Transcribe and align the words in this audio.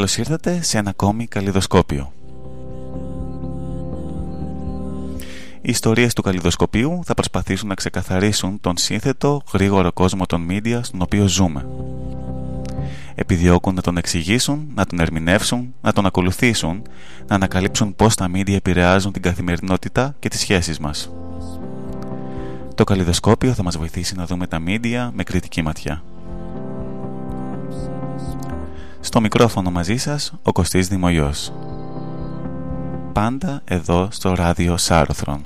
Καλώς 0.00 0.16
ήρθατε 0.16 0.62
σε 0.62 0.78
ένα 0.78 0.90
ακόμη 0.90 1.26
καλλιδοσκόπιο. 1.26 2.12
Οι 5.60 5.70
ιστορίες 5.70 6.14
του 6.14 6.22
καλλιδοσκοπίου 6.22 7.00
θα 7.04 7.14
προσπαθήσουν 7.14 7.68
να 7.68 7.74
ξεκαθαρίσουν 7.74 8.60
τον 8.60 8.76
σύνθετο, 8.76 9.42
γρήγορο 9.52 9.92
κόσμο 9.92 10.26
των 10.26 10.46
media 10.50 10.80
στον 10.82 11.02
οποίο 11.02 11.26
ζούμε. 11.26 11.66
Επιδιώκουν 13.14 13.74
να 13.74 13.82
τον 13.82 13.96
εξηγήσουν, 13.96 14.70
να 14.74 14.86
τον 14.86 15.00
ερμηνεύσουν, 15.00 15.74
να 15.80 15.92
τον 15.92 16.06
ακολουθήσουν, 16.06 16.82
να 17.26 17.34
ανακαλύψουν 17.34 17.94
πώς 17.96 18.14
τα 18.14 18.30
media 18.34 18.52
επηρεάζουν 18.52 19.12
την 19.12 19.22
καθημερινότητα 19.22 20.14
και 20.18 20.28
τις 20.28 20.40
σχέσεις 20.40 20.78
μας. 20.78 21.10
Το 22.74 22.84
καλλιδοσκόπιο 22.84 23.52
θα 23.52 23.62
μας 23.62 23.76
βοηθήσει 23.76 24.14
να 24.16 24.26
δούμε 24.26 24.46
τα 24.46 24.58
media 24.66 25.10
με 25.12 25.22
κριτική 25.22 25.62
ματιά. 25.62 26.02
Στο 29.00 29.20
μικρόφωνο 29.20 29.70
μαζί 29.70 29.96
σας 29.96 30.32
ο 30.42 30.52
Κωστής 30.52 30.88
Δημογιός. 30.88 31.52
Πάντα 33.12 33.60
εδώ 33.64 34.08
στο 34.10 34.34
ράδιο 34.34 34.76
Σάρωθρον. 34.76 35.42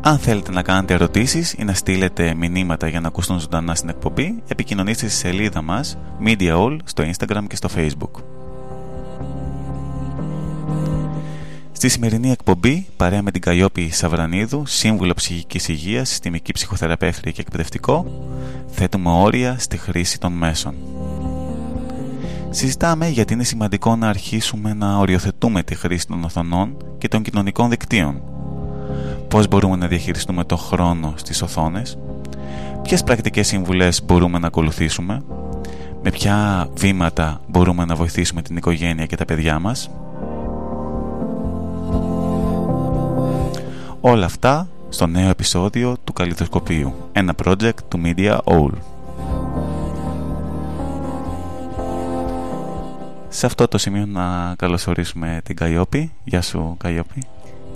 Αν 0.00 0.18
θέλετε 0.18 0.50
να 0.50 0.62
κάνετε 0.62 0.94
ερωτήσεις 0.94 1.52
ή 1.52 1.64
να 1.64 1.74
στείλετε 1.74 2.34
μηνύματα 2.34 2.88
για 2.88 3.00
να 3.00 3.08
ακούσουν 3.08 3.38
ζωντανά 3.38 3.74
στην 3.74 3.88
εκπομπή, 3.88 4.42
επικοινωνήστε 4.48 5.08
στη 5.08 5.16
σελίδα 5.16 5.62
μας 5.62 5.98
Media 6.24 6.56
All 6.56 6.76
στο 6.84 7.04
Instagram 7.04 7.44
και 7.48 7.56
στο 7.56 7.68
Facebook. 7.76 8.22
Στη 11.80 11.88
σημερινή 11.88 12.30
εκπομπή, 12.30 12.86
παρέα 12.96 13.22
με 13.22 13.30
την 13.30 13.40
Καϊόπη 13.40 13.90
Σαβρανίδου, 13.90 14.66
σύμβουλο 14.66 15.14
ψυχικής 15.14 15.68
υγείας, 15.68 16.08
συστημική 16.08 16.52
ψυχοθεραπεύτρια 16.52 17.32
και 17.32 17.40
εκπαιδευτικό, 17.40 18.06
θέτουμε 18.66 19.10
όρια 19.10 19.56
στη 19.58 19.76
χρήση 19.76 20.20
των 20.20 20.32
μέσων. 20.32 20.74
Συζητάμε 22.50 23.08
γιατί 23.08 23.32
είναι 23.32 23.44
σημαντικό 23.44 23.96
να 23.96 24.08
αρχίσουμε 24.08 24.74
να 24.74 24.98
οριοθετούμε 24.98 25.62
τη 25.62 25.74
χρήση 25.74 26.06
των 26.06 26.24
οθονών 26.24 26.76
και 26.98 27.08
των 27.08 27.22
κοινωνικών 27.22 27.70
δικτύων. 27.70 28.22
Πώς 29.28 29.48
μπορούμε 29.48 29.76
να 29.76 29.86
διαχειριστούμε 29.86 30.44
το 30.44 30.56
χρόνο 30.56 31.14
στις 31.16 31.42
οθόνες, 31.42 31.98
ποιες 32.82 33.02
πρακτικές 33.02 33.46
συμβουλές 33.46 34.04
μπορούμε 34.04 34.38
να 34.38 34.46
ακολουθήσουμε, 34.46 35.22
με 36.02 36.10
ποια 36.10 36.68
βήματα 36.74 37.40
μπορούμε 37.46 37.84
να 37.84 37.94
βοηθήσουμε 37.94 38.42
την 38.42 38.56
οικογένεια 38.56 39.06
και 39.06 39.16
τα 39.16 39.24
παιδιά 39.24 39.58
μας. 39.58 39.90
Όλα 44.02 44.24
αυτά 44.24 44.68
στο 44.88 45.06
νέο 45.06 45.28
επεισόδιο 45.28 45.96
του 46.04 46.12
Καλλιδοσκοπίου, 46.12 46.94
ένα 47.12 47.34
project 47.44 47.74
του 47.88 48.00
Media 48.04 48.38
All. 48.44 48.70
Σε 53.28 53.46
αυτό 53.46 53.68
το 53.68 53.78
σημείο 53.78 54.06
να 54.06 54.54
καλωσορίσουμε 54.58 55.40
την 55.44 55.56
Καϊόπη. 55.56 56.12
Γεια 56.24 56.42
σου 56.42 56.76
Καϊόπη. 56.78 57.22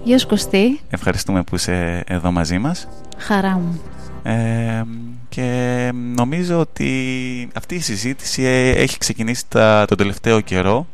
Γεια 0.05 0.19
σου 0.19 0.27
Κωστή. 0.27 0.81
Ευχαριστούμε 0.91 1.42
που 1.42 1.55
είσαι 1.55 2.05
εδώ 2.06 2.31
μαζί 2.31 2.59
μας. 2.59 2.88
Χαρά 3.19 3.59
μου. 3.59 3.81
Ε, 4.22 4.83
και 5.28 5.91
νομίζω 5.94 6.59
ότι 6.59 7.48
αυτή 7.55 7.75
η 7.75 7.81
συζήτηση 7.81 8.42
ε, 8.42 8.70
έχει 8.70 8.98
ξεκινήσει 8.98 9.44
τα, 9.48 9.84
τον 9.88 9.97
τελευταίο 9.97 10.41
καιρό 10.41 10.86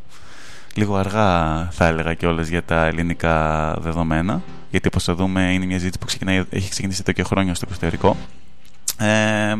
λίγο 0.74 0.96
αργά 0.96 1.68
θα 1.70 1.86
έλεγα 1.86 2.14
κιόλας 2.14 2.48
για 2.48 2.62
τα 2.62 2.86
ελληνικά 2.86 3.74
δεδομένα 3.80 4.42
γιατί 4.70 4.86
όπως 4.86 5.04
θα 5.04 5.14
δούμε 5.14 5.52
είναι 5.52 5.64
μια 5.64 5.76
συζήτηση 5.76 5.98
που 5.98 6.06
ξεκινάει, 6.06 6.44
έχει 6.50 6.70
ξεκινήσει 6.70 7.00
εδώ 7.00 7.12
και 7.12 7.22
χρόνια 7.22 7.54
στο 7.54 7.66
εξωτερικό 7.68 8.16
ε, 9.00 9.50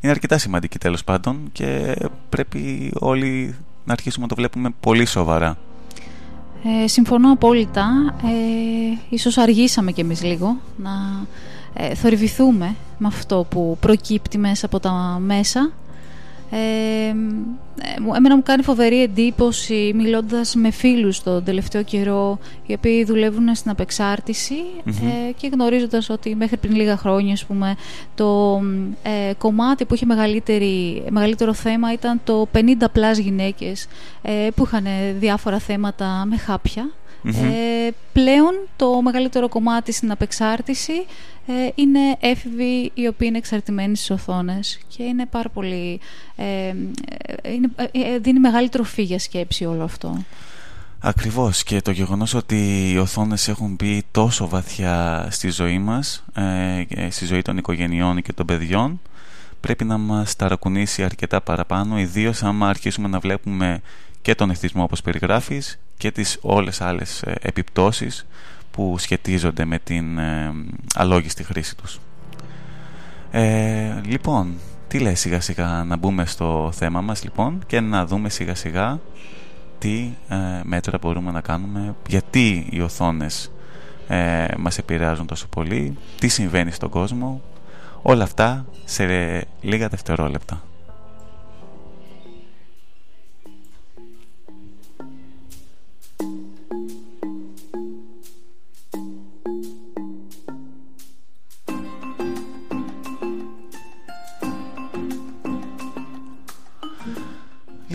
είναι 0.00 0.12
αρκετά 0.12 0.38
σημαντική 0.38 0.78
τέλος 0.78 1.04
πάντων 1.04 1.48
και 1.52 1.96
πρέπει 2.28 2.92
όλοι 2.98 3.54
να 3.84 3.92
αρχίσουμε 3.92 4.22
να 4.22 4.28
το 4.28 4.34
βλέπουμε 4.34 4.70
πολύ 4.80 5.06
σοβαρά. 5.06 5.58
Ε, 6.82 6.86
συμφωνώ 6.86 7.32
απόλυτα. 7.32 8.14
Ε, 8.22 8.98
ίσως 9.08 9.38
αργήσαμε 9.38 9.92
κι 9.92 10.00
εμείς 10.00 10.22
λίγο 10.22 10.56
να 10.76 10.90
ε, 11.72 11.94
θορυβηθούμε 11.94 12.74
με 12.98 13.06
αυτό 13.06 13.46
που 13.48 13.76
προκύπτει 13.80 14.38
μέσα 14.38 14.66
από 14.66 14.80
τα 14.80 15.18
μέσα 15.20 15.70
ε, 16.50 17.14
εμένα 18.16 18.36
μου 18.36 18.42
κάνει 18.42 18.62
φοβερή 18.62 19.02
εντύπωση 19.02 19.92
μιλώντας 19.94 20.54
με 20.54 20.70
φίλους 20.70 21.22
τον 21.22 21.44
τελευταίο 21.44 21.82
καιρό 21.82 22.38
οι 22.66 22.72
οποίοι 22.72 23.04
δουλεύουν 23.04 23.54
στην 23.54 23.70
απεξαρτηση 23.70 24.54
ε, 24.86 25.32
και 25.36 25.48
γνωρίζοντας 25.52 26.10
ότι 26.10 26.34
μέχρι 26.34 26.56
πριν 26.56 26.74
λίγα 26.74 26.96
χρόνια 26.96 27.36
πούμε, 27.46 27.76
το 28.14 28.60
ε, 29.02 29.32
κομμάτι 29.38 29.84
που 29.84 29.94
είχε 29.94 30.06
μεγαλύτερο 31.10 31.54
θέμα 31.54 31.92
ήταν 31.92 32.20
το 32.24 32.48
50 32.54 32.60
πλάς 32.92 33.18
γυναίκες 33.18 33.86
ε, 34.22 34.48
που 34.54 34.64
είχαν 34.64 34.86
διάφορα 35.18 35.58
θέματα 35.58 36.24
με 36.28 36.36
χάπια 36.36 36.90
ε, 37.24 37.90
πλέον 38.12 38.54
το 38.76 39.02
μεγαλύτερο 39.02 39.48
κομμάτι 39.48 39.92
στην 39.92 40.10
απεξάρτηση 40.10 41.06
ε, 41.46 41.52
είναι 41.74 42.16
έφηβοι 42.20 42.90
οι 42.94 43.06
οποίοι 43.06 43.26
είναι 43.30 43.38
εξαρτημένοι 43.38 43.96
στις 43.96 44.10
οθόνες 44.10 44.80
και 44.96 45.02
είναι 45.02 45.26
πάρα 45.26 45.48
πολύ... 45.48 46.00
Ε, 46.36 46.74
είναι, 47.52 47.70
δίνει 48.20 48.40
μεγάλη 48.40 48.68
τροφή 48.68 49.02
για 49.02 49.18
σκέψη 49.18 49.64
όλο 49.64 49.84
αυτό. 49.84 50.24
Ακριβώς 51.00 51.62
και 51.62 51.80
το 51.80 51.90
γεγονός 51.90 52.34
ότι 52.34 52.90
οι 52.90 52.98
οθόνες 52.98 53.48
έχουν 53.48 53.74
μπει 53.74 54.02
τόσο 54.10 54.48
βαθιά 54.48 55.26
στη 55.30 55.50
ζωή 55.50 55.78
μας, 55.78 56.24
στη 57.08 57.26
ζωή 57.26 57.42
των 57.42 57.56
οικογενειών 57.56 58.22
και 58.22 58.32
των 58.32 58.46
παιδιών, 58.46 59.00
πρέπει 59.60 59.84
να 59.84 59.98
μας 59.98 60.36
ταρακουνήσει 60.36 61.02
αρκετά 61.02 61.40
παραπάνω, 61.40 61.98
ιδίως 61.98 62.42
άμα 62.42 62.68
αρχίσουμε 62.68 63.08
να 63.08 63.18
βλέπουμε 63.18 63.80
και 64.22 64.34
τον 64.34 64.50
εθισμό 64.50 64.82
όπως 64.82 65.00
περιγράφεις 65.02 65.78
και 65.98 66.10
τις 66.10 66.38
όλες 66.40 66.80
άλλες 66.80 67.22
ε, 67.22 67.34
επιπτώσεις 67.40 68.26
που 68.70 68.98
σχετίζονται 68.98 69.64
με 69.64 69.78
την 69.78 70.18
ε, 70.18 70.52
αλόγιστη 70.94 71.44
χρήση 71.44 71.76
τους. 71.76 72.00
Ε, 73.30 74.00
λοιπόν, 74.04 74.54
τι 74.88 74.98
λέει 74.98 75.14
σιγά 75.14 75.40
σιγά 75.40 75.84
να 75.84 75.96
μπούμε 75.96 76.26
στο 76.26 76.70
θέμα 76.74 77.00
μας 77.00 77.24
λοιπόν 77.24 77.62
και 77.66 77.80
να 77.80 78.06
δούμε 78.06 78.28
σιγά 78.28 78.54
σιγά 78.54 79.00
τι 79.78 80.10
ε, 80.28 80.36
μέτρα 80.62 80.98
μπορούμε 81.00 81.30
να 81.30 81.40
κάνουμε, 81.40 81.94
γιατί 82.08 82.66
οι 82.70 82.80
οθόνες 82.80 83.50
ε, 84.08 84.46
μας 84.58 84.78
επηρεάζουν 84.78 85.26
τόσο 85.26 85.46
πολύ, 85.46 85.96
τι 86.18 86.28
συμβαίνει 86.28 86.70
στον 86.70 86.90
κόσμο, 86.90 87.42
όλα 88.02 88.24
αυτά 88.24 88.66
σε 88.84 89.06
λίγα 89.60 89.88
δευτερόλεπτα. 89.88 90.62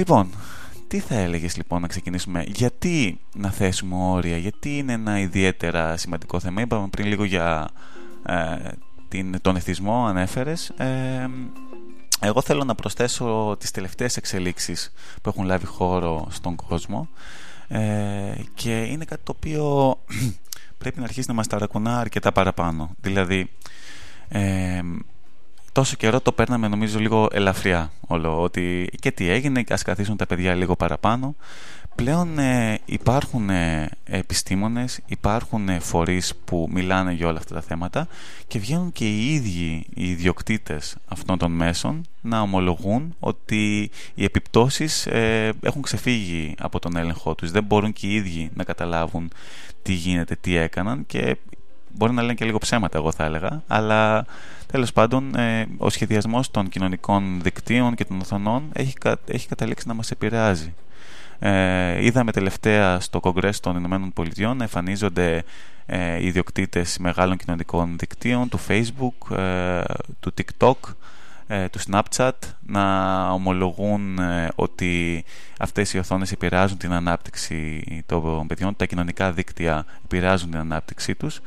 Λοιπόν, 0.05 0.29
τι 0.87 0.99
θα 0.99 1.15
έλεγες 1.15 1.57
λοιπόν 1.57 1.81
να 1.81 1.87
ξεκινήσουμε, 1.87 2.43
γιατί 2.47 3.19
να 3.35 3.51
θέσουμε 3.51 3.95
όρια, 3.95 4.37
γιατί 4.37 4.77
είναι 4.77 4.93
ένα 4.93 5.19
ιδιαίτερα 5.19 5.97
σημαντικό 5.97 6.39
θέμα; 6.39 6.61
Είπαμε 6.61 6.87
πριν 6.87 7.07
λίγο 7.07 7.23
για 7.23 7.69
ε, 8.25 8.55
την, 9.07 9.41
τον 9.41 9.55
εθισμό, 9.55 10.05
ανέφερες. 10.05 10.69
Ε, 10.69 11.29
εγώ 12.19 12.41
θέλω 12.41 12.63
να 12.63 12.75
προσθέσω 12.75 13.55
τις 13.59 13.71
τελευταίες 13.71 14.17
εξελίξεις 14.17 14.93
που 15.21 15.29
έχουν 15.29 15.45
λάβει 15.45 15.65
χώρο 15.65 16.27
στον 16.29 16.55
κόσμο 16.55 17.09
ε, 17.67 18.33
και 18.53 18.81
είναι 18.81 19.05
κάτι 19.05 19.21
το 19.23 19.33
οποίο 19.35 19.97
πρέπει 20.79 20.97
να 20.97 21.03
αρχίσει 21.03 21.27
να 21.27 21.33
μας 21.33 21.47
ταρακουνά 21.47 21.99
αρκετά 21.99 22.31
παραπάνω. 22.31 22.95
Δηλαδή, 23.01 23.49
ε, 24.27 24.81
τόσο 25.73 25.95
καιρό 25.95 26.21
το 26.21 26.31
παίρναμε 26.31 26.67
νομίζω 26.67 26.99
λίγο 26.99 27.27
ελαφριά 27.31 27.91
όλο 28.07 28.41
ότι 28.41 28.89
και 28.99 29.11
τι 29.11 29.29
έγινε 29.29 29.63
ας 29.69 29.81
καθίσουν 29.81 30.17
τα 30.17 30.25
παιδιά 30.25 30.55
λίγο 30.55 30.75
παραπάνω. 30.75 31.35
Πλέον 31.95 32.39
ε, 32.39 32.79
υπάρχουν 32.85 33.49
ε, 33.49 33.89
επιστήμονες 34.05 34.99
υπάρχουν 35.05 35.69
ε, 35.69 35.79
φορείς 35.79 36.33
που 36.45 36.69
μιλάνε 36.71 37.11
για 37.11 37.27
όλα 37.27 37.37
αυτά 37.37 37.53
τα 37.53 37.61
θέματα 37.61 38.07
και 38.47 38.59
βγαίνουν 38.59 38.91
και 38.91 39.05
οι 39.05 39.33
ίδιοι 39.33 39.85
οι 39.93 40.09
ιδιοκτήτες 40.09 40.95
αυτών 41.07 41.37
των 41.37 41.51
μέσων 41.51 42.05
να 42.21 42.41
ομολογούν 42.41 43.15
ότι 43.19 43.91
οι 44.13 44.23
επιπτώσεις 44.23 45.05
ε, 45.05 45.53
έχουν 45.61 45.81
ξεφύγει 45.81 46.55
από 46.59 46.79
τον 46.79 46.95
έλεγχό 46.95 47.35
τους. 47.35 47.51
Δεν 47.51 47.63
μπορούν 47.63 47.93
και 47.93 48.07
οι 48.07 48.13
ίδιοι 48.13 48.49
να 48.53 48.63
καταλάβουν 48.63 49.31
τι 49.81 49.93
γίνεται, 49.93 50.35
τι 50.35 50.55
έκαναν 50.55 51.05
και 51.05 51.37
μπορεί 51.93 52.13
να 52.13 52.21
λένε 52.21 52.33
και 52.33 52.45
λίγο 52.45 52.57
ψέματα 52.57 52.97
εγώ 52.97 53.11
θα 53.11 53.23
έλεγα 53.23 53.63
αλλά 53.67 54.25
Τέλος 54.73 54.93
πάντων, 54.93 55.35
ε, 55.35 55.65
ο 55.77 55.89
σχεδιασμός 55.89 56.51
των 56.51 56.69
κοινωνικών 56.69 57.39
δικτύων 57.41 57.95
και 57.95 58.05
των 58.05 58.19
οθονών 58.19 58.69
έχει, 58.73 58.93
έχει 59.25 59.47
καταλήξει 59.47 59.87
να 59.87 59.93
μας 59.93 60.11
επηρεάζει. 60.11 60.73
Ε, 61.39 62.05
είδαμε 62.05 62.31
τελευταία 62.31 62.99
στο 62.99 63.19
Κογκρέσο 63.19 63.59
των 63.59 63.77
Ηνωμένων 63.77 64.13
Πολιτειών 64.13 64.57
να 64.57 64.63
εμφανίζονται 64.63 65.43
ε, 65.85 66.25
ιδιοκτήτες 66.25 66.97
μεγάλων 66.97 67.37
κοινωνικών 67.37 67.97
δικτύων, 67.97 68.49
του 68.49 68.59
Facebook, 68.67 69.37
ε, 69.37 69.81
του 70.19 70.33
TikTok, 70.37 70.75
ε, 71.47 71.69
του 71.69 71.79
Snapchat 71.89 72.31
να 72.65 73.29
ομολογούν 73.29 74.19
ε, 74.19 74.49
ότι 74.55 75.23
αυτές 75.59 75.93
οι 75.93 75.97
οθόνες 75.97 76.31
επηρεάζουν 76.31 76.77
την 76.77 76.91
ανάπτυξη 76.91 77.83
των 78.05 78.47
παιδιών, 78.47 78.75
τα 78.75 78.85
κοινωνικά 78.85 79.31
δίκτυα 79.31 79.85
επηρεάζουν 80.03 80.49
την 80.49 80.59
ανάπτυξή 80.59 81.15
τους 81.15 81.41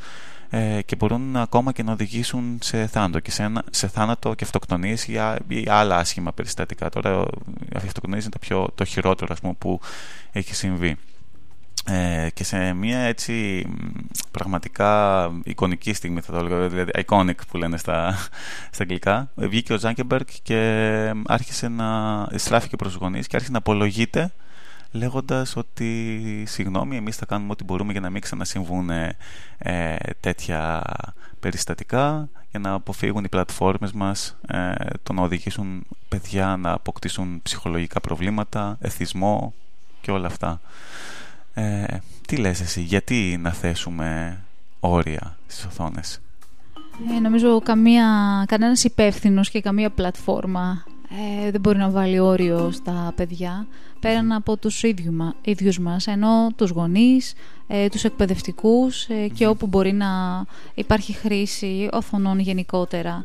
ε, 0.56 0.82
και 0.82 0.96
μπορούν 0.96 1.36
ακόμα 1.36 1.72
και 1.72 1.82
να 1.82 1.92
οδηγήσουν 1.92 2.58
σε 2.62 2.86
θάνατο 2.86 3.20
και 3.20 3.30
σε, 3.30 3.52
σε 3.70 3.88
θάνατο 3.88 4.34
και 4.34 4.44
αυτοκτονίες 4.44 5.06
ή, 5.06 5.12
ή, 5.48 5.64
άλλα 5.68 5.96
άσχημα 5.96 6.32
περιστατικά. 6.32 6.88
Τώρα 6.88 7.24
η 7.72 7.76
αυτοκτονίες 7.76 8.22
είναι 8.22 8.30
το, 8.30 8.38
πιο, 8.38 8.68
το 8.74 8.84
χειρότερο 8.84 9.32
ας 9.32 9.40
πούμε, 9.40 9.54
που 9.58 9.80
έχει 10.32 10.54
συμβεί. 10.54 10.96
Ε, 11.88 12.28
και 12.34 12.44
σε 12.44 12.72
μια 12.72 12.98
έτσι 12.98 13.66
πραγματικά 14.30 15.30
εικονική 15.44 15.92
στιγμή 15.92 16.20
θα 16.20 16.32
το 16.32 16.38
έλεγα, 16.38 16.68
δηλαδή 16.68 16.90
iconic 17.06 17.46
που 17.48 17.56
λένε 17.56 17.76
στα, 17.76 18.14
στα 18.70 18.82
αγγλικά, 18.82 19.30
βγήκε 19.34 19.72
ο 19.72 19.78
Ζάγκεμπεργκ 19.78 20.26
και 20.42 21.12
άρχισε 21.26 21.68
να 21.68 21.86
στράφηκε 22.34 22.76
προς 22.76 22.94
γονείς 22.94 23.26
και 23.26 23.36
άρχισε 23.36 23.52
να 23.52 23.58
απολογείται 23.58 24.32
λέγοντας 24.90 25.56
ότι 25.56 26.44
συγγνώμη 26.46 26.96
εμείς 26.96 27.16
θα 27.16 27.26
κάνουμε 27.26 27.52
ό,τι 27.52 27.64
μπορούμε 27.64 27.92
για 27.92 28.00
να 28.00 28.10
μην 28.10 28.20
ξανασυμβούν 28.20 28.90
ε, 29.58 29.96
τέτοια 30.20 30.82
περιστατικά 31.40 32.28
για 32.50 32.58
να 32.68 32.72
αποφύγουν 32.72 33.24
οι 33.24 33.28
πλατφόρμες 33.28 33.92
μας 33.92 34.36
ε, 34.46 34.72
το 35.02 35.12
να 35.12 35.22
οδηγήσουν 35.22 35.86
παιδιά 36.08 36.56
να 36.56 36.72
αποκτήσουν 36.72 37.40
ψυχολογικά 37.42 38.00
προβλήματα, 38.00 38.76
εθισμό 38.80 39.54
και 40.00 40.10
όλα 40.10 40.26
αυτά. 40.26 40.60
Ε, 41.54 41.84
τι 42.26 42.36
λες 42.36 42.60
εσύ, 42.60 42.80
γιατί 42.80 43.38
να 43.40 43.52
θέσουμε 43.52 44.38
όρια 44.80 45.36
στις 45.46 45.64
οθόνες; 45.64 46.20
Ε, 47.16 47.20
νομίζω 47.20 47.60
καμία, 47.60 48.06
κανένας 48.48 48.84
υπεύθυνος 48.84 49.50
και 49.50 49.60
καμία 49.60 49.90
πλατφόρμα 49.90 50.84
ε, 51.10 51.50
δεν 51.50 51.60
μπορεί 51.60 51.78
να 51.78 51.90
βάλει 51.90 52.18
όριο 52.18 52.70
στα 52.72 53.12
παιδιά 53.16 53.66
πέραν 54.00 54.32
από 54.32 54.56
τους 54.56 54.82
ίδιου, 54.82 55.34
ίδιους 55.42 55.78
μας 55.78 56.06
ενώ 56.06 56.48
τους 56.56 56.70
γονείς, 56.70 57.34
ε, 57.66 57.88
τους 57.88 58.04
εκπαιδευτικούς 58.04 59.08
ε, 59.08 59.28
και 59.28 59.46
όπου 59.46 59.66
μπορεί 59.66 59.92
να 59.92 60.06
υπάρχει 60.74 61.12
χρήση 61.12 61.88
οθονών 61.92 62.38
γενικότερα 62.38 63.24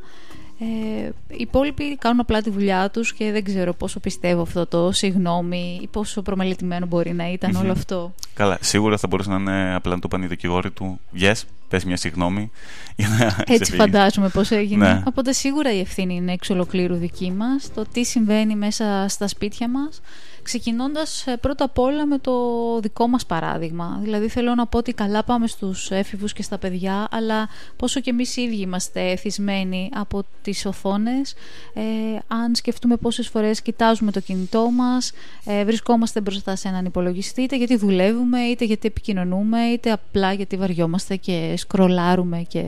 ε, 0.63 1.09
οι 1.27 1.37
υπόλοιποι 1.37 1.97
κάνουν 1.97 2.19
απλά 2.19 2.41
τη 2.41 2.49
δουλειά 2.49 2.89
τους 2.89 3.13
και 3.13 3.31
δεν 3.31 3.43
ξέρω 3.43 3.73
πόσο 3.73 3.99
πιστεύω 3.99 4.41
αυτό 4.41 4.65
το 4.65 4.91
συγγνώμη 4.91 5.79
ή 5.81 5.87
πόσο 5.87 6.21
προμελετημένο 6.21 6.85
μπορεί 6.85 7.13
να 7.13 7.31
ηταν 7.31 7.55
όλο 7.55 7.71
αυτό. 7.71 8.13
Καλά, 8.33 8.57
σίγουρα 8.61 8.97
θα 8.97 9.07
μπορούσε 9.07 9.29
να 9.29 9.35
είναι 9.35 9.75
απλά 9.75 9.93
να 9.93 9.99
το 9.99 10.07
πάνε 10.07 10.25
οι 10.25 10.27
δικηγόροι 10.27 10.71
του 10.71 10.99
Yes, 11.19 11.41
πες 11.67 11.85
μια 11.85 11.97
συγγνώμη 11.97 12.51
για 12.95 13.07
να 13.07 13.53
Έτσι 13.55 13.75
φαντάζομαι 13.75 14.29
πώς 14.29 14.51
έγινε. 14.51 14.93
Ναι. 14.93 15.01
Οπότε 15.05 15.31
σίγουρα 15.31 15.73
η 15.73 15.79
ευθύνη 15.79 16.15
είναι 16.15 16.31
εξ 16.31 16.49
ολοκλήρου 16.49 16.95
δική 16.95 17.31
μας. 17.31 17.73
Το 17.73 17.85
τι 17.93 18.03
συμβαίνει 18.03 18.55
μέσα 18.55 19.05
στα 19.07 19.27
σπίτια 19.27 19.69
μας 19.69 20.01
ξεκινώντας 20.43 21.27
ε, 21.27 21.37
πρώτα 21.37 21.63
απ' 21.63 21.79
όλα 21.79 22.05
με 22.05 22.17
το 22.17 22.33
δικό 22.79 23.07
μας 23.07 23.25
παράδειγμα. 23.25 23.99
Δηλαδή 24.01 24.27
θέλω 24.27 24.55
να 24.55 24.67
πω 24.67 24.77
ότι 24.77 24.93
καλά 24.93 25.23
πάμε 25.23 25.47
στους 25.47 25.91
έφηβους 25.91 26.33
και 26.33 26.41
στα 26.41 26.57
παιδιά, 26.57 27.07
αλλά 27.11 27.49
πόσο 27.75 27.99
και 27.99 28.09
εμείς 28.09 28.37
οι 28.37 28.41
ίδιοι 28.41 28.61
είμαστε 28.61 29.11
εθισμένοι 29.11 29.89
από 29.93 30.23
τις 30.41 30.65
οθόνες, 30.65 31.33
ε, 31.73 31.81
αν 32.27 32.55
σκεφτούμε 32.55 32.97
πόσες 32.97 33.27
φορές 33.27 33.61
κοιτάζουμε 33.61 34.11
το 34.11 34.19
κινητό 34.19 34.69
μας, 34.71 35.11
ε, 35.45 35.63
βρισκόμαστε 35.63 36.21
μπροστά 36.21 36.55
σε 36.55 36.67
έναν 36.67 36.85
υπολογιστή, 36.85 37.41
είτε 37.41 37.57
γιατί 37.57 37.77
δουλεύουμε, 37.77 38.39
είτε 38.39 38.65
γιατί 38.65 38.87
επικοινωνούμε, 38.87 39.61
είτε 39.61 39.91
απλά 39.91 40.33
γιατί 40.33 40.57
βαριόμαστε 40.57 41.15
και 41.15 41.53
σκρολάρουμε 41.57 42.45
και... 42.47 42.63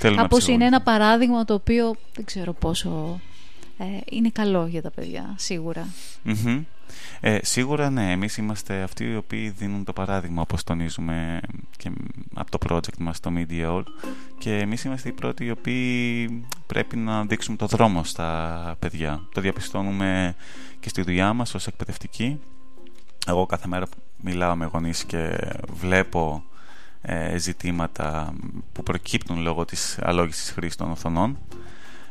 Κάπως 0.00 0.48
είναι 0.48 0.64
ένα 0.64 0.80
παράδειγμα 0.80 1.44
το 1.44 1.54
οποίο 1.54 1.94
δεν 2.14 2.24
ξέρω 2.24 2.52
πόσο 2.52 3.20
ε, 3.80 4.00
είναι 4.10 4.30
καλό 4.30 4.66
για 4.66 4.82
τα 4.82 4.90
παιδιά, 4.90 5.34
Ε, 7.20 7.38
σίγουρα 7.42 7.90
ναι, 7.90 8.12
εμείς 8.12 8.36
είμαστε 8.36 8.82
αυτοί 8.82 9.04
οι 9.04 9.16
οποίοι 9.16 9.50
δίνουν 9.50 9.84
το 9.84 9.92
παράδειγμα 9.92 10.42
όπως 10.42 10.64
τονίζουμε 10.64 11.40
και 11.76 11.90
από 12.34 12.58
το 12.58 12.58
project 12.68 12.96
μας 12.98 13.20
το 13.20 13.30
Media 13.36 13.82
και 14.38 14.58
εμείς 14.58 14.84
είμαστε 14.84 15.08
οι 15.08 15.12
πρώτοι 15.12 15.44
οι 15.44 15.50
οποίοι 15.50 16.44
πρέπει 16.66 16.96
να 16.96 17.24
δείξουμε 17.24 17.56
το 17.56 17.66
δρόμο 17.66 18.04
στα 18.04 18.76
παιδιά. 18.78 19.22
Το 19.34 19.40
διαπιστώνουμε 19.40 20.34
και 20.80 20.88
στη 20.88 21.02
δουλειά 21.02 21.32
μας 21.32 21.54
ως 21.54 21.66
εκπαιδευτικοί. 21.66 22.40
Εγώ 23.26 23.46
κάθε 23.46 23.68
μέρα 23.68 23.86
μιλάω 24.16 24.56
με 24.56 24.66
γονείς 24.72 25.04
και 25.04 25.38
βλέπω 25.72 26.42
ε, 27.02 27.38
ζητήματα 27.38 28.34
που 28.72 28.82
προκύπτουν 28.82 29.40
λόγω 29.40 29.64
της 29.64 29.98
αλόγησης 30.02 30.50
χρήσης 30.50 30.76
των 30.76 30.90
οθονών 30.90 31.38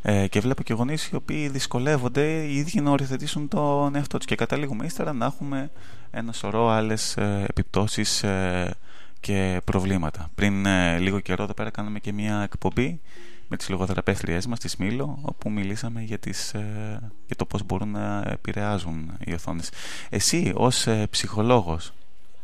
ε, 0.02 0.28
και 0.28 0.40
βλέπω 0.40 0.64
και 0.64 0.74
γονείς 0.74 1.08
οι 1.08 1.16
οποίοι 1.16 1.48
δυσκολεύονται 1.48 2.44
οι 2.44 2.56
ίδιοι 2.56 2.82
να 2.82 2.92
οριοθετήσουν 2.92 3.48
τον 3.48 3.96
εαυτό 3.96 4.18
τους. 4.18 4.26
Και 4.26 4.36
καταλήγουμε 4.36 4.86
ύστερα 4.86 5.14
να 5.14 5.26
έχουμε 5.26 5.72
ένα 6.12 6.32
σωρό 6.32 6.68
άλλες 6.70 7.18
επιπτώσεις 7.48 8.24
ε, 8.24 8.76
και 9.20 9.62
προβλήματα. 9.66 10.30
Πριν 10.36 10.66
ε, 10.66 10.98
λίγο 11.00 11.20
καιρό 11.20 11.44
εδώ 11.44 11.54
πέρα 11.54 11.70
κάναμε 11.70 12.00
και 12.00 12.14
μια 12.14 12.42
εκπομπή 12.42 13.00
με 13.48 13.58
τις 13.58 13.70
λογοθεραπεύτριές 13.70 14.48
μας 14.48 14.58
στη 14.58 14.84
Μήλο 14.84 15.20
όπου 15.22 15.50
μιλήσαμε 15.50 16.02
για, 16.02 16.18
τις, 16.18 16.54
ε, 16.54 17.12
για 17.26 17.36
το 17.36 17.46
πώς 17.46 17.64
μπορούν 17.64 17.92
να 17.92 18.24
επηρεάζουν 18.28 19.12
οι 19.26 19.34
οθόνες. 19.34 19.70
Εσύ 20.10 20.52
ως 20.56 20.88
ψυχολόγος 21.10 21.94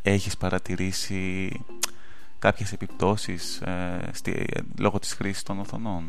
έχεις 0.02 0.38
παρατηρήσει 0.38 1.52
κάποιες 2.40 2.72
επιπτώσεις 2.72 3.62
στη, 4.12 4.46
λόγω 4.78 5.00
της 5.00 5.14
χρήσης 5.14 5.44
των 5.44 5.60
οθονών; 5.60 6.04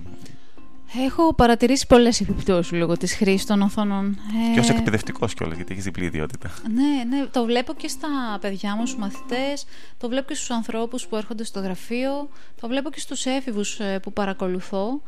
Έχω 0.95 1.35
παρατηρήσει 1.35 1.87
πολλές 1.87 2.21
επιπτώσεις 2.21 2.73
λόγω 2.73 2.97
της 2.97 3.15
χρήσης 3.15 3.47
των 3.47 3.63
οθόνων. 3.63 4.19
Και 4.55 4.61
ως 4.61 4.69
ε, 4.69 4.73
εκπαιδευτικός 4.73 5.35
κιόλας, 5.35 5.57
γιατί 5.57 5.73
έχεις 5.73 5.85
διπλή 5.85 6.05
ιδιότητα. 6.05 6.51
Ναι, 6.75 7.17
ναι, 7.17 7.27
το 7.27 7.45
βλέπω 7.45 7.75
και 7.75 7.89
στα 7.89 8.39
παιδιά 8.41 8.77
μου, 8.77 8.87
στους 8.87 9.01
μαθητές, 9.01 9.67
το 9.99 10.09
βλέπω 10.09 10.29
και 10.29 10.35
στους 10.35 10.51
ανθρώπους 10.51 11.07
που 11.07 11.17
έρχονται 11.17 11.45
στο 11.45 11.61
γραφείο, 11.61 12.29
το 12.61 12.69
βλέπω 12.69 12.91
και 12.91 13.01
στους 13.01 13.27
έφηβους 13.27 13.81
ε, 13.81 13.99
που 14.03 14.13
παρακολουθω 14.13 15.01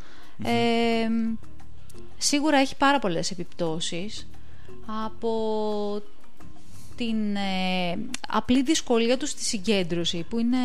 Ε, 0.43 1.09
σίγουρα 2.19 2.59
έχει 2.59 2.77
πάρα 2.77 2.99
πολλές 2.99 3.31
επιπτώσεις 3.31 4.29
από 5.05 6.03
την 6.97 7.37
ε, 7.37 7.99
απλή 8.29 8.63
δυσκολία 8.63 9.17
τους 9.17 9.31
στη 9.31 9.45
συγκέντρωση 9.45 10.27
που 10.29 10.39
είναι 10.39 10.57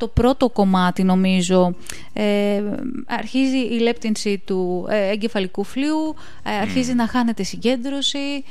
το 0.00 0.08
πρώτο 0.08 0.48
κομμάτι 0.48 1.02
νομίζω 1.02 1.74
ε, 2.12 2.62
αρχίζει 3.06 3.56
η 3.56 3.78
λέπτυνση 3.78 4.42
του 4.44 4.86
ε, 4.88 5.08
εγκεφαλικού 5.08 5.64
φλοιού 5.64 6.14
ε, 6.42 6.50
αρχίζει 6.50 6.94
να 6.94 7.06
χάνεται 7.06 7.42
συγκέντρωση 7.42 8.44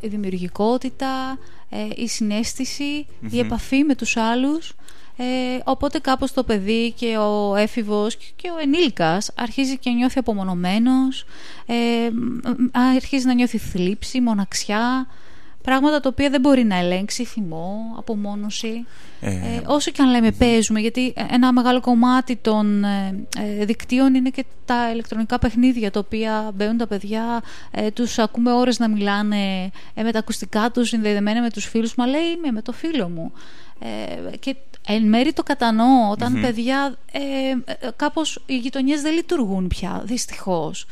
η 0.00 0.08
δημιουργικότητα 0.08 1.38
η 1.96 2.08
συνεστηση 2.08 3.06
η 3.30 3.38
επαφή 3.38 3.84
με 3.84 3.94
τους 3.94 4.16
άλλους. 4.16 4.72
Οπότε 5.64 5.98
κάπως 5.98 6.32
το 6.32 6.44
παιδί 6.44 6.92
και 6.96 7.16
ο 7.16 7.54
έφηβος 7.56 8.16
και 8.16 8.50
ο 8.50 8.58
ενήλικας 8.62 9.30
αρχίζει 9.34 9.78
και 9.78 9.90
νιώθει 9.90 10.18
απομονωμένος 10.18 11.24
αρχίζει 12.94 13.26
να 13.26 13.34
νιώθει 13.34 13.58
θλίψη, 13.58 14.20
μοναξιά 14.20 15.06
Πράγματα 15.64 16.00
τα 16.00 16.08
οποία 16.08 16.30
δεν 16.30 16.40
μπορεί 16.40 16.64
να 16.64 16.76
ελέγξει, 16.76 17.24
θυμό, 17.24 17.94
απομόνωση. 17.98 18.86
Ε, 19.20 19.30
ε, 19.30 19.62
όσο 19.66 19.90
και 19.90 20.02
αν 20.02 20.10
λέμε 20.10 20.30
παίζουμε, 20.30 20.80
γιατί 20.80 21.12
ένα 21.30 21.52
μεγάλο 21.52 21.80
κομμάτι 21.80 22.36
των 22.36 22.84
ε, 22.84 23.26
ε, 23.38 23.64
δικτύων 23.64 24.14
είναι 24.14 24.30
και 24.30 24.44
τα 24.64 24.90
ηλεκτρονικά 24.92 25.38
παιχνίδια, 25.38 25.90
τα 25.90 25.98
οποία 25.98 26.50
μπαίνουν 26.54 26.76
τα 26.76 26.86
παιδιά, 26.86 27.42
ε, 27.70 27.90
τους 27.90 28.18
ακούμε 28.18 28.52
ώρες 28.52 28.78
να 28.78 28.88
μιλάνε 28.88 29.70
με 29.94 30.12
τα 30.12 30.18
ακουστικά 30.18 30.70
τους, 30.70 30.88
συνδεδεμένα 30.88 31.40
με 31.40 31.50
τους 31.50 31.64
φίλους, 31.64 31.94
μα 31.94 32.06
λέει 32.06 32.30
είμαι 32.36 32.50
με 32.50 32.62
το 32.62 32.72
φίλο 32.72 33.08
μου. 33.08 33.32
και 34.40 34.56
εν 34.86 35.08
μέρη 35.08 35.32
το 35.32 35.42
κατανοώ, 35.42 36.10
όταν 36.10 36.40
παιδιά 36.40 36.96
κάπως 37.96 38.42
οι 38.46 38.56
γειτονιές 38.56 39.02
δεν 39.02 39.14
λειτουργούν 39.14 39.68
πια, 39.68 40.02
δυστυχώς. 40.04 40.86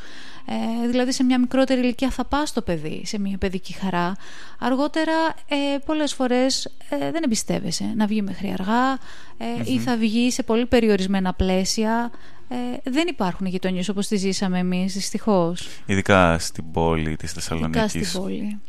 Ε, 0.45 0.87
δηλαδή 0.87 1.11
σε 1.11 1.23
μια 1.23 1.39
μικρότερη 1.39 1.81
ηλικία 1.81 2.09
θα 2.09 2.25
πας 2.25 2.49
στο 2.49 2.61
παιδί, 2.61 3.01
σε 3.05 3.19
μια 3.19 3.37
παιδική 3.37 3.73
χαρά. 3.73 4.15
Αργότερα 4.59 5.11
ε, 5.47 5.77
πολλές 5.85 6.13
φορές 6.13 6.65
ε, 6.89 7.11
δεν 7.11 7.23
εμπιστεύεσαι 7.23 7.93
να 7.95 8.05
βγει 8.05 8.21
μέχρι 8.21 8.53
αργά 8.59 8.91
ε, 9.37 9.71
ή 9.71 9.79
θα 9.79 9.97
βγει 9.97 10.31
σε 10.31 10.43
πολύ 10.43 10.65
περιορισμένα 10.65 11.33
πλαίσια. 11.33 12.11
Ε, 12.47 12.55
δεν 12.91 13.07
υπάρχουν 13.07 13.45
γειτονιές 13.45 13.89
όπως 13.89 14.07
τις 14.07 14.19
ζήσαμε 14.19 14.59
εμείς, 14.59 14.93
δυστυχώς. 14.93 15.67
Ειδικά 15.85 16.39
στην 16.39 16.71
πόλη 16.71 17.15
της 17.15 17.31
Θεσσαλονίκης. 17.31 17.93
Ειδικά 17.93 18.09
στην 18.09 18.21
πόλη. 18.21 18.59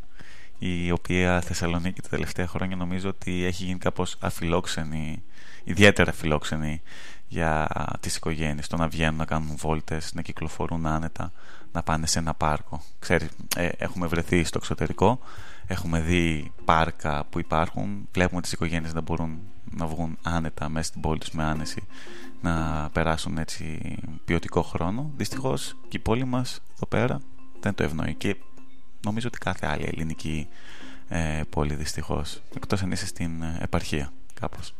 Η 0.58 0.90
οποία 0.90 1.40
Θεσσαλονίκη 1.40 2.00
τα 2.00 2.08
τελευταία 2.08 2.46
χρόνια 2.46 2.76
νομίζω 2.76 3.08
ότι 3.08 3.44
έχει 3.44 3.64
γίνει 3.64 3.78
κάπως 3.78 4.16
αφιλόξενη, 4.20 5.22
ιδιαίτερα 5.64 6.10
αφιλόξενη 6.10 6.82
για 7.28 7.68
τις 8.00 8.16
οικογένειες, 8.16 8.66
το 8.66 8.76
να 8.76 8.88
βγαίνουν 8.88 9.16
να 9.16 9.24
κάνουν 9.24 9.56
βόλτες, 9.56 10.14
να 10.14 10.22
κυκλοφορούν 10.22 10.86
άνετα 10.86 11.32
να 11.72 11.82
πάνε 11.82 12.06
σε 12.06 12.18
ένα 12.18 12.34
πάρκο. 12.34 12.82
Ξέρεις, 12.98 13.28
ε, 13.56 13.68
έχουμε 13.76 14.06
βρεθεί 14.06 14.44
στο 14.44 14.58
εξωτερικό, 14.58 15.18
έχουμε 15.66 16.00
δει 16.00 16.52
πάρκα 16.64 17.24
που 17.30 17.38
υπάρχουν, 17.38 18.08
βλέπουμε 18.12 18.40
τις 18.40 18.52
οικογένειες 18.52 18.94
να 18.94 19.00
μπορούν 19.00 19.38
να 19.70 19.86
βγουν 19.86 20.18
άνετα 20.22 20.68
μέσα 20.68 20.86
στην 20.86 21.00
πόλη 21.00 21.18
τους 21.18 21.30
με 21.30 21.44
άνεση, 21.44 21.82
να 22.40 22.88
περάσουν 22.92 23.38
έτσι 23.38 23.96
ποιοτικό 24.24 24.62
χρόνο. 24.62 25.10
Δυστυχώς 25.16 25.76
και 25.88 25.96
η 25.96 26.00
πόλη 26.00 26.24
μας 26.24 26.60
εδώ 26.74 26.86
πέρα 26.86 27.20
δεν 27.60 27.74
το 27.74 27.82
ευνοεί 27.82 28.14
και 28.14 28.36
νομίζω 29.04 29.28
ότι 29.28 29.38
κάθε 29.38 29.66
άλλη 29.66 29.84
ελληνική 29.84 30.48
ε, 31.08 31.40
πόλη 31.50 31.74
δυστυχώς 31.74 32.42
εκτός 32.56 32.82
αν 32.82 32.92
είσαι 32.92 33.06
στην 33.06 33.42
ε, 33.42 33.58
επαρχία 33.60 34.12
κάπως. 34.40 34.74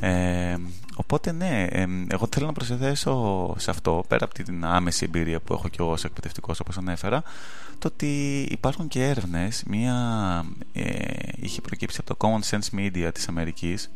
Ε, 0.00 0.56
οπότε 0.94 1.32
ναι 1.32 1.66
ε, 1.70 1.86
εγώ 2.08 2.28
θέλω 2.30 2.46
να 2.46 2.52
προσθέσω 2.52 3.54
σε 3.58 3.70
αυτό 3.70 4.04
πέρα 4.08 4.24
από 4.24 4.34
την 4.34 4.64
άμεση 4.64 5.04
εμπειρία 5.04 5.40
που 5.40 5.52
έχω 5.52 5.68
και 5.68 5.76
εγώ 5.80 5.90
ως 5.90 6.04
εκπαιδευτικός 6.04 6.60
όπως 6.60 6.76
ανέφερα 6.76 7.22
το 7.78 7.88
ότι 7.88 8.42
υπάρχουν 8.50 8.88
και 8.88 9.04
έρευνες. 9.04 9.62
Μία 9.66 9.94
ε, 10.72 10.82
είχε 11.36 11.60
προκύψει 11.60 11.98
από 12.00 12.14
το 12.14 12.28
Common 12.28 12.50
Sense 12.50 12.78
Media 12.78 13.10
της 13.14 13.28
Αμερικής 13.28 13.90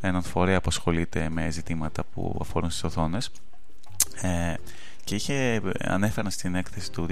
έναν 0.00 0.22
φορέα 0.22 0.60
που 0.60 0.68
ασχολείται 0.68 1.28
με 1.28 1.50
ζητήματα 1.50 2.04
που 2.04 2.38
αφορούν 2.40 2.70
στις 2.70 2.84
οθόνες. 2.84 3.30
Ε, 4.20 4.54
και 5.08 5.14
είχε 5.14 5.60
ανέφεραν 5.78 6.30
στην 6.30 6.54
έκθεση 6.54 6.92
του 6.92 7.06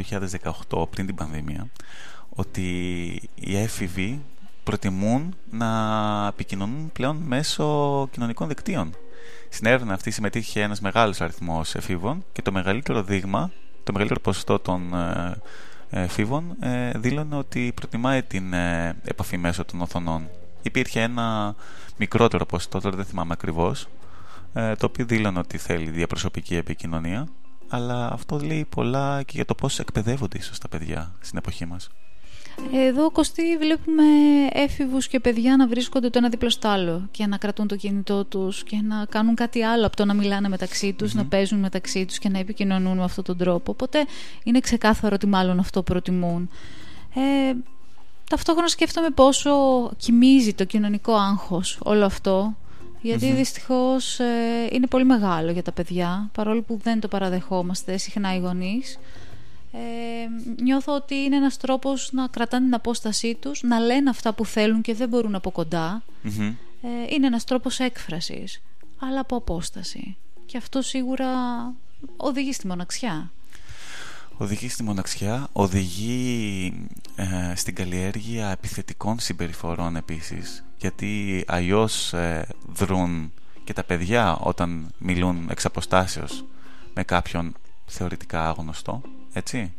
2018 0.68 0.90
πριν 0.90 1.06
την 1.06 1.14
πανδημία 1.14 1.68
ότι 2.28 2.62
οι 3.34 3.56
έφηβοι 3.56 4.22
προτιμούν 4.64 5.34
να 5.50 5.68
επικοινωνούν 6.26 6.90
πλέον 6.92 7.16
μέσω 7.16 8.08
κοινωνικών 8.12 8.48
δικτύων. 8.48 8.94
Στην 9.48 9.66
έρευνα 9.66 9.94
αυτή 9.94 10.10
συμμετείχε 10.10 10.62
ένας 10.62 10.80
μεγάλος 10.80 11.20
αριθμός 11.20 11.74
εφήβων 11.74 12.24
και 12.32 12.42
το 12.42 12.52
μεγαλύτερο 12.52 13.02
δείγμα, 13.02 13.50
το 13.84 13.92
μεγαλύτερο 13.92 14.20
ποσοστό 14.20 14.58
των 14.58 14.94
ε, 14.94 15.40
εφήβων 15.90 16.56
ε, 16.60 16.90
δήλωνε 16.96 17.36
ότι 17.36 17.72
προτιμάει 17.74 18.22
την 18.22 18.52
ε, 18.52 18.96
επαφή 19.04 19.36
μέσω 19.36 19.64
των 19.64 19.80
οθονών. 19.80 20.28
Υπήρχε 20.62 21.00
ένα 21.00 21.54
μικρότερο 21.96 22.46
ποσοστό, 22.46 22.80
τώρα 22.80 22.96
δεν 22.96 23.04
θυμάμαι 23.04 23.32
ακριβώς, 23.32 23.88
το 24.52 24.86
οποίο 24.86 25.04
δήλωνε 25.04 25.38
ότι 25.38 25.58
θέλει 25.58 25.90
διαπροσωπική 25.90 26.56
επικοινωνία 26.56 27.28
αλλά 27.68 28.12
αυτό 28.12 28.38
λέει 28.38 28.66
πολλά 28.68 29.23
και 29.23 29.32
για 29.35 29.44
το 29.44 29.54
πώς 29.54 29.78
εκπαιδεύονται 29.78 30.38
ίσως 30.38 30.58
τα 30.58 30.68
παιδιά 30.68 31.14
στην 31.20 31.38
εποχή 31.38 31.66
μας. 31.66 31.88
Εδώ, 32.73 33.11
Κωστή, 33.11 33.56
βλέπουμε 33.56 34.02
έφηβους 34.52 35.08
και 35.08 35.20
παιδιά 35.20 35.56
να 35.56 35.68
βρίσκονται 35.68 36.11
το 36.11 36.18
ένα 36.18 36.28
δίπλο 36.28 36.50
στο 36.50 36.68
άλλο 36.68 37.08
και 37.11 37.26
να 37.26 37.37
κρατούν 37.37 37.66
το 37.66 37.76
κινητό 37.76 38.25
τους 38.25 38.62
και 38.62 38.80
να 38.82 39.04
κάνουν 39.08 39.35
κάτι 39.35 39.62
άλλο 39.62 39.87
από 39.87 39.96
το 39.96 40.04
να 40.04 40.14
μιλάνε 40.14 40.49
μεταξύ 40.49 40.92
τους, 40.92 41.14
να 41.14 41.25
παίζουν 41.25 41.58
μεταξύ 41.58 42.04
τους 42.04 42.18
και 42.18 42.28
να 42.28 42.38
επικοινωνούν 42.38 42.96
με 42.96 43.04
αυτόν 43.04 43.25
τον 43.25 43.37
τρόπο. 43.37 43.70
Οπότε 43.70 44.06
είναι 44.44 44.61
ξεκάθαρο 44.61 45.14
ότι 45.14 45.26
μάλλον 45.26 45.58
αυτό 45.58 45.82
προτιμούν. 45.82 46.49
Ε, 47.14 47.52
ταυτόχρονα 48.30 48.68
σκέφτομαι 48.68 49.11
πόσο 49.11 49.50
κοιμίζει 49.96 50.54
το 50.54 50.64
κοινωνικό 50.64 51.14
άγχος 51.14 51.78
όλο 51.82 52.04
αυτό 52.04 52.54
γιατί 53.00 53.30
mm-hmm. 53.30 53.36
δυστυχώς 53.36 54.20
ε, 54.20 54.68
είναι 54.72 54.86
πολύ 54.86 55.04
μεγάλο 55.04 55.50
για 55.50 55.62
τα 55.62 55.72
παιδιά 55.72 56.30
παρόλο 56.32 56.62
που 56.62 56.78
δεν 56.82 57.00
το 57.00 57.08
παραδεχόμαστε 57.08 57.96
συχνά 57.96 58.34
οι 58.34 58.38
γονείς. 58.38 58.98
Ε, 59.72 59.78
νιώθω 60.62 60.94
ότι 60.94 61.14
είναι 61.14 61.36
ένας 61.36 61.56
τρόπος 61.56 62.10
να 62.12 62.26
κρατάνε 62.26 62.64
την 62.64 62.74
απόστασή 62.74 63.34
τους 63.34 63.62
να 63.62 63.78
λένε 63.78 64.10
αυτά 64.10 64.32
που 64.32 64.44
θέλουν 64.44 64.80
και 64.82 64.94
δεν 64.94 65.08
μπορούν 65.08 65.34
από 65.34 65.50
κοντά. 65.50 66.02
Ε, 66.82 67.14
είναι 67.14 67.26
ένας 67.26 67.44
τρόπος 67.44 67.78
έκφρασης 67.78 68.62
αλλά 68.98 69.20
από 69.20 69.36
απόσταση. 69.36 70.16
Και 70.46 70.56
αυτό 70.56 70.82
σίγουρα 70.82 71.28
οδηγεί 72.16 72.52
στη 72.52 72.66
μοναξιά 72.66 73.30
Οδηγεί 74.38 74.68
στη 74.68 74.82
μοναξιά, 74.82 75.48
οδηγεί 75.52 76.72
ε, 77.16 77.54
στην 77.54 77.74
καλλιέργεια 77.74 78.50
επιθετικών 78.50 79.18
συμπεριφορών 79.18 79.96
επίσης 79.96 80.64
γιατί 80.76 81.44
αλλιώς 81.46 82.12
ε, 82.12 82.46
δρούν 82.72 83.32
και 83.64 83.72
τα 83.72 83.84
παιδιά 83.84 84.36
όταν 84.36 84.90
μιλούν 84.98 85.46
εξ 85.50 85.64
αποστάσεως 85.64 86.44
με 86.94 87.02
κάποιον 87.04 87.54
θεωρητικά 87.86 88.48
άγνωστο, 88.48 89.00
έτσι. 89.32 89.72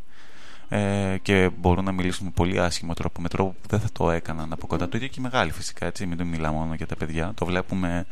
Ε, 0.69 1.17
και 1.21 1.49
μπορούν 1.57 1.83
να 1.83 1.91
μιλήσουν 1.91 2.25
με 2.25 2.31
πολύ 2.31 2.59
άσχημο 2.59 2.93
τρόπο, 2.93 3.21
με 3.21 3.29
τρόπο 3.29 3.55
που 3.61 3.67
δεν 3.69 3.79
θα 3.79 3.89
το 3.91 4.11
έκαναν 4.11 4.53
από 4.53 4.67
κοντά. 4.67 4.89
Το 4.89 4.97
ίδιο 4.97 5.09
και 5.09 5.19
οι 5.19 5.23
μεγάλοι 5.23 5.51
φυσικά, 5.51 5.85
έτσι. 5.85 6.05
Μην 6.05 6.17
το 6.17 6.25
μιλάμε 6.25 6.57
μόνο 6.57 6.73
για 6.73 6.87
τα 6.87 6.95
παιδιά. 6.95 7.31
Το 7.35 7.45
βλέπουμε 7.45 8.05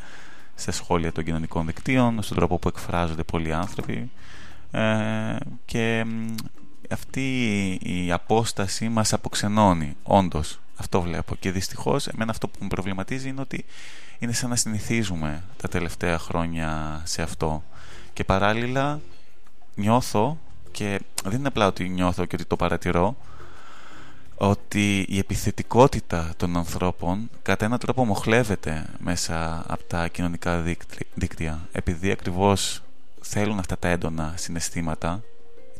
σε 0.54 0.70
σχόλια 0.70 1.12
των 1.12 1.24
κοινωνικών 1.24 1.66
δικτύων, 1.66 2.22
στον 2.22 2.36
τρόπο 2.36 2.58
που 2.58 2.68
εκφράζονται 2.68 3.22
πολλοί 3.22 3.52
άνθρωποι. 3.52 4.10
Ε, 4.70 5.36
και 5.64 6.06
αυτή 6.90 7.70
η 7.82 8.12
απόσταση 8.12 8.88
μας 8.88 9.12
αποξενώνει, 9.12 9.96
όντως. 10.02 10.60
Αυτό 10.76 11.00
βλέπω. 11.00 11.34
Και 11.34 11.50
δυστυχώς, 11.50 12.06
εμένα 12.06 12.30
αυτό 12.30 12.48
που 12.48 12.58
με 12.60 12.68
προβληματίζει 12.68 13.28
είναι 13.28 13.40
ότι 13.40 13.64
είναι 14.18 14.32
σαν 14.32 14.50
να 14.50 14.56
συνηθίζουμε 14.56 15.44
τα 15.56 15.68
τελευταία 15.68 16.18
χρόνια 16.18 17.00
σε 17.04 17.22
αυτό. 17.22 17.62
Και 18.12 18.24
παράλληλα 18.24 19.00
νιώθω, 19.74 20.38
και 20.70 21.00
δεν 21.24 21.38
είναι 21.38 21.48
απλά 21.48 21.66
ότι 21.66 21.88
νιώθω 21.88 22.24
και 22.24 22.34
ότι 22.34 22.44
το 22.44 22.56
παρατηρώ, 22.56 23.16
ότι 24.34 25.04
η 25.08 25.18
επιθετικότητα 25.18 26.32
των 26.36 26.56
ανθρώπων 26.56 27.30
κατά 27.42 27.64
έναν 27.64 27.78
τρόπο 27.78 28.04
μοχλεύεται 28.04 28.86
μέσα 28.98 29.64
από 29.66 29.82
τα 29.84 30.08
κοινωνικά 30.08 30.64
δίκτυα 31.14 31.68
επειδή 31.72 32.10
ακριβώς 32.10 32.82
θέλουν 33.28 33.58
αυτά 33.58 33.78
τα 33.78 33.88
έντονα 33.88 34.34
συναισθήματα 34.36 35.22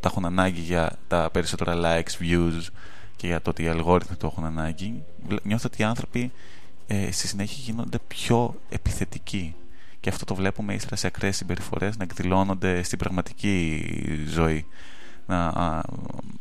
τα 0.00 0.08
έχουν 0.08 0.24
ανάγκη 0.24 0.60
για 0.60 0.98
τα 1.08 1.28
περισσότερα 1.32 1.74
likes, 1.76 2.22
views 2.22 2.66
και 3.16 3.26
για 3.26 3.42
το 3.42 3.50
ότι 3.50 3.62
οι 3.62 3.68
αλγόριθμοι 3.68 4.16
το 4.16 4.26
έχουν 4.26 4.44
ανάγκη, 4.44 5.04
νιώθω 5.42 5.68
ότι 5.72 5.82
οι 5.82 5.84
άνθρωποι 5.84 6.32
ε, 6.86 7.12
στη 7.12 7.26
συνέχεια 7.26 7.62
γίνονται 7.64 7.98
πιο 8.08 8.54
επιθετικοί. 8.68 9.54
Και 10.00 10.08
αυτό 10.08 10.24
το 10.24 10.34
βλέπουμε 10.34 10.74
ύστερα 10.74 10.96
σε 10.96 11.06
ακραίες 11.06 11.36
συμπεριφορές 11.36 11.96
να 11.96 12.04
εκδηλώνονται 12.04 12.82
στην 12.82 12.98
πραγματική 12.98 13.84
ζωή. 14.28 14.66
Να 15.26 15.82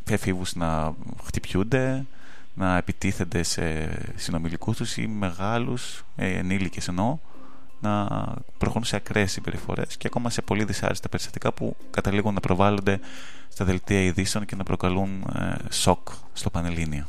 εφήβους 0.09 0.55
να 0.55 0.93
χτυπιούνται, 1.23 2.05
να 2.53 2.77
επιτίθενται 2.77 3.43
σε 3.43 3.89
συνομιλικούς 4.15 4.77
τους 4.77 4.97
ή 4.97 5.07
μεγάλους 5.07 6.03
ε, 6.15 6.37
ενήλικες 6.37 6.87
εννοώ 6.87 7.17
να 7.81 8.07
προχωρούν 8.57 8.85
σε 8.85 8.95
ακραίες 8.95 9.31
συμπεριφορές 9.31 9.97
και 9.97 10.07
ακόμα 10.07 10.29
σε 10.29 10.41
πολύ 10.41 10.63
δυσάρεστα 10.63 11.09
περιστατικά 11.09 11.51
που 11.53 11.75
καταλήγουν 11.91 12.33
να 12.33 12.39
προβάλλονται 12.39 12.99
στα 13.55 13.65
δελτία 13.65 14.01
ειδήσεων 14.01 14.45
και 14.45 14.55
να 14.55 14.63
προκαλούν 14.63 15.09
ε, 15.39 15.55
σοκ 15.69 16.07
στο 16.33 16.49
Πανελλήνιο. 16.49 17.05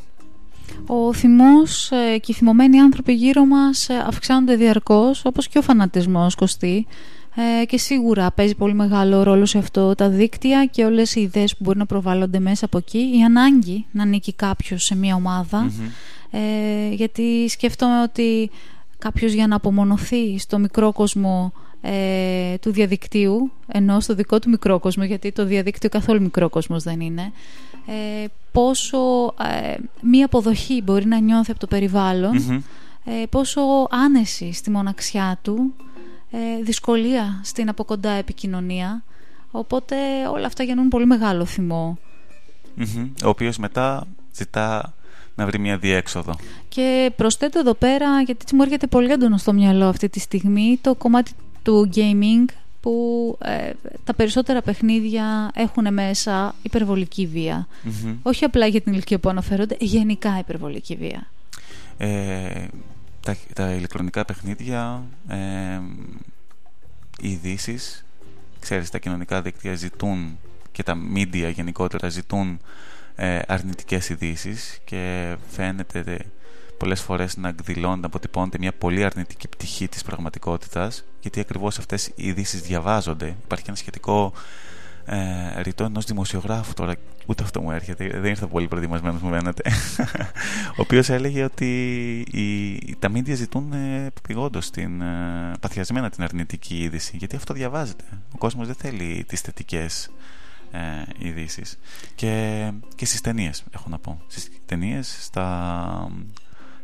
Ο 0.86 1.12
θυμός 1.12 1.90
ε, 1.90 2.18
και 2.18 2.32
οι 2.32 2.34
θυμωμένοι 2.34 2.80
άνθρωποι 2.80 3.12
γύρω 3.12 3.44
μας 3.44 3.88
ε, 3.88 4.04
αυξάνονται 4.06 4.56
διαρκώς, 4.56 5.24
όπως 5.24 5.48
και 5.48 5.58
ο 5.58 5.62
φανατισμός, 5.62 6.34
Κωστή. 6.34 6.86
και 7.66 7.78
σίγουρα 7.78 8.30
παίζει 8.30 8.54
πολύ 8.54 8.74
μεγάλο 8.74 9.22
ρόλο 9.22 9.46
σε 9.46 9.58
αυτό 9.58 9.94
τα 9.94 10.08
δίκτυα 10.08 10.66
και 10.66 10.84
όλες 10.84 11.14
οι 11.14 11.20
ιδέες 11.20 11.56
που 11.56 11.64
μπορεί 11.64 11.78
να 11.78 11.86
προβάλλονται 11.86 12.38
μέσα 12.38 12.64
από 12.64 12.78
εκεί. 12.78 12.98
Η 12.98 13.22
ανάγκη 13.24 13.86
να 13.90 14.02
ανήκει 14.02 14.32
κάποιος 14.32 14.84
σε 14.84 14.96
μια 14.96 15.14
ομαδα 15.14 15.70
γιατί 16.90 17.48
σκέφτομαι 17.48 18.02
ότι 18.02 18.50
κάποιος 18.98 19.32
για 19.32 19.46
να 19.46 19.56
απομονωθεί 19.56 20.38
στο 20.38 20.58
μικρό 20.58 20.92
κόσμο 20.92 21.52
ε, 21.80 22.58
του 22.60 22.72
διαδικτύου, 22.72 23.50
ενώ 23.66 24.00
στο 24.00 24.14
δικό 24.14 24.38
του 24.38 24.48
μικρό 24.48 24.78
κόσμο, 24.78 25.04
γιατί 25.04 25.32
το 25.32 25.44
διαδίκτυο 25.44 25.88
καθόλου 25.88 26.22
μικρό 26.22 26.48
κόσμος 26.48 26.82
δεν 26.82 27.00
είναι, 27.00 27.32
ε, 27.86 28.24
πόσο 28.52 28.98
ε, 29.26 29.74
μία 30.02 30.24
αποδοχή 30.24 30.82
μπορεί 30.82 31.06
να 31.06 31.18
νιώθει 31.18 31.50
από 31.50 31.60
το 31.60 31.66
περιβαλλον 31.66 32.64
ε, 33.08 33.26
πόσο 33.30 33.60
άνεση 33.90 34.52
στη 34.52 34.70
μοναξιά 34.70 35.38
του, 35.42 35.74
ε, 36.30 36.62
δυσκολία 36.62 37.40
στην 37.44 37.68
από 37.68 37.84
κοντά 37.84 38.10
επικοινωνία, 38.10 39.02
οπότε 39.50 39.96
όλα 40.32 40.46
αυτά 40.46 40.62
γεννούν 40.62 40.88
πολύ 40.88 41.06
μεγάλο 41.06 41.46
Ο 43.24 43.28
οποίος 43.28 43.58
μετά 43.58 44.06
ζητά 44.32 44.94
να 45.34 45.46
βρει 45.46 45.58
μια 45.58 45.78
διέξοδο. 45.78 46.36
Και 46.76 47.12
προσθέτω 47.16 47.58
εδώ 47.58 47.74
πέρα, 47.74 48.20
γιατί 48.20 48.54
μου 48.54 48.62
έρχεται 48.62 48.86
πολύ 48.86 49.10
έντονο 49.12 49.36
στο 49.36 49.52
μυαλό 49.52 49.86
αυτή 49.86 50.08
τη 50.08 50.20
στιγμή, 50.20 50.78
το 50.80 50.94
κομμάτι 50.94 51.32
του 51.62 51.90
gaming 51.94 52.52
που 52.80 53.38
ε, 53.42 53.70
τα 54.04 54.14
περισσότερα 54.14 54.62
παιχνίδια 54.62 55.50
έχουν 55.54 55.92
μέσα 55.92 56.54
υπερβολική 56.62 57.30
Όχι 58.22 58.44
απλά 58.44 58.66
για 58.66 58.80
την 58.80 58.92
ηλικία 58.92 59.18
που 59.18 59.28
αναφέρονται, 59.28 59.76
γενικά 59.80 60.38
υπερβολική 60.38 60.96
βία. 60.96 61.30
Ε, 61.98 62.66
τα, 63.20 63.36
τα 63.54 63.72
ηλεκτρονικά 63.72 64.24
παιχνίδια, 64.24 65.02
ε, 65.28 65.36
οι 67.20 67.30
ειδήσεις, 67.30 68.04
ξέρεις, 68.60 68.90
τα 68.90 68.98
κοινωνικά 68.98 69.42
δίκτυα 69.42 69.74
ζητούν 69.74 70.38
και 70.72 70.82
τα 70.82 70.96
media 71.14 71.52
γενικότερα 71.54 72.08
ζητούν 72.08 72.60
ε, 73.14 73.38
αρνητικές 73.46 74.08
ειδήσεις 74.08 74.78
και 74.84 75.36
φαίνεται 75.50 76.24
πολλές 76.78 77.00
φορές 77.00 77.36
να 77.36 77.48
εκδηλώνεται, 77.48 78.00
να 78.00 78.06
αποτυπώνεται 78.06 78.58
μια 78.58 78.72
πολύ 78.72 79.04
αρνητική 79.04 79.48
πτυχή 79.48 79.88
της 79.88 80.02
πραγματικότητας 80.02 81.04
γιατί 81.20 81.40
ακριβώς 81.40 81.78
αυτές 81.78 82.06
οι 82.06 82.26
ειδήσεις 82.26 82.60
διαβάζονται. 82.60 83.36
Υπάρχει 83.44 83.64
ένα 83.66 83.76
σχετικό 83.76 84.32
ε, 85.04 85.62
ρητό 85.62 85.84
ενός 85.84 86.04
δημοσιογράφου 86.04 86.74
τώρα, 86.74 86.94
ούτε 87.26 87.42
αυτό 87.42 87.60
μου 87.60 87.70
έρχεται, 87.70 88.08
δεν 88.08 88.24
ήρθα 88.24 88.46
πολύ 88.46 88.68
προετοιμασμένος, 88.68 89.20
μου 89.20 89.30
φαίνεται. 89.30 89.70
ο 90.78 90.80
οποίος 90.80 91.08
έλεγε 91.08 91.44
ότι 91.44 91.70
οι, 92.30 92.96
τα 92.98 93.08
μίντια 93.08 93.34
ζητούν 93.34 93.72
ε, 93.72 94.12
την 94.72 95.00
ε, 95.00 95.52
παθιασμένα 95.60 96.10
την 96.10 96.22
αρνητική 96.22 96.82
είδηση, 96.82 97.16
γιατί 97.16 97.36
αυτό 97.36 97.54
διαβάζεται. 97.54 98.04
Ο 98.32 98.38
κόσμος 98.38 98.66
δεν 98.66 98.76
θέλει 98.76 99.24
τις 99.28 99.40
θετικές 99.40 100.10
ε, 100.70 100.78
ειδήσεις. 101.18 101.78
Και, 102.14 102.70
και 102.94 103.04
στις 103.04 103.20
ταινίες, 103.20 103.64
έχω 103.70 103.88
να 103.88 103.98
πω. 103.98 104.20
Στις 104.26 104.50
ταινίες, 104.66 105.16
στα, 105.20 106.10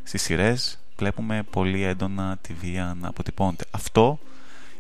στις 0.03 0.23
σειρές, 0.23 0.79
βλέπουμε 0.97 1.43
πολύ 1.51 1.83
έντονα 1.83 2.39
τη 2.41 2.53
βία 2.53 2.97
να 3.01 3.09
αποτυπώνεται. 3.09 3.65
Αυτό 3.71 4.19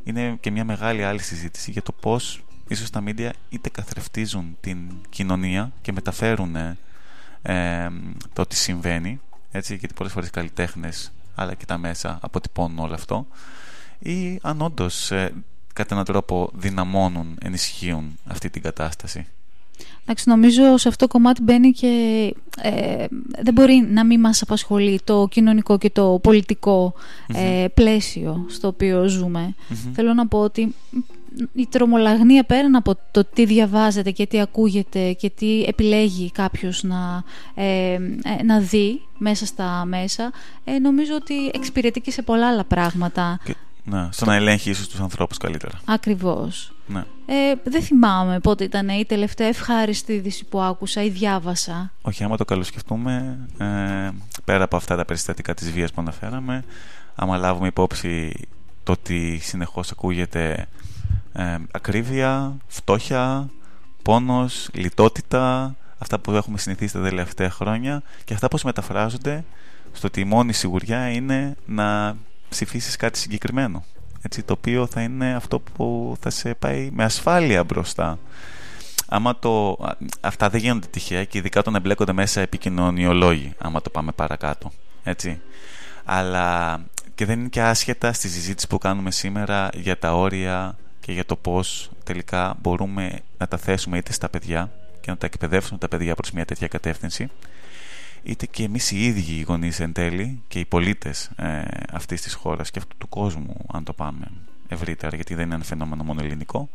είναι 0.04 0.36
και 0.40 0.50
μια 0.50 0.64
μεγάλη 0.64 1.04
άλλη 1.04 1.22
συζήτηση 1.22 1.70
για 1.70 1.82
το 1.82 1.92
πώς 1.92 2.44
ίσως 2.68 2.90
τα 2.90 3.00
μίντια 3.00 3.32
είτε 3.48 3.68
καθρεφτίζουν 3.68 4.56
την 4.60 4.78
κοινωνία 5.08 5.72
και 5.82 5.92
μεταφέρουν 5.92 6.56
ε, 7.42 7.90
το 8.32 8.46
τι 8.46 8.56
συμβαίνει 8.56 9.20
έτσι, 9.50 9.76
γιατί 9.76 9.94
πολλές 9.94 10.12
φορές 10.12 10.28
οι 10.28 10.32
καλλιτέχνες 10.32 11.12
αλλά 11.34 11.54
και 11.54 11.64
τα 11.64 11.78
μέσα 11.78 12.18
αποτυπώνουν 12.22 12.78
όλο 12.78 12.94
αυτό 12.94 13.26
ή 13.98 14.38
αν 14.42 14.60
όντως 14.60 15.10
ε, 15.10 15.32
κατά 15.72 15.94
έναν 15.94 16.06
τρόπο 16.06 16.50
δυναμώνουν, 16.54 17.38
ενισχύουν 17.42 18.18
αυτή 18.26 18.50
την 18.50 18.62
κατάσταση. 18.62 19.26
Εντάξει, 20.02 20.28
νομίζω 20.28 20.76
σε 20.76 20.88
αυτό 20.88 21.06
το 21.06 21.12
κομμάτι 21.12 21.42
μπαίνει 21.42 21.70
και 21.70 21.88
ε, 22.62 23.06
δεν 23.42 23.52
μπορεί 23.54 23.88
να 23.90 24.04
μην 24.04 24.20
μας 24.20 24.42
απασχολεί 24.42 25.00
το 25.04 25.28
κοινωνικό 25.30 25.78
και 25.78 25.90
το 25.90 26.18
πολιτικο 26.22 26.94
ε, 27.34 27.66
πλαίσιο 27.74 28.46
στο 28.48 28.68
οποίο 28.68 29.08
Θέλω 29.92 30.14
να 30.14 30.26
πω 30.26 30.38
ότι 30.38 30.74
η 31.54 31.66
τρομολαγνία 31.66 32.44
πέραν 32.44 32.74
από 32.74 32.94
το 33.10 33.24
τι 33.24 33.44
διαβάζεται 33.44 34.10
και 34.10 34.26
τι 34.26 34.40
ακούγεται 34.40 35.12
και 35.12 35.30
τι 35.30 35.62
επιλέγει 35.62 36.30
κάποιος 36.30 36.82
να, 36.82 37.24
ε, 37.54 37.98
να 38.44 38.58
δει 38.58 39.02
μέσα 39.18 39.46
στα 39.46 39.84
μέσα 39.84 40.30
νομίζω 40.82 41.14
ότι 41.14 41.50
εξυπηρετεί 41.54 42.00
και 42.00 42.10
σε 42.10 42.22
πολλά 42.22 42.48
άλλα 42.48 42.64
πράγματα. 42.64 43.40
Ναι, 43.84 44.08
στο 44.10 44.24
να 44.24 44.34
ελέγχει 44.34 44.70
ίσως 44.70 44.88
τους 44.88 45.00
ανθρώπους 45.00 45.38
καλύτερα. 45.38 45.80
Ακριβώς. 45.84 46.72
Ναι. 46.86 47.04
Ε, 47.26 47.54
δεν 47.64 47.82
θυμάμαι 47.82 48.40
πότε 48.40 48.64
ήταν 48.64 48.88
η 48.88 49.04
τελευταία 49.04 49.46
ευχάριστη 49.46 50.12
είδηση 50.12 50.44
που 50.44 50.60
άκουσα 50.60 51.02
ή 51.02 51.08
διάβασα. 51.08 51.92
Όχι, 52.02 52.24
άμα 52.24 52.36
το 52.36 52.44
καλοσκεφτούμε, 52.44 53.38
ε, 53.58 54.10
πέρα 54.44 54.64
από 54.64 54.76
αυτά 54.76 54.96
τα 54.96 55.04
περιστατικά 55.04 55.54
της 55.54 55.70
βίας 55.72 55.92
που 55.92 56.00
αναφέραμε, 56.00 56.64
άμα 57.14 57.36
λάβουμε 57.36 57.66
υπόψη 57.66 58.32
το 58.82 58.92
ότι 58.92 59.38
συνεχώς 59.42 59.90
ακούγεται 59.90 60.66
ε, 61.32 61.56
ακρίβεια, 61.70 62.56
φτώχεια, 62.66 63.48
πόνος, 64.02 64.68
λιτότητα, 64.72 65.76
αυτά 65.98 66.18
που 66.18 66.32
έχουμε 66.32 66.58
συνηθίσει 66.58 66.92
τα 66.92 67.02
τελευταία 67.02 67.50
χρόνια 67.50 68.02
και 68.24 68.34
αυτά 68.34 68.48
πώς 68.48 68.62
μεταφράζονται 68.62 69.44
στο 69.92 70.06
ότι 70.06 70.20
η 70.20 70.24
μόνη 70.24 70.52
σιγουριά 70.52 71.08
είναι 71.08 71.56
να 71.66 72.16
ψηφίσεις 72.52 72.96
κάτι 72.96 73.18
συγκεκριμένο. 73.18 73.84
Έτσι, 74.22 74.42
το 74.42 74.52
οποίο 74.52 74.86
θα 74.86 75.02
είναι 75.02 75.34
αυτό 75.34 75.60
που 75.60 76.16
θα 76.20 76.30
σε 76.30 76.54
πάει 76.54 76.90
με 76.92 77.04
ασφάλεια 77.04 77.64
μπροστά. 77.64 78.18
Άμα 79.14 79.38
το, 79.38 79.78
αυτά 80.20 80.48
δεν 80.48 80.60
γίνονται 80.60 80.86
τυχαία 80.86 81.24
και 81.24 81.38
ειδικά 81.38 81.60
όταν 81.60 81.74
εμπλέκονται 81.74 82.12
μέσα 82.12 82.40
επικοινωνιολόγοι 82.40 83.54
άμα 83.58 83.82
το 83.82 83.90
πάμε 83.90 84.12
παρακάτω 84.12 84.70
έτσι. 85.02 85.40
αλλά 86.04 86.80
και 87.14 87.24
δεν 87.24 87.38
είναι 87.38 87.48
και 87.48 87.62
άσχετα 87.62 88.12
στη 88.12 88.28
συζήτηση 88.28 88.66
που 88.66 88.78
κάνουμε 88.78 89.10
σήμερα 89.10 89.68
για 89.74 89.98
τα 89.98 90.14
όρια 90.14 90.76
και 91.00 91.12
για 91.12 91.24
το 91.24 91.36
πώς 91.36 91.90
τελικά 92.04 92.56
μπορούμε 92.60 93.20
να 93.38 93.48
τα 93.48 93.56
θέσουμε 93.56 93.98
είτε 93.98 94.12
στα 94.12 94.28
παιδιά 94.28 94.70
και 95.00 95.10
να 95.10 95.16
τα 95.16 95.26
εκπαιδεύσουμε 95.26 95.78
τα 95.78 95.88
παιδιά 95.88 96.14
προς 96.14 96.30
μια 96.30 96.44
τέτοια 96.44 96.68
κατεύθυνση 96.68 97.28
είτε 98.22 98.46
και 98.46 98.64
εμείς 98.64 98.90
οι 98.90 99.04
ίδιοι 99.04 99.32
οι 99.32 99.42
γονείς 99.42 99.80
εν 99.80 99.92
τέλει 99.92 100.42
και 100.48 100.58
οι 100.58 100.64
πολίτες 100.64 101.30
ε, 101.36 101.62
αυτής 101.92 102.22
της 102.22 102.34
χώρας 102.34 102.70
και 102.70 102.78
αυτού 102.78 102.96
του 102.98 103.08
κόσμου 103.08 103.56
αν 103.72 103.84
το 103.84 103.92
πάμε 103.92 104.26
ευρύτερα 104.68 105.16
γιατί 105.16 105.34
δεν 105.34 105.44
είναι 105.44 105.54
ένα 105.54 105.64
φαινόμενο 105.64 106.04
μόνο 106.04 106.20
ελληνικό 106.22 106.68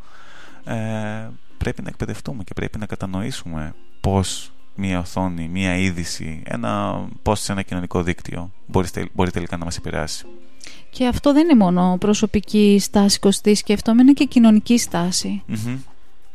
ε, 0.64 1.28
πρέπει 1.58 1.82
να 1.82 1.88
εκπαιδευτούμε 1.88 2.44
και 2.44 2.54
πρέπει 2.54 2.78
να 2.78 2.86
κατανοήσουμε 2.86 3.74
πώς 4.00 4.52
μία 4.74 4.98
οθόνη, 4.98 5.48
μία 5.48 5.76
είδηση, 5.76 6.42
ένα 6.44 7.02
post 7.22 7.36
σε 7.36 7.52
ένα 7.52 7.62
κοινωνικό 7.62 8.02
δίκτυο 8.02 8.50
μπορείς, 8.66 8.90
μπορεί 9.12 9.30
τελικά 9.30 9.56
να 9.56 9.64
μας 9.64 9.76
επηρεάσει. 9.76 10.26
Και 10.90 11.06
αυτό 11.06 11.32
δεν 11.32 11.44
είναι 11.44 11.64
μόνο 11.64 11.96
προσωπική 12.00 12.78
στάση 12.80 13.18
κοστής, 13.18 13.58
σκέφτομαι, 13.58 14.02
είναι 14.02 14.12
και 14.12 14.24
κοινωνική 14.24 14.78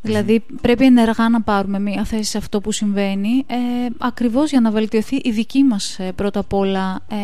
Δηλαδή 0.06 0.44
πρέπει 0.62 0.86
ενεργά 0.86 1.30
να 1.30 1.42
πάρουμε 1.42 1.80
μία 1.80 2.04
θέση 2.04 2.24
σε 2.24 2.38
αυτό 2.38 2.62
που 2.62 2.72
συμβαίνει 2.72 3.46
ε, 3.48 3.56
ακριβώς 3.98 4.50
για 4.50 4.62
να 4.62 4.72
βελτιωθεί 4.72 5.16
η 5.16 5.32
δική 5.32 5.64
μας 5.64 6.00
ε, 6.00 6.12
πρώτα 6.12 6.40
απ' 6.40 6.54
όλα 6.54 7.00
ε, 7.10 7.18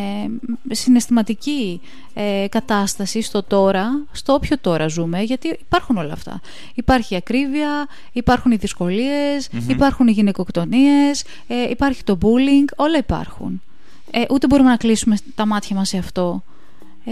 συναισθηματική 0.74 1.80
ε, 2.14 2.46
κατάσταση 2.48 3.22
στο 3.22 3.42
τώρα, 3.42 4.04
στο 4.12 4.32
όποιο 4.32 4.58
τώρα 4.60 4.88
ζούμε 4.88 5.20
γιατί 5.20 5.58
υπάρχουν 5.60 5.96
όλα 5.96 6.12
αυτά. 6.12 6.40
Υπάρχει 6.74 7.14
η 7.14 7.16
ακρίβεια, 7.16 7.88
υπάρχουν 8.12 8.52
οι 8.52 8.56
δυσκολιες 8.56 9.48
υπάρχουν 9.68 10.08
οι 10.08 10.12
γυναικοκτονίες, 10.12 11.24
ε, 11.46 11.70
υπάρχει 11.70 12.04
το 12.04 12.18
bullying, 12.22 12.72
όλα 12.76 12.98
υπάρχουν. 12.98 13.62
Ε, 14.10 14.24
ούτε 14.30 14.46
μπορούμε 14.46 14.70
να 14.70 14.76
κλείσουμε 14.76 15.16
τα 15.34 15.46
μάτια 15.46 15.76
μας 15.76 15.88
σε 15.88 15.98
αυτό. 15.98 16.42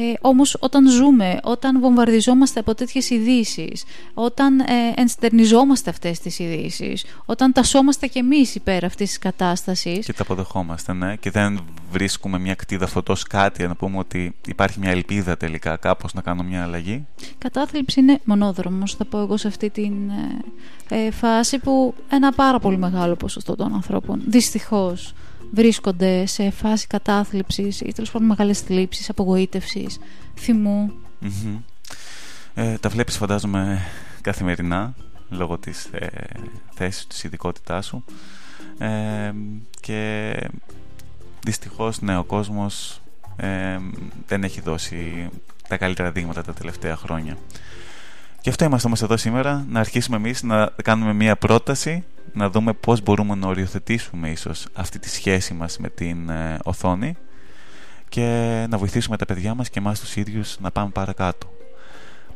Ε, 0.00 0.12
όμως 0.20 0.56
όταν 0.60 0.88
ζούμε, 0.88 1.38
όταν 1.42 1.80
βομβαρδιζόμαστε 1.80 2.60
από 2.60 2.74
τέτοιες 2.74 3.10
ειδήσει, 3.10 3.72
όταν 4.14 4.60
ε, 4.60 4.64
ενστερνιζόμαστε 4.96 5.90
αυτές 5.90 6.18
τις 6.18 6.38
ειδήσει, 6.38 6.96
όταν 7.24 7.52
τασόμαστε 7.52 8.06
κι 8.06 8.18
εμείς 8.18 8.54
υπέρ 8.54 8.84
αυτής 8.84 9.08
της 9.08 9.18
κατάστασης. 9.18 10.06
Και 10.06 10.12
τα 10.12 10.22
αποδεχόμαστε, 10.22 10.92
ναι, 10.92 11.16
και 11.16 11.30
δεν 11.30 11.60
βρίσκουμε 11.90 12.38
μια 12.38 12.54
κτίδα 12.54 12.86
φωτός 12.86 13.22
κάτι 13.22 13.66
να 13.66 13.74
πούμε 13.74 13.98
ότι 13.98 14.34
υπάρχει 14.46 14.78
μια 14.80 14.90
ελπίδα 14.90 15.36
τελικά 15.36 15.76
κάπως 15.76 16.14
να 16.14 16.20
κάνω 16.20 16.42
μια 16.42 16.62
αλλαγή. 16.62 17.06
Κατάθλιψη 17.38 18.00
είναι 18.00 18.20
μονόδρομος 18.24 18.94
θα 18.94 19.04
πω 19.04 19.18
εγώ 19.18 19.36
σε 19.36 19.48
αυτή 19.48 19.70
τη 19.70 19.90
ε, 20.88 21.06
ε, 21.06 21.10
φάση 21.10 21.58
που 21.58 21.94
ένα 22.08 22.32
πάρα 22.32 22.58
πολύ 22.58 22.76
μεγάλο 22.78 23.14
ποσοστό 23.14 23.56
των 23.56 23.74
ανθρώπων 23.74 24.22
δυστυχώς 24.26 25.14
βρίσκονται 25.50 26.26
σε 26.26 26.50
φάση 26.50 26.86
κατάθλιψης 26.86 27.80
ή 27.80 27.92
τέλος 27.92 28.10
πάντων 28.10 28.28
μεγάλες 28.28 28.60
θλίψεις, 28.60 29.08
απογοήτευσης, 29.08 29.98
θυμού. 30.34 30.92
Ε, 32.54 32.78
τα 32.78 32.88
βλέπεις 32.88 33.16
φαντάζομαι 33.16 33.80
καθημερινά 34.20 34.94
λόγω 35.28 35.58
της 35.58 35.84
ε, 35.84 36.08
θέσης, 36.70 37.06
της 37.06 37.24
ειδικότητάς 37.24 37.86
σου 37.86 38.04
ε, 38.78 39.32
και 39.80 40.32
δυστυχώς 41.44 42.00
ναι, 42.00 42.16
ο 42.16 42.24
κόσμος 42.24 43.00
ε, 43.36 43.78
δεν 44.26 44.44
έχει 44.44 44.60
δώσει 44.60 45.28
τα 45.68 45.76
καλύτερα 45.76 46.12
δείγματα 46.12 46.42
τα 46.42 46.52
τελευταία 46.52 46.96
χρόνια. 46.96 47.36
Γι' 48.42 48.48
αυτό 48.48 48.64
είμαστε 48.64 48.86
όμως 48.86 49.02
εδώ 49.02 49.16
σήμερα, 49.16 49.66
να 49.68 49.80
αρχίσουμε 49.80 50.16
εμείς 50.16 50.42
να 50.42 50.70
κάνουμε 50.82 51.12
μία 51.12 51.36
πρόταση 51.36 52.04
να 52.32 52.50
δούμε 52.50 52.72
πώς 52.72 53.02
μπορούμε 53.02 53.34
να 53.34 53.46
οριοθετήσουμε 53.46 54.30
ίσως 54.30 54.66
αυτή 54.72 54.98
τη 54.98 55.08
σχέση 55.08 55.54
μας 55.54 55.78
με 55.78 55.88
την 55.88 56.28
ε, 56.28 56.58
οθόνη 56.64 57.16
και 58.08 58.66
να 58.70 58.78
βοηθήσουμε 58.78 59.16
τα 59.16 59.24
παιδιά 59.24 59.54
μας 59.54 59.70
και 59.70 59.78
εμάς 59.78 60.00
τους 60.00 60.16
ίδιους 60.16 60.56
να 60.60 60.70
πάμε 60.70 60.90
παρακάτω. 60.90 61.50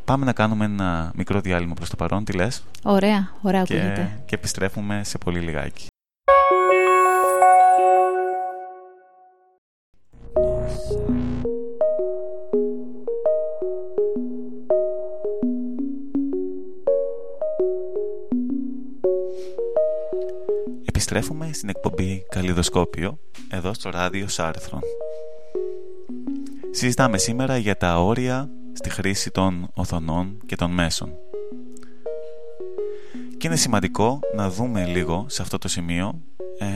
Πάμε 0.04 0.24
να 0.24 0.32
κάνουμε 0.32 0.64
ένα 0.64 1.12
μικρό 1.14 1.40
διάλειμμα 1.40 1.74
προς 1.74 1.88
το 1.88 1.96
παρόν, 1.96 2.24
τι 2.24 2.32
λες; 2.32 2.64
Ωραία, 2.82 3.30
ωραία 3.40 3.62
και, 3.62 4.06
και 4.24 4.34
επιστρέφουμε 4.34 5.00
σε 5.04 5.18
πολύ 5.18 5.40
λιγάκι. 5.40 5.86
Επιστρέφουμε 21.12 21.52
στην 21.52 21.68
εκπομπή 21.68 22.26
Καλλιδοσκόπιο 22.28 23.18
εδώ 23.50 23.74
στο 23.74 23.90
ράδιο 23.90 24.28
Σάρθρον. 24.28 24.80
Συζητάμε 26.70 27.18
σήμερα 27.18 27.56
για 27.56 27.76
τα 27.76 28.02
όρια 28.02 28.50
στη 28.72 28.90
χρήση 28.90 29.30
των 29.30 29.70
οθονών 29.74 30.36
και 30.46 30.56
των 30.56 30.70
μέσων. 30.70 31.12
Και 33.38 33.46
είναι 33.46 33.56
σημαντικό 33.56 34.20
να 34.34 34.50
δούμε 34.50 34.86
λίγο 34.86 35.26
σε 35.28 35.42
αυτό 35.42 35.58
το 35.58 35.68
σημείο 35.68 36.20
ε, 36.58 36.66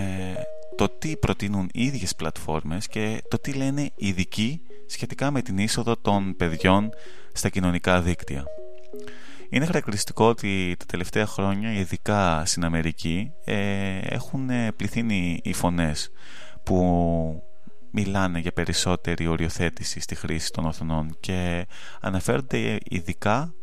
το 0.77 0.89
τι 0.89 1.17
προτείνουν 1.17 1.69
οι 1.73 1.85
ίδιες 1.85 2.15
πλατφόρμες 2.15 2.87
και 2.87 3.23
το 3.29 3.39
τι 3.39 3.53
λένε 3.53 3.83
οι 3.83 4.07
ειδικοί 4.07 4.61
σχετικά 4.87 5.31
με 5.31 5.43
την 5.43 5.59
είσοδο 5.59 5.97
των 5.97 6.37
παιδιών 6.37 6.91
στα 7.33 7.49
κοινωνικά 7.49 8.01
δίκτυα. 8.01 8.45
Είναι 9.49 9.67
χαρακτηριστικό 9.67 10.25
ότι 10.29 10.77
τα 10.79 10.85
τελευταία 10.85 11.27
χρόνια, 11.27 11.73
ειδικά 11.73 12.43
στην 12.45 12.65
Αμερική, 12.65 13.33
ε, 13.45 13.99
έχουν 14.03 14.51
πληθύνει 14.77 15.41
οι 15.43 15.53
φωνές 15.53 16.11
που 16.63 17.43
μιλάνε 17.91 18.39
για 18.39 18.53
περισσότερη 18.53 19.27
οριοθέτηση 19.27 20.01
στη 20.01 20.15
χρήση 20.15 20.53
των 20.53 20.65
οθονών 20.65 21.17
και 21.21 21.67
αναφέρονται 22.01 22.79
ειδικά 22.85 23.55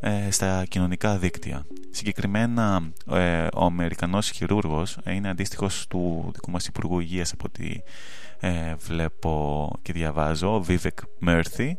ε, 0.00 0.30
στα 0.30 0.64
κοινωνικά 0.68 1.18
δίκτυα. 1.18 1.66
Συγκεκριμένα 1.90 2.92
ε, 3.10 3.46
ο 3.54 3.64
Αμερικανός 3.64 4.30
χειρούργος 4.30 4.98
είναι 5.06 5.28
αντίστοιχος 5.28 5.86
του 5.86 6.30
δικού 6.32 6.50
μας 6.50 6.66
Υπουργού 6.66 7.00
Υγείας 7.00 7.32
από 7.32 7.44
ό,τι 7.46 7.80
βλέπω 8.76 9.70
και 9.82 9.92
διαβάζω, 9.92 10.54
ο 10.54 10.64
Vivek 10.68 11.26
Murthy 11.26 11.72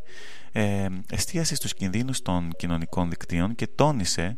ε, 0.52 0.86
εστίασε 1.12 1.56
στους 1.56 1.74
κινδύνους 1.74 2.22
των 2.22 2.50
κοινωνικών 2.58 3.10
δικτύων 3.10 3.56
και 3.56 3.68
τόνισε 3.76 4.38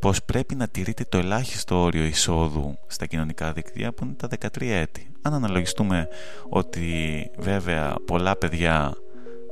πως 0.00 0.24
πρέπει 0.24 0.54
να 0.54 0.68
τηρείται 0.68 1.04
το 1.08 1.18
ελάχιστο 1.18 1.76
όριο 1.80 2.04
εισόδου 2.04 2.78
στα 2.86 3.06
κοινωνικά 3.06 3.52
δίκτυα 3.52 3.92
που 3.92 4.04
είναι 4.04 4.14
τα 4.14 4.28
13 4.40 4.60
έτη. 4.60 5.10
Αν 5.22 5.34
αναλογιστούμε 5.34 6.08
ότι 6.48 7.30
βέβαια 7.38 7.94
πολλά 8.06 8.36
παιδιά 8.36 8.94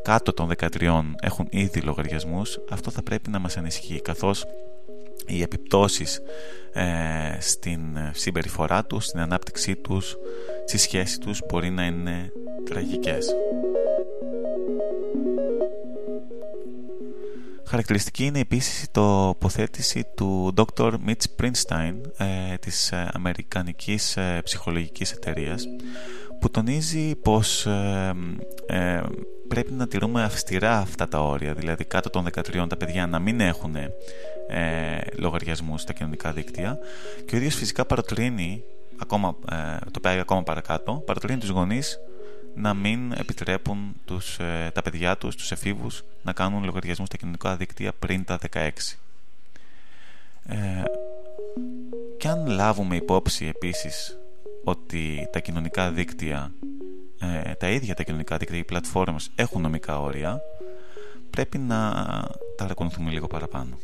κάτω 0.03 0.33
των 0.33 0.51
13 0.59 1.03
έχουν 1.21 1.47
ήδη 1.51 1.81
λογαριασμούς, 1.81 2.59
αυτό 2.71 2.91
θα 2.91 3.03
πρέπει 3.03 3.31
να 3.31 3.39
μας 3.39 3.57
ανισχύει 3.57 4.01
καθώς 4.01 4.45
οι 5.27 5.43
επιπτώσεις 5.43 6.21
ε, 6.73 7.37
στην 7.39 7.81
συμπεριφορά 8.13 8.85
τους, 8.85 9.05
στην 9.05 9.21
ανάπτυξή 9.21 9.77
τους, 9.77 10.17
στη 10.67 10.79
σχέση 10.79 11.19
τους 11.19 11.41
μπορεί 11.49 11.71
να 11.71 11.85
είναι 11.85 12.33
τραγικές. 12.65 13.35
Χαρακτηριστική 17.73 18.25
είναι 18.25 18.39
επίσης 18.39 18.83
η 18.83 18.91
τοποθέτηση 18.91 20.05
του 20.17 20.55
Dr. 20.57 20.93
Mitch 21.07 21.25
Prinstein 21.41 21.95
ε, 22.17 22.55
της 22.61 22.93
ε, 22.93 23.11
Αμερικανικής 23.13 24.17
ε, 24.17 24.41
Ψυχολογικής 24.45 25.13
Εταιρείας 25.13 25.65
που 26.41 26.51
τονίζει 26.51 27.15
πως 27.15 27.67
ε, 28.67 29.03
πρέπει 29.49 29.73
να 29.73 29.87
τηρούμε 29.87 30.23
αυστηρά 30.23 30.79
αυτά 30.79 31.09
τα 31.09 31.19
όρια 31.21 31.53
δηλαδή 31.53 31.85
κάτω 31.85 32.11
των 32.11 32.27
13 32.35 32.67
τα 32.69 32.77
παιδιά 32.77 33.07
να 33.07 33.19
μην 33.19 33.41
έχουν 33.41 33.77
ε, 33.77 33.91
λογαριασμούς 35.17 35.81
στα 35.81 35.93
κοινωνικά 35.93 36.33
δίκτυα 36.33 36.79
και 37.27 37.35
ο 37.35 37.39
ίδιος 37.39 37.55
φυσικά 37.55 37.85
παροτρύνει 37.85 38.65
ακόμα, 39.01 39.37
το 39.91 40.01
πάει 40.01 40.19
ακόμα 40.19 40.43
παρακάτω 40.43 41.03
παροτρύνει 41.07 41.39
τους 41.39 41.49
γονείς 41.49 41.99
να 42.55 42.75
μην 42.75 43.13
επιτρέπουν 43.13 43.95
τους, 44.05 44.39
ε, 44.39 44.71
τα 44.75 44.83
παιδιά 44.83 45.17
τους, 45.17 45.37
τους 45.37 45.53
εφήβους, 45.53 46.05
να 46.23 46.33
κάνουν 46.33 46.65
λογαριασμούς 46.65 47.09
στα 47.09 47.17
κοινωνικά 47.17 47.57
δίκτυα 47.57 47.93
πριν 47.99 48.25
τα 48.25 48.39
16. 48.39 48.99
Ε, 50.47 50.83
και 52.19 52.29
αν 52.29 52.47
λάβουμε 52.47 52.97
υπόψη 52.97 53.47
επίσης 53.47 54.19
ότι 54.65 55.29
τα 55.33 55.41
κοινωνικά 55.41 55.91
δίκτυα, 55.91 56.53
ε, 57.21 57.55
τα 57.55 57.69
ίδια 57.69 57.95
τα 57.95 58.03
κοινωνικά 58.03 58.37
δίκτυα, 58.37 58.59
οι 58.59 58.65
πλατφόρμες 58.65 59.31
έχουν 59.35 59.63
νομικά 59.63 60.01
όρια, 60.01 60.41
πρέπει 61.31 61.59
να 61.59 61.93
ταρακονθούμε 62.57 63.11
λίγο 63.11 63.27
παραπάνω 63.27 63.79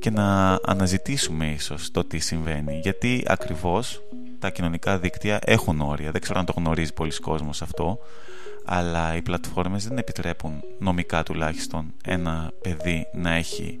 και 0.00 0.10
να 0.10 0.58
αναζητήσουμε 0.64 1.50
ίσως 1.50 1.90
το 1.90 2.04
τι 2.04 2.18
συμβαίνει 2.18 2.78
γιατί 2.78 3.22
ακριβώς 3.26 4.02
τα 4.42 4.50
κοινωνικά 4.50 4.98
δίκτυα 4.98 5.38
έχουν 5.44 5.80
όρια. 5.80 6.10
Δεν 6.10 6.20
ξέρω 6.20 6.38
αν 6.38 6.44
το 6.44 6.52
γνωρίζει 6.56 6.92
πολλοί 6.92 7.20
κόσμος 7.20 7.62
αυτό, 7.62 7.98
αλλά 8.64 9.16
οι 9.16 9.22
πλατφόρμες 9.22 9.88
δεν 9.88 9.98
επιτρέπουν 9.98 10.62
νομικά 10.78 11.22
τουλάχιστον 11.22 11.92
ένα 12.04 12.52
παιδί 12.62 13.06
να 13.12 13.30
έχει 13.30 13.78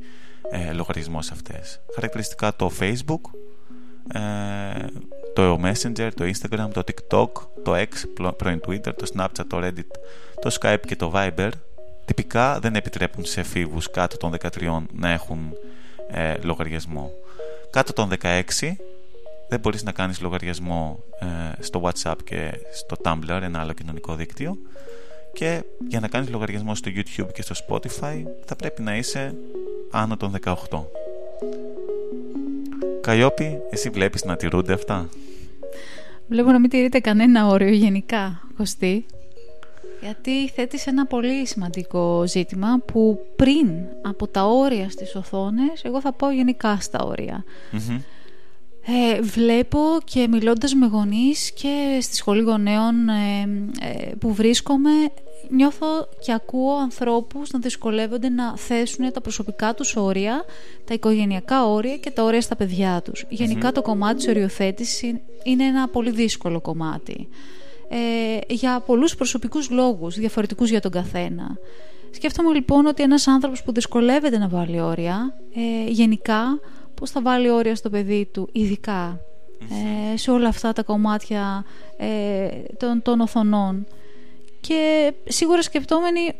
ε, 0.50 0.72
λογαριασμό 0.72 1.22
σε 1.22 1.30
αυτές. 1.32 1.80
Χαρακτηριστικά 1.94 2.56
το 2.56 2.70
Facebook, 2.80 3.20
ε, 4.12 4.20
το 5.34 5.60
Messenger, 5.62 6.10
το 6.14 6.24
Instagram, 6.24 6.68
το 6.72 6.82
TikTok, 6.86 7.30
το 7.62 7.74
X, 7.74 8.32
πρώην 8.36 8.60
Twitter, 8.66 8.94
το 8.96 9.06
Snapchat, 9.14 9.44
το 9.46 9.60
Reddit, 9.62 9.90
το 10.40 10.56
Skype 10.60 10.82
και 10.86 10.96
το 10.96 11.12
Viber 11.14 11.50
τυπικά 12.04 12.58
δεν 12.58 12.74
επιτρέπουν 12.74 13.24
σε 13.24 13.40
εφήβους 13.40 13.90
κάτω 13.90 14.16
των 14.16 14.34
13 14.40 14.82
να 14.92 15.10
έχουν 15.10 15.52
ε, 16.10 16.34
λογαριασμό. 16.42 17.10
Κάτω 17.70 17.92
των 17.92 18.10
16 18.22 18.42
δεν 19.52 19.60
μπορείς 19.60 19.82
να 19.82 19.92
κάνεις 19.92 20.20
λογαριασμό 20.20 21.04
ε, 21.20 21.62
στο 21.62 21.82
WhatsApp 21.84 22.16
και 22.24 22.52
στο 22.72 22.96
Tumblr, 23.02 23.40
ένα 23.42 23.60
άλλο 23.60 23.72
κοινωνικό 23.72 24.14
δίκτυο 24.14 24.58
και 25.32 25.62
για 25.88 26.00
να 26.00 26.08
κάνεις 26.08 26.30
λογαριασμό 26.30 26.74
στο 26.74 26.90
YouTube 26.94 27.32
και 27.34 27.42
στο 27.42 27.54
Spotify 27.68 28.22
θα 28.44 28.56
πρέπει 28.56 28.82
να 28.82 28.96
είσαι 28.96 29.34
άνω 29.90 30.16
των 30.16 30.34
18. 30.44 30.54
Καϊόπη, 33.00 33.58
εσύ 33.70 33.88
βλέπεις 33.88 34.24
να 34.24 34.36
τηρούνται 34.36 34.72
αυτά; 34.72 35.08
Βλέπω 36.28 36.50
να 36.50 36.60
μην 36.60 36.70
τηρείται 36.70 37.00
κανένα 37.00 37.46
όριο 37.46 37.72
γενικά, 37.72 38.42
Κωστή. 38.56 39.06
Γιατί 40.00 40.48
θέτεις 40.48 40.86
ένα 40.86 41.06
πολύ 41.06 41.46
σημαντικό 41.46 42.24
ζήτημα 42.26 42.78
που 42.86 43.26
πριν 43.36 43.68
από 44.02 44.26
τα 44.26 44.44
όρια 44.44 44.90
στις 44.90 45.14
οθόνες, 45.14 45.84
εγώ 45.84 46.00
θα 46.00 46.12
πω 46.12 46.30
γενικά 46.30 46.76
στα 46.80 47.04
ορια 47.04 47.44
ε, 48.86 49.20
βλέπω 49.20 49.78
και 50.04 50.28
μιλώντας 50.28 50.74
με 50.74 50.86
γονείς 50.86 51.52
και 51.52 51.98
στη 52.00 52.16
σχολή 52.16 52.40
γονέων 52.40 53.08
ε, 53.08 53.40
ε, 53.80 54.14
που 54.18 54.34
βρίσκομαι 54.34 54.90
νιώθω 55.50 55.86
και 56.20 56.32
ακούω 56.32 56.74
ανθρώπους 56.74 57.50
να 57.50 57.58
δυσκολεύονται 57.58 58.28
να 58.28 58.56
θέσουν 58.56 59.12
τα 59.12 59.20
προσωπικά 59.20 59.74
τους 59.74 59.96
όρια, 59.96 60.44
τα 60.84 60.94
οικογενειακά 60.94 61.66
όρια 61.66 61.96
και 61.96 62.10
τα 62.10 62.22
όρια 62.22 62.40
στα 62.40 62.56
παιδιά 62.56 63.02
τους. 63.02 63.24
Γενικά 63.28 63.72
το 63.72 63.82
κομμάτι 63.82 64.16
της 64.16 64.28
οριοθέτησης 64.28 65.02
είναι 65.42 65.64
ένα 65.64 65.88
πολύ 65.88 66.10
δύσκολο 66.10 66.60
κομμάτι. 66.60 67.28
Ε, 67.88 68.54
για 68.54 68.80
πολλούς 68.80 69.14
προσωπικούς 69.14 69.70
λόγους, 69.70 70.14
διαφορετικούς 70.18 70.70
για 70.70 70.80
τον 70.80 70.90
καθένα. 70.90 71.56
Σκέφτομαι 72.10 72.54
λοιπόν 72.54 72.86
ότι 72.86 73.02
ένας 73.02 73.26
άνθρωπος 73.26 73.62
που 73.62 73.72
δυσκολεύεται 73.72 74.38
να 74.38 74.48
βάλει 74.48 74.80
όρια, 74.80 75.34
ε, 75.54 75.90
γενικά 75.90 76.60
πώς 76.94 77.10
θα 77.10 77.22
βάλει 77.22 77.50
όρια 77.50 77.74
στο 77.74 77.90
παιδί 77.90 78.28
του, 78.32 78.48
ειδικά 78.52 79.20
ε, 80.12 80.16
σε 80.16 80.30
όλα 80.30 80.48
αυτά 80.48 80.72
τα 80.72 80.82
κομμάτια 80.82 81.64
ε, 81.96 82.48
των, 82.76 83.02
των 83.02 83.20
οθονών. 83.20 83.86
Και 84.60 85.12
σίγουρα 85.24 85.62
σκεφτόμενοι 85.62 86.34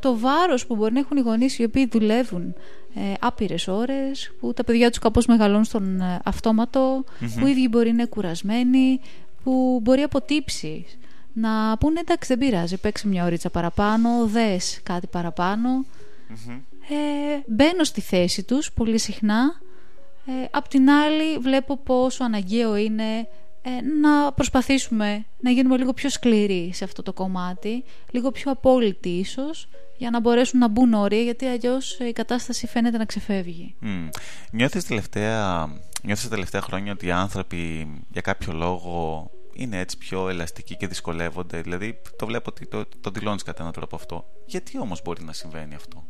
το 0.00 0.18
βάρος 0.18 0.66
που 0.66 0.76
μπορεί 0.76 0.92
να 0.92 0.98
έχουν 0.98 1.16
οι 1.16 1.20
γονείς 1.20 1.58
οι 1.58 1.64
οποίοι 1.64 1.88
δουλεύουν 1.90 2.54
ε, 2.94 3.14
άπειρες 3.20 3.68
ώρες, 3.68 4.32
που 4.40 4.52
τα 4.52 4.64
παιδιά 4.64 4.88
τους 4.88 4.98
κάπως 4.98 5.26
μεγαλώνουν 5.26 5.64
στον 5.64 6.00
ε, 6.00 6.18
αυτόματο, 6.24 7.04
που 7.38 7.46
οι 7.46 7.50
ίδιοι 7.50 7.68
μπορεί 7.70 7.86
να 7.86 7.90
είναι 7.90 8.06
κουρασμένοι, 8.06 9.00
που 9.42 9.80
μπορεί 9.82 10.02
από 10.02 10.20
τύψεις 10.20 10.98
να 11.32 11.78
πούνε 11.78 12.00
εντάξει 12.00 12.34
δεν 12.34 12.48
πειράζει, 12.48 12.76
παίξει 12.76 13.08
μια 13.08 13.24
ώριτσα 13.24 13.50
παραπάνω, 13.50 14.26
δες 14.26 14.80
κάτι 14.82 15.06
παραπάνω 15.06 15.84
ε, 16.88 17.40
μπαίνω 17.46 17.84
στη 17.84 18.00
θέση 18.00 18.42
τους 18.42 18.72
πολύ 18.72 18.98
συχνά. 18.98 19.60
Ε, 20.26 20.48
απ' 20.50 20.68
την 20.68 20.90
άλλη 20.90 21.38
βλέπω 21.38 21.76
πόσο 21.76 22.24
αναγκαίο 22.24 22.76
είναι 22.76 23.28
ε, 23.62 23.70
να 24.00 24.32
προσπαθήσουμε 24.32 25.24
να 25.40 25.50
γίνουμε 25.50 25.76
λίγο 25.76 25.92
πιο 25.92 26.08
σκληροί 26.08 26.70
σε 26.74 26.84
αυτό 26.84 27.02
το 27.02 27.12
κομμάτι, 27.12 27.84
λίγο 28.10 28.30
πιο 28.30 28.50
απόλυτοι 28.50 29.08
ίσως, 29.08 29.68
για 29.98 30.10
να 30.10 30.20
μπορέσουν 30.20 30.58
να 30.58 30.68
μπουν 30.68 30.92
όρια, 30.94 31.20
γιατί 31.20 31.46
αλλιώς 31.46 31.98
η 31.98 32.12
κατάσταση 32.12 32.66
φαίνεται 32.66 32.98
να 32.98 33.04
ξεφεύγει. 33.04 33.74
Mm. 33.82 34.08
Νιώθεις, 34.50 34.86
τελευταία, 34.86 35.68
νιώθεις 36.02 36.24
τα 36.24 36.30
τελευταία 36.30 36.60
χρόνια 36.60 36.92
ότι 36.92 37.06
οι 37.06 37.10
άνθρωποι 37.10 37.88
για 38.10 38.20
κάποιο 38.20 38.52
λόγο 38.52 39.30
είναι 39.52 39.78
έτσι 39.78 39.98
πιο 39.98 40.28
ελαστικοί 40.28 40.76
και 40.76 40.86
δυσκολεύονται; 40.86 41.60
Δηλαδή, 41.60 42.00
το 42.18 42.26
βλέπω 42.26 42.50
ότι 42.50 42.66
το, 42.66 42.84
το 43.00 43.10
δηλώνεις 43.10 43.42
κατά 43.42 43.60
έναν 43.60 43.72
τρόπο 43.72 43.96
αυτό. 43.96 44.24
Γιατί 44.46 44.78
όμως 44.78 45.02
μπορεί 45.02 45.24
να 45.24 45.32
συμβαίνει 45.32 45.74
αυτό; 45.74 46.04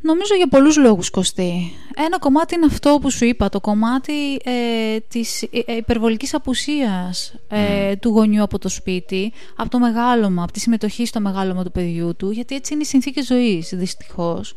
Νομίζω 0.00 0.34
για 0.34 0.48
πολλούς 0.48 0.76
λόγους, 0.76 1.10
Κωστή. 1.10 1.72
Ένα 1.96 2.18
κομμάτι 2.18 2.54
είναι 2.54 2.66
αυτό 2.66 2.98
που 3.00 3.10
σου 3.10 3.24
είπα, 3.24 3.48
το 3.48 3.60
κομμάτι 3.60 4.34
ε, 4.44 4.98
της 5.08 5.42
ε, 5.42 5.76
υπερβολικής 5.76 6.34
απουσίας 6.34 7.34
ε, 7.48 7.96
του 7.96 8.08
γονιού 8.08 8.42
από 8.42 8.58
το 8.58 8.68
σπίτι, 8.68 9.32
από 9.56 9.70
το 9.70 9.78
μεγάλωμα, 9.78 10.42
από 10.42 10.52
τη 10.52 10.60
συμμετοχή 10.60 11.06
στο 11.06 11.20
μεγάλωμα 11.20 11.64
του 11.64 11.72
παιδιού 11.72 12.16
του, 12.16 12.30
γιατί 12.30 12.54
έτσι 12.54 12.72
είναι 12.72 12.82
οι 12.82 12.86
συνθήκες 12.86 13.26
ζωής, 13.26 13.72
δυστυχώς. 13.74 14.54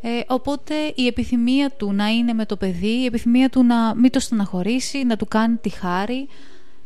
Ε, 0.00 0.08
οπότε 0.26 0.74
η 0.94 1.06
επιθυμία 1.06 1.70
του 1.70 1.92
να 1.92 2.08
είναι 2.08 2.32
με 2.32 2.46
το 2.46 2.56
παιδί, 2.56 3.00
η 3.00 3.04
επιθυμία 3.04 3.48
του 3.48 3.64
να 3.64 3.94
μην 3.94 4.10
το 4.10 4.20
στεναχωρήσει, 4.20 5.04
να 5.04 5.16
του 5.16 5.26
κάνει 5.26 5.56
τη 5.56 5.68
χάρη 5.68 6.28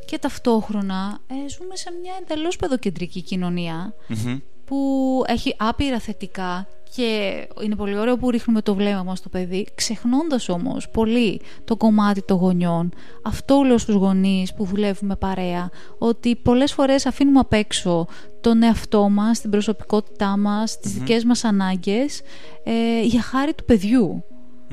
και 0.04 0.18
ταυτόχρονα 0.18 1.18
ε, 1.26 1.34
ζούμε 1.34 1.76
σε 1.76 1.92
μια 2.02 2.12
εντελώς 2.22 2.56
παιδοκεντρική 2.56 3.22
που 4.72 5.22
έχει 5.26 5.54
άπειρα 5.58 5.98
θετικά 5.98 6.66
και 6.94 7.32
είναι 7.64 7.76
πολύ 7.76 7.96
ωραίο 7.96 8.16
που 8.16 8.30
ρίχνουμε 8.30 8.62
το 8.62 8.74
βλέμμα 8.74 9.02
μας 9.02 9.18
στο 9.18 9.28
παιδί, 9.28 9.66
ξεχνώντας 9.74 10.48
όμως 10.48 10.88
πολύ 10.88 11.40
το 11.64 11.76
κομμάτι 11.76 12.22
των 12.22 12.36
γονιών. 12.36 12.92
Αυτό 13.22 13.62
λέω 13.62 13.78
στους 13.78 13.94
γονείς 13.94 14.54
που 14.54 14.64
δουλεύουμε 14.64 15.16
παρέα, 15.16 15.70
ότι 15.98 16.36
πολλές 16.36 16.72
φορές 16.72 17.06
αφήνουμε 17.06 17.38
απ' 17.38 17.52
έξω 17.52 18.06
τον 18.40 18.62
εαυτό 18.62 19.08
μας, 19.08 19.40
την 19.40 19.50
προσωπικότητά 19.50 20.36
μας, 20.36 20.78
τις 20.78 20.92
mm 20.92 20.98
δικές 20.98 21.24
μας 21.24 21.44
ανάγκες, 21.44 22.20
ε, 22.64 23.02
για 23.02 23.22
χάρη 23.22 23.54
του 23.54 23.64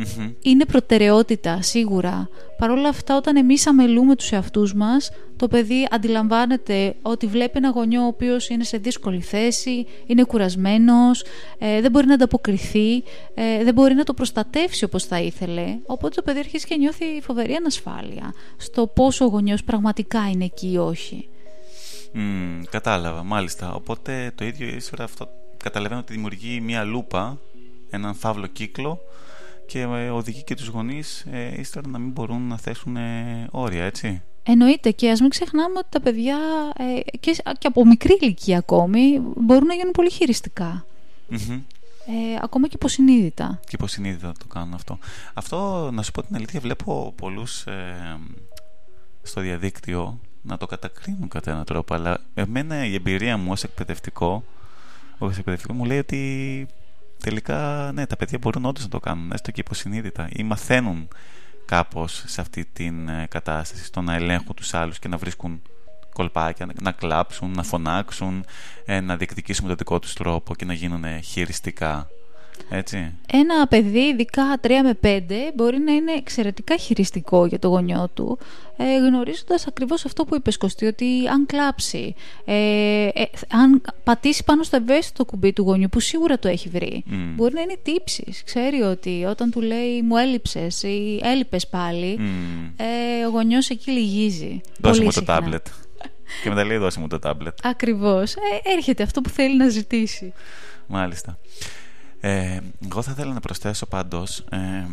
παιδιου 0.03 0.35
είναι 0.41 0.65
προτεραιότητα 0.65 1.61
σίγουρα. 1.61 2.29
Παρ' 2.57 2.69
όλα 2.69 2.89
αυτά 2.89 3.17
όταν 3.17 3.35
εμείς 3.35 3.67
αμελούμε 3.67 4.15
τους 4.15 4.31
εαυτούς 4.31 4.73
μας 4.73 5.11
το 5.39 5.47
παιδί 5.47 5.87
αντιλαμβάνεται 5.91 6.95
ότι 7.01 7.27
βλέπει 7.27 7.57
ένα 7.57 7.69
γονιό 7.69 8.01
ο 8.01 8.05
οποίος 8.05 8.49
είναι 8.49 8.63
σε 8.63 8.77
δύσκολη 8.77 9.21
θέση, 9.21 9.85
είναι 10.05 10.23
κουρασμένος, 10.23 11.23
ε, 11.57 11.81
δεν 11.81 11.91
μπορεί 11.91 12.05
να 12.05 12.13
ανταποκριθεί, 12.13 13.03
ε, 13.33 13.63
δεν 13.63 13.73
μπορεί 13.73 13.93
να 13.93 14.03
το 14.03 14.13
προστατεύσει 14.13 14.83
όπως 14.83 15.03
θα 15.03 15.19
ήθελε. 15.19 15.77
Οπότε 15.85 16.15
το 16.15 16.21
παιδί 16.21 16.39
αρχίζει 16.39 16.65
και 16.65 16.75
νιώθει 16.75 17.05
φοβερή 17.21 17.53
ανασφάλεια 17.53 18.33
στο 18.57 18.87
πόσο 18.87 19.25
ο 19.25 19.27
γονιός 19.27 19.63
πραγματικά 19.63 20.29
είναι 20.29 20.45
εκεί 20.45 20.71
ή 20.71 20.77
όχι. 20.77 21.29
Mm, 22.15 22.63
κατάλαβα, 22.69 23.23
μάλιστα. 23.23 23.73
Οπότε 23.73 24.31
το 24.35 24.45
ίδιο 24.45 24.67
ίσως 24.67 24.99
αυτό 24.99 25.29
καταλαβαίνω 25.57 25.99
ότι 25.99 26.13
δημιουργεί 26.13 26.59
μια 26.61 26.83
λούπα, 26.83 27.39
έναν 27.89 28.15
φαύλο 28.15 28.47
κύκλο 28.47 28.99
και 29.69 29.85
οδηγεί 30.11 30.43
και 30.43 30.55
τους 30.55 30.67
γονείς 30.67 31.25
ε, 31.31 31.59
ύστερα 31.59 31.87
να 31.87 31.97
μην 31.97 32.11
μπορούν 32.11 32.47
να 32.47 32.57
θέσουν 32.57 32.97
όρια, 33.51 33.83
έτσι. 33.83 34.21
Εννοείται 34.43 34.91
και 34.91 35.09
ας 35.09 35.21
μην 35.21 35.29
ξεχνάμε 35.29 35.77
ότι 35.77 35.87
τα 35.89 36.01
παιδιά 36.01 36.37
και, 37.19 37.35
και 37.57 37.67
από 37.67 37.85
μικρή 37.85 38.17
ηλικία 38.21 38.57
ακόμη 38.57 39.21
μπορούν 39.35 39.65
να 39.65 39.73
γίνουν 39.73 39.91
πολύ 39.91 40.11
ε, 42.11 42.39
ακόμα 42.41 42.67
και 42.67 42.75
υποσυνείδητα. 42.75 43.59
Και 43.63 43.71
υποσυνείδητα 43.73 44.33
το 44.39 44.45
κάνουν 44.47 44.73
αυτό. 44.73 44.97
Αυτό, 45.33 45.89
να 45.93 46.01
σου 46.01 46.11
πω 46.11 46.23
την 46.23 46.35
αλήθεια, 46.35 46.59
βλέπω 46.59 47.13
πολλούς 47.17 47.65
ε, 47.65 48.19
στο 49.21 49.41
διαδίκτυο 49.41 50.19
να 50.41 50.57
το 50.57 50.65
κατακρίνουν 50.65 51.27
κατά 51.27 51.51
έναν 51.51 51.63
τρόπο, 51.63 51.93
αλλά 51.93 52.21
εμένα 52.33 52.85
η 52.85 52.93
εμπειρία 52.93 53.37
μου 53.37 53.51
ως 53.51 53.63
εκπαιδευτικό, 53.63 54.43
ως 55.17 55.37
εκπαιδευτικό 55.37 55.73
μου 55.73 55.85
λέει 55.85 55.97
ότι 55.97 56.67
τελικά 57.23 57.91
ναι, 57.93 58.05
τα 58.05 58.15
παιδιά 58.15 58.37
μπορούν 58.37 58.65
όντως 58.65 58.83
να 58.83 58.89
το 58.89 58.99
κάνουν, 58.99 59.31
έστω 59.31 59.51
και 59.51 59.61
υποσυνείδητα, 59.61 60.29
ή 60.31 60.43
μαθαίνουν 60.43 61.07
κάπως 61.65 62.23
σε 62.27 62.41
αυτή 62.41 62.65
την 62.65 63.07
ε, 63.07 63.27
κατάσταση, 63.29 63.83
στο 63.83 64.01
να 64.01 64.13
ελέγχουν 64.15 64.55
τους 64.55 64.73
άλλους 64.73 64.99
και 64.99 65.07
να 65.07 65.17
βρίσκουν 65.17 65.61
κολπάκια, 66.13 66.67
να 66.81 66.91
κλάψουν, 66.91 67.51
να 67.51 67.63
φωνάξουν, 67.63 68.45
ε, 68.85 68.99
να 68.99 69.17
διεκδικήσουν 69.17 69.63
με 69.63 69.69
τον 69.69 69.77
δικό 69.77 69.99
τους 69.99 70.13
τρόπο 70.13 70.55
και 70.55 70.65
να 70.65 70.73
γίνουν 70.73 71.21
χειριστικά. 71.23 72.07
Έτσι. 72.69 73.13
Ένα 73.31 73.67
παιδί, 73.67 73.99
ειδικά 73.99 74.59
3 74.61 74.69
με 74.83 74.99
5, 75.03 75.19
μπορεί 75.55 75.77
να 75.77 75.91
είναι 75.91 76.11
εξαιρετικά 76.11 76.77
χειριστικό 76.77 77.45
για 77.45 77.59
το 77.59 77.67
γονιό 77.67 78.09
του, 78.13 78.37
ε, 78.77 78.97
γνωρίζοντας 78.97 79.67
ακριβώς 79.67 80.05
αυτό 80.05 80.25
που 80.25 80.35
είπες 80.35 80.57
Κωστή, 80.57 80.85
ότι 80.85 81.27
αν 81.31 81.45
κλάψει, 81.45 82.15
ε, 82.45 83.07
ε, 83.13 83.23
αν 83.51 83.81
πατήσει 84.03 84.43
πάνω 84.43 84.63
στο 84.63 84.75
ευαίσθητο 84.75 85.25
κουμπί 85.25 85.53
του 85.53 85.61
γονιού, 85.61 85.87
που 85.91 85.99
σίγουρα 85.99 86.39
το 86.39 86.47
έχει 86.47 86.69
βρει, 86.69 87.03
μπορεί 87.35 87.53
να 87.53 87.61
είναι 87.61 87.77
τύψεις. 87.83 88.43
Ξέρει 88.43 88.81
ότι 88.81 89.25
όταν 89.29 89.51
του 89.51 89.61
λέει 89.61 90.01
μου 90.01 90.17
έλειψες 90.17 90.83
ή 90.83 91.19
έλειπες 91.23 91.67
πάλι, 91.67 92.19
ε, 92.75 93.25
ο 93.25 93.29
γονιός 93.29 93.69
εκεί 93.69 93.91
λυγίζει. 93.91 94.61
Δώσε 94.79 95.03
μου 95.03 95.11
το 95.11 95.23
τάμπλετ. 95.23 95.67
Και 96.43 96.49
μετά 96.49 96.63
λέει 96.63 96.77
δώσε 96.77 96.99
μου 96.99 97.07
το 97.07 97.19
τάμπλετ. 97.19 97.57
Ακριβώς. 97.63 98.33
Ε, 98.33 98.71
έρχεται 98.75 99.03
αυτό 99.03 99.21
που 99.21 99.29
θέλει 99.29 99.57
να 99.57 99.67
ζητήσει. 99.67 100.33
Μάλιστα. 100.87 101.37
Ε, 102.19 102.59
εγώ 102.85 103.01
θα 103.01 103.11
ήθελα 103.11 103.33
να 103.33 103.39
προσθέσω 103.39 103.85
πάντως 103.85 104.39
ε, 104.39 104.87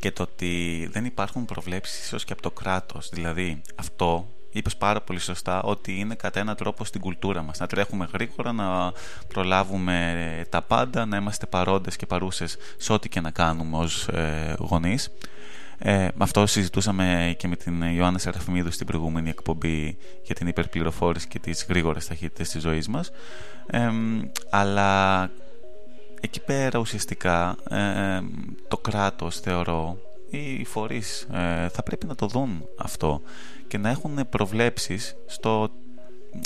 και 0.00 0.10
το 0.10 0.22
ότι 0.22 0.88
δεν 0.92 1.04
υπάρχουν 1.04 1.44
προβλέψεις 1.44 2.04
ίσως 2.04 2.24
και 2.24 2.32
από 2.32 2.42
το 2.42 2.50
κράτος. 2.50 3.08
Δηλαδή 3.08 3.60
αυτό 3.74 4.28
είπες 4.50 4.76
πάρα 4.76 5.00
πολύ 5.00 5.18
σωστά 5.18 5.62
ότι 5.62 5.98
είναι 5.98 6.14
κατά 6.14 6.40
έναν 6.40 6.56
τρόπο 6.56 6.84
στην 6.84 7.00
κουλτούρα 7.00 7.42
μας. 7.42 7.58
Να 7.58 7.66
τρέχουμε 7.66 8.08
γρήγορα, 8.12 8.52
να 8.52 8.92
προλάβουμε 9.28 10.46
τα 10.48 10.62
πάντα, 10.62 11.06
να 11.06 11.16
είμαστε 11.16 11.46
παρόντες 11.46 11.96
και 11.96 12.06
παρούσες 12.06 12.56
σε 12.76 12.92
ό,τι 12.92 13.08
και 13.08 13.20
να 13.20 13.30
κάνουμε 13.30 13.76
ως 13.76 14.08
ε, 14.08 14.54
γονείς. 14.58 15.10
Ε, 15.78 16.08
αυτό 16.18 16.46
συζητούσαμε 16.46 17.34
και 17.38 17.48
με 17.48 17.56
την 17.56 17.82
Ιωάννα 17.82 18.18
Σεραφιμίδου 18.18 18.70
στην 18.70 18.86
προηγούμενη 18.86 19.28
εκπομπή 19.28 19.96
για 20.22 20.34
την 20.34 20.46
υπερπληροφόρηση 20.46 21.28
και 21.28 21.38
τις 21.38 21.66
γρήγορες 21.68 22.06
ταχύτητες 22.06 22.48
της 22.48 22.62
ζωής 22.62 22.88
μας. 22.88 23.10
Ε, 23.66 23.90
αλλά 24.50 25.30
εκεί 26.26 26.40
πέρα 26.40 26.78
ουσιαστικά 26.78 27.56
ε, 27.70 28.20
το 28.68 28.76
κράτος 28.76 29.40
θεωρώ 29.40 29.98
οι 30.30 30.64
φορείς 30.64 31.22
ε, 31.22 31.68
θα 31.68 31.82
πρέπει 31.84 32.06
να 32.06 32.14
το 32.14 32.26
δουν 32.26 32.68
αυτό 32.78 33.22
και 33.68 33.78
να 33.78 33.88
έχουν 33.88 34.28
προβλέψεις 34.30 35.16
στο 35.26 35.70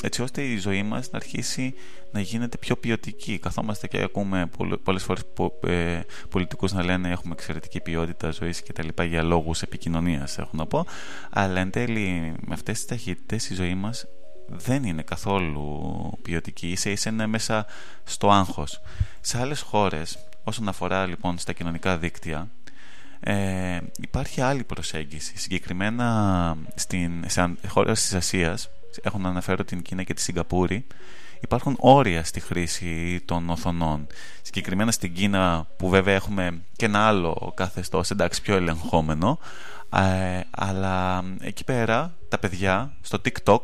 έτσι 0.02 0.22
ώστε 0.22 0.42
η 0.42 0.56
ζωή 0.56 0.82
μας 0.82 1.10
να 1.10 1.18
αρχίσει 1.18 1.74
να 2.12 2.20
γίνεται 2.20 2.58
πιο 2.58 2.76
ποιοτική. 2.76 3.38
Καθόμαστε 3.38 3.86
και 3.86 4.02
ακούμε 4.02 4.50
πολλές 4.82 5.02
φορές 5.02 5.22
ε, 5.66 6.00
πολιτικούς 6.28 6.72
να 6.72 6.84
λένε 6.84 7.10
έχουμε 7.10 7.32
εξαιρετική 7.32 7.80
ποιότητα 7.80 8.30
ζωής 8.30 8.62
και 8.62 8.72
τα 8.72 8.84
λοιπά 8.84 9.04
για 9.04 9.22
λόγους 9.22 9.62
επικοινωνίας 9.62 10.38
έχω 10.38 10.50
να 10.52 10.66
πω 10.66 10.86
αλλά 11.30 11.60
εν 11.60 11.70
τέλει 11.70 12.34
με 12.40 12.54
αυτές 12.54 12.76
τις 12.76 12.86
ταχύτητες 12.86 13.50
η 13.50 13.54
ζωή 13.54 13.74
μας 13.74 14.06
δεν 14.50 14.84
είναι 14.84 15.02
καθόλου 15.02 16.18
ποιοτική. 16.22 16.68
Ίσα 16.68 16.90
ίσα 16.90 17.10
είναι 17.10 17.26
μέσα 17.26 17.66
στο 18.04 18.30
άγχος. 18.30 18.80
Σε 19.20 19.38
άλλες 19.38 19.60
χώρες 19.60 20.18
όσον 20.44 20.68
αφορά 20.68 21.06
λοιπόν 21.06 21.38
στα 21.38 21.52
κοινωνικά 21.52 21.98
δίκτυα 21.98 22.48
ε, 23.20 23.78
υπάρχει 24.00 24.40
άλλη 24.40 24.64
προσέγγιση. 24.64 25.38
Συγκεκριμένα 25.38 26.56
στην, 26.74 27.24
σε 27.26 27.56
χώρες 27.66 28.00
της 28.00 28.14
Ασίας 28.14 28.68
έχω 29.02 29.18
να 29.18 29.28
αναφέρω 29.28 29.64
την 29.64 29.82
Κίνα 29.82 30.02
και 30.02 30.14
τη 30.14 30.20
Σιγκαπούρη 30.20 30.86
υπάρχουν 31.40 31.76
όρια 31.78 32.24
στη 32.24 32.40
χρήση 32.40 33.20
των 33.24 33.50
οθονών. 33.50 34.06
Συγκεκριμένα 34.42 34.90
στην 34.92 35.14
Κίνα 35.14 35.66
που 35.76 35.88
βέβαια 35.88 36.14
έχουμε 36.14 36.62
και 36.76 36.84
ένα 36.84 37.06
άλλο 37.06 37.52
καθεστώς 37.56 38.10
εντάξει 38.10 38.42
πιο 38.42 38.56
ελεγχόμενο 38.56 39.38
ε, 39.94 40.40
αλλά 40.50 41.24
εκεί 41.40 41.64
πέρα 41.64 42.14
τα 42.28 42.38
παιδιά 42.38 42.92
στο 43.00 43.20
TikTok 43.24 43.62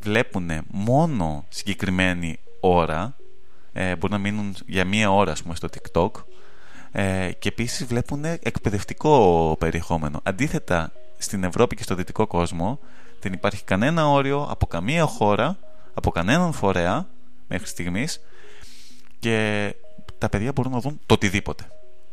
βλέπουν 0.00 0.50
μόνο 0.66 1.44
συγκεκριμένη 1.48 2.38
ώρα 2.60 3.16
ε, 3.72 3.96
μπορεί 3.96 4.12
να 4.12 4.18
μείνουν 4.18 4.54
για 4.66 4.84
μία 4.84 5.10
ώρα 5.10 5.32
ας 5.32 5.42
πούμε, 5.42 5.54
στο 5.54 5.68
TikTok 5.72 6.10
ε, 6.92 7.30
και 7.38 7.48
επίσης 7.48 7.86
βλέπουν 7.86 8.24
εκπαιδευτικό 8.24 9.56
περιεχόμενο. 9.58 10.20
Αντίθετα 10.22 10.92
στην 11.18 11.44
Ευρώπη 11.44 11.76
και 11.76 11.82
στο 11.82 11.94
δυτικό 11.94 12.26
κόσμο 12.26 12.78
δεν 13.20 13.32
υπάρχει 13.32 13.64
κανένα 13.64 14.08
όριο 14.08 14.46
από 14.50 14.66
καμία 14.66 15.04
χώρα, 15.04 15.58
από 15.94 16.10
κανέναν 16.10 16.52
φορέα 16.52 17.06
μέχρι 17.48 17.66
στιγμής 17.66 18.20
και 19.18 19.74
τα 20.18 20.28
παιδιά 20.28 20.52
μπορούν 20.52 20.72
να 20.72 20.80
δουν 20.80 21.00
το 21.06 21.14
οτιδήποτε. 21.14 21.64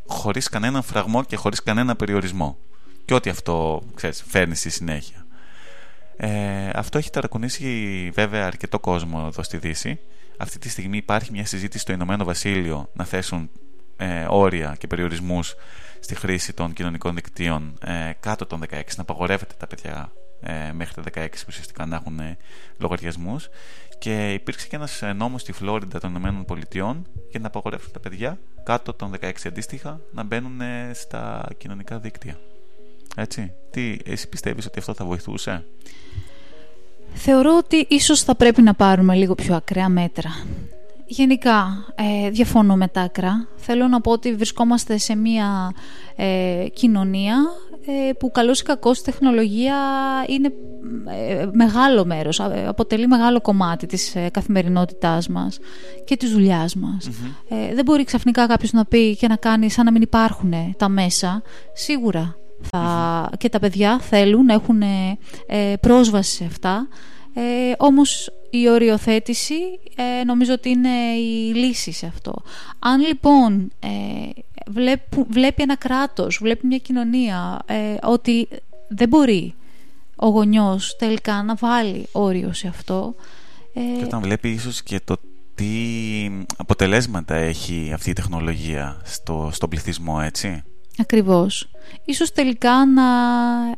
Χωρίς 0.06 0.48
κανέναν 0.48 0.82
φραγμό 0.82 1.24
και 1.24 1.36
χωρίς 1.36 1.62
κανένα 1.62 1.96
περιορισμό. 1.96 2.56
Και 3.04 3.14
ό,τι 3.14 3.30
αυτό 3.30 3.82
ξέρεις, 3.94 4.24
φέρνει 4.26 4.54
στη 4.54 4.70
συνέχεια. 4.70 5.23
Ε, 6.16 6.70
αυτό 6.74 6.98
έχει 6.98 7.10
ταρακουνήσει 7.10 8.10
βέβαια 8.14 8.46
αρκετό 8.46 8.78
κόσμο 8.78 9.24
εδώ 9.26 9.42
στη 9.42 9.56
Δύση. 9.56 9.98
Αυτή 10.36 10.58
τη 10.58 10.68
στιγμή 10.68 10.96
υπάρχει 10.96 11.32
μια 11.32 11.46
συζήτηση 11.46 11.82
στο 11.82 11.92
Ηνωμένο 11.92 12.24
Βασίλειο 12.24 12.90
να 12.92 13.04
θέσουν 13.04 13.50
ε, 13.96 14.26
όρια 14.28 14.74
και 14.78 14.86
περιορισμούς 14.86 15.54
στη 16.00 16.14
χρήση 16.14 16.52
των 16.52 16.72
κοινωνικών 16.72 17.14
δικτύων 17.14 17.78
ε, 17.84 18.12
κάτω 18.20 18.46
των 18.46 18.60
16, 18.70 18.70
να 18.70 19.02
απαγορεύεται 19.02 19.54
τα 19.58 19.66
παιδιά 19.66 20.12
ε, 20.46 20.72
μέχρι 20.72 21.02
τα 21.02 21.10
16 21.14 21.28
ουσιαστικά 21.48 21.86
να 21.86 21.96
έχουν 21.96 22.18
ε, 22.18 22.36
λογαριασμούς. 22.78 23.48
Και 23.98 24.32
υπήρξε 24.32 24.66
και 24.66 24.76
ένας 24.76 25.02
ε, 25.02 25.12
νόμος 25.12 25.40
στη 25.40 25.52
Φλόριντα 25.52 26.00
των 26.00 26.16
ΗΠΑ 26.16 27.02
για 27.30 27.40
να 27.40 27.46
απαγορεύσουν 27.46 27.92
τα 27.92 28.00
παιδιά 28.00 28.38
κάτω 28.62 28.92
των 28.92 29.12
16 29.20 29.32
αντίστοιχα 29.46 30.00
να 30.12 30.22
μπαίνουν 30.22 30.60
στα 30.92 31.48
κοινωνικά 31.58 31.98
δίκτυα. 31.98 32.38
Έτσι. 33.14 33.52
Τι, 33.70 33.96
εσύ 34.04 34.28
πιστεύεις 34.28 34.66
ότι 34.66 34.78
αυτό 34.78 34.94
θα 34.94 35.04
βοηθούσε; 35.04 35.64
Θεωρώ 37.14 37.56
ότι 37.56 37.86
ίσως 37.88 38.22
θα 38.22 38.34
πρέπει 38.34 38.62
να 38.62 38.74
πάρουμε 38.74 39.14
λίγο 39.14 39.34
πιο 39.34 39.54
ακραία 39.54 39.88
μέτρα. 39.88 40.30
Γενικά, 41.06 41.66
ε, 41.94 42.30
διαφωνώ 42.30 42.76
με 42.76 42.88
τα 42.88 43.00
άκρα. 43.00 43.48
Θέλω 43.56 43.88
να 43.88 44.00
πω 44.00 44.10
ότι 44.10 44.34
βρισκόμαστε 44.34 44.98
σε 44.98 45.16
μια 45.16 45.72
ε, 46.16 46.66
κοινωνία 46.72 47.36
ε, 47.86 48.12
που 48.12 48.30
καλώς 48.30 48.60
ή 48.60 48.62
κακώς 48.62 48.98
η 48.98 49.02
τεχνολογία 49.04 49.76
είναι 50.28 50.52
ε, 51.28 51.46
μεγάλο 51.52 52.04
μέρος, 52.04 52.40
αποτελεί 52.40 53.06
μεγάλο 53.06 53.40
κομμάτι 53.40 53.86
της 53.86 54.14
ε, 54.14 54.28
καθημερινότητάς 54.32 55.28
μας 55.28 55.58
και 56.04 56.16
της 56.16 56.30
δουλειάς 56.30 56.74
μας. 56.74 57.08
δεν 57.48 57.84
μπορεί 57.84 58.04
ξαφνικά 58.04 58.46
κάποιος 58.46 58.72
να 58.72 58.84
πει 58.84 59.16
και 59.16 59.28
να 59.28 59.36
κάνει 59.36 59.70
σαν 59.70 59.84
να 59.84 59.90
μην 59.92 60.02
υπάρχουν 60.02 60.54
τα 60.76 60.88
μέσα. 60.88 61.42
Σίγουρα 61.72 62.36
θα, 62.70 63.30
και 63.38 63.48
τα 63.48 63.58
παιδιά 63.58 63.98
θέλουν 64.00 64.44
να 64.44 64.52
έχουν 64.52 64.82
πρόσβαση 65.80 66.34
σε 66.34 66.44
αυτά, 66.44 66.88
όμως 67.76 68.30
η 68.50 68.68
οριοθέτηση 68.68 69.54
ε, 69.94 70.24
νομίζω 70.24 70.52
ότι 70.52 70.68
είναι 70.68 70.88
η 71.18 71.54
λύση 71.54 71.92
σε 71.92 72.06
αυτό. 72.06 72.34
Αν 72.78 73.00
λοιπόν 73.00 73.72
ε, 73.80 73.88
βλέπει 75.28 75.62
ένα 75.62 75.76
κράτος, 75.76 76.38
βλέπει 76.42 76.66
μια 76.66 76.78
κοινωνία 76.78 77.62
ε, 77.66 77.94
ότι 78.02 78.48
δεν 78.88 79.08
μπορεί 79.08 79.54
ο 80.16 80.26
γονιός 80.26 80.96
τελικά 80.96 81.42
να 81.42 81.54
βάλει 81.54 82.06
όριο 82.12 82.52
σε 82.52 82.68
αυτό. 82.68 83.14
Ε, 83.74 83.98
και 83.98 84.04
όταν 84.04 84.20
βλέπει 84.20 84.48
ίσως 84.48 84.82
και 84.82 85.00
το 85.04 85.16
τι 85.54 85.66
αποτελέσματα 86.56 87.34
έχει 87.34 87.90
αυτή 87.94 88.10
η 88.10 88.12
τεχνολογία 88.12 89.00
στο, 89.04 89.48
στον 89.52 89.68
πληθυσμό, 89.68 90.20
έτσι. 90.22 90.62
Ακριβώς. 90.98 91.68
Ίσως 92.04 92.32
τελικά 92.32 92.86
να 92.86 93.02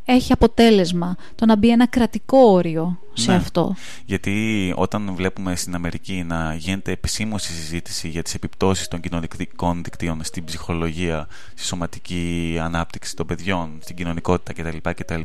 έχει 0.04 0.32
αποτέλεσμα 0.32 1.16
το 1.34 1.46
να 1.46 1.56
μπει 1.56 1.70
ένα 1.70 1.86
κρατικό 1.86 2.38
όριο 2.38 2.98
σε 3.12 3.30
ναι. 3.30 3.36
αυτό. 3.36 3.74
Γιατί 4.04 4.72
όταν 4.76 5.14
βλέπουμε 5.14 5.56
στην 5.56 5.74
Αμερική 5.74 6.24
να 6.26 6.54
γίνεται 6.54 6.92
επισήμως 6.92 7.48
η 7.48 7.52
συζήτηση 7.52 8.08
για 8.08 8.22
τις 8.22 8.34
επιπτώσεις 8.34 8.88
των 8.88 9.00
κοινωνικών 9.00 9.82
δικτύων 9.82 10.24
στην 10.24 10.44
ψυχολογία, 10.44 11.28
στη 11.54 11.66
σωματική 11.66 12.58
ανάπτυξη 12.62 13.16
των 13.16 13.26
παιδιών, 13.26 13.78
στην 13.80 13.96
κοινωνικότητα 13.96 14.62
κτλ. 14.62 14.90
κτλ 14.94 15.20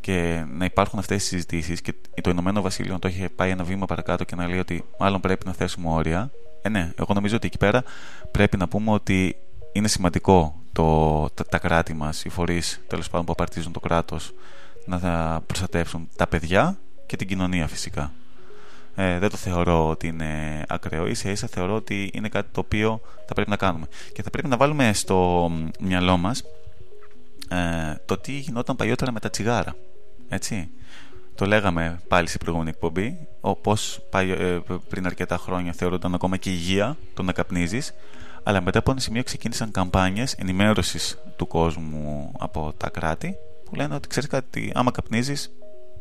και 0.00 0.44
να 0.52 0.64
υπάρχουν 0.64 0.98
αυτές 0.98 1.18
τις 1.18 1.28
συζητήσεις 1.28 1.80
και 1.80 1.94
το 2.22 2.30
Ηνωμένο 2.30 2.60
Βασίλειο 2.60 2.92
να 2.92 2.98
το 2.98 3.06
έχει 3.08 3.28
πάει 3.36 3.50
ένα 3.50 3.64
βήμα 3.64 3.86
παρακάτω 3.86 4.24
και 4.24 4.34
να 4.34 4.48
λέει 4.48 4.58
ότι 4.58 4.84
μάλλον 4.98 5.20
πρέπει 5.20 5.46
να 5.46 5.52
θέσουμε 5.52 5.88
όρια. 5.88 6.30
Ε, 6.62 6.68
ναι, 6.68 6.92
εγώ 6.96 7.14
νομίζω 7.14 7.36
ότι 7.36 7.46
εκεί 7.46 7.58
πέρα 7.58 7.82
πρέπει 8.30 8.56
να 8.56 8.68
πούμε 8.68 8.90
ότι 8.90 9.36
είναι 9.72 9.88
σημαντικό 9.88 10.61
το, 10.72 11.28
τα, 11.34 11.44
τα 11.44 11.58
κράτη 11.58 11.94
μας, 11.94 12.24
οι 12.24 12.28
φορείς 12.28 12.80
τέλος 12.86 13.10
πάντων 13.10 13.26
που 13.26 13.32
απαρτίζουν 13.32 13.72
το 13.72 13.80
κράτος 13.80 14.32
να 14.84 15.40
προστατεύσουν 15.40 16.08
τα 16.16 16.26
παιδιά 16.26 16.78
και 17.06 17.16
την 17.16 17.28
κοινωνία 17.28 17.68
φυσικά. 17.68 18.12
Ε, 18.94 19.18
δεν 19.18 19.30
το 19.30 19.36
θεωρώ 19.36 19.88
ότι 19.88 20.06
είναι 20.06 20.64
ακραίο. 20.68 21.06
Ίσα 21.06 21.30
ίσα 21.30 21.46
θεωρώ 21.46 21.74
ότι 21.74 22.10
είναι 22.14 22.28
κάτι 22.28 22.48
το 22.52 22.60
οποίο 22.60 23.00
θα 23.26 23.34
πρέπει 23.34 23.50
να 23.50 23.56
κάνουμε. 23.56 23.86
Και 24.12 24.22
θα 24.22 24.30
πρέπει 24.30 24.48
να 24.48 24.56
βάλουμε 24.56 24.92
στο 24.92 25.50
μυαλό 25.80 26.16
μας 26.16 26.42
ε, 27.48 27.94
το 28.06 28.18
τι 28.18 28.32
γινόταν 28.32 28.76
παλιότερα 28.76 29.12
με 29.12 29.20
τα 29.20 29.30
τσιγάρα. 29.30 29.76
Έτσι. 30.28 30.70
Το 31.34 31.46
λέγαμε 31.46 32.00
πάλι 32.08 32.26
στην 32.26 32.40
προηγούμενη 32.40 32.70
εκπομπή, 32.70 33.28
πώς 33.62 34.00
ε, 34.12 34.58
πριν 34.88 35.06
αρκετά 35.06 35.36
χρόνια 35.36 35.72
θεωρούνταν 35.72 36.14
ακόμα 36.14 36.36
και 36.36 36.50
υγεία 36.50 36.96
το 37.14 37.22
να 37.22 37.32
καπνίζεις, 37.32 37.94
αλλά 38.42 38.62
μετά 38.62 38.78
από 38.78 38.90
ένα 38.90 39.00
σημείο 39.00 39.22
ξεκίνησαν 39.22 39.70
καμπάνιες 39.70 40.32
ενημέρωσης 40.32 41.18
του 41.36 41.46
κόσμου 41.46 42.32
από 42.38 42.72
τα 42.76 42.90
κράτη 42.90 43.36
που 43.64 43.74
λένε 43.74 43.94
ότι 43.94 44.08
ξέρεις 44.08 44.28
κάτι, 44.28 44.72
άμα 44.74 44.90
καπνίζεις, 44.90 45.52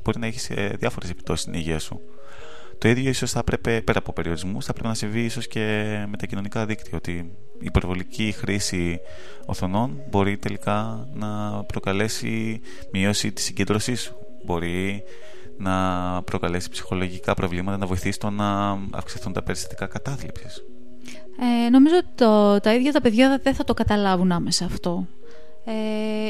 μπορεί 0.03 0.19
να 0.19 0.25
έχεις 0.25 0.49
ε, 0.49 0.75
διάφορες 0.79 1.09
επιπτώσεις 1.09 1.41
στην 1.41 1.53
υγεία 1.53 1.79
σου. 1.79 1.99
Το 2.77 2.87
ίδιο 2.87 3.09
ίσως 3.09 3.31
θα 3.31 3.39
έπρεπε, 3.39 3.81
πέρα 3.81 3.99
από 3.99 4.13
περιορισμούς, 4.13 4.65
θα 4.65 4.73
πρέπει 4.73 4.87
να 4.87 4.93
συμβεί 4.93 5.23
ίσως 5.23 5.47
και 5.47 5.59
με 6.09 6.17
τα 6.17 6.25
κοινωνικά 6.25 6.65
δίκτυα. 6.65 6.97
Ότι 6.97 7.11
η 7.11 7.65
υπερβολική 7.65 8.31
χρήση 8.37 8.99
οθονών 9.45 10.01
μπορεί 10.09 10.37
τελικά 10.37 11.07
να 11.13 11.63
προκαλέσει 11.63 12.61
μείωση 12.91 13.31
της 13.31 13.43
συγκέντρωσής 13.43 14.01
σου. 14.01 14.15
Μπορεί 14.45 15.03
να 15.57 15.73
προκαλέσει 16.23 16.69
ψυχολογικά 16.69 17.33
προβλήματα, 17.33 17.77
να 17.77 17.85
βοηθήσει 17.85 18.19
το 18.19 18.29
να 18.29 18.79
αυξηθούν 18.91 19.33
τα 19.33 19.43
περιστατικά 19.43 19.85
κατάθλιψης. 19.85 20.63
Ε, 21.39 21.69
νομίζω 21.69 21.95
ότι 21.97 22.07
το, 22.15 22.59
τα 22.59 22.73
ίδια 22.73 22.91
τα 22.91 23.01
παιδιά 23.01 23.39
δεν 23.43 23.53
θα 23.53 23.63
το 23.63 23.73
καταλάβουν 23.73 24.31
άμεσα 24.31 24.65
αυτό. 24.65 25.07
Ε, 25.65 25.71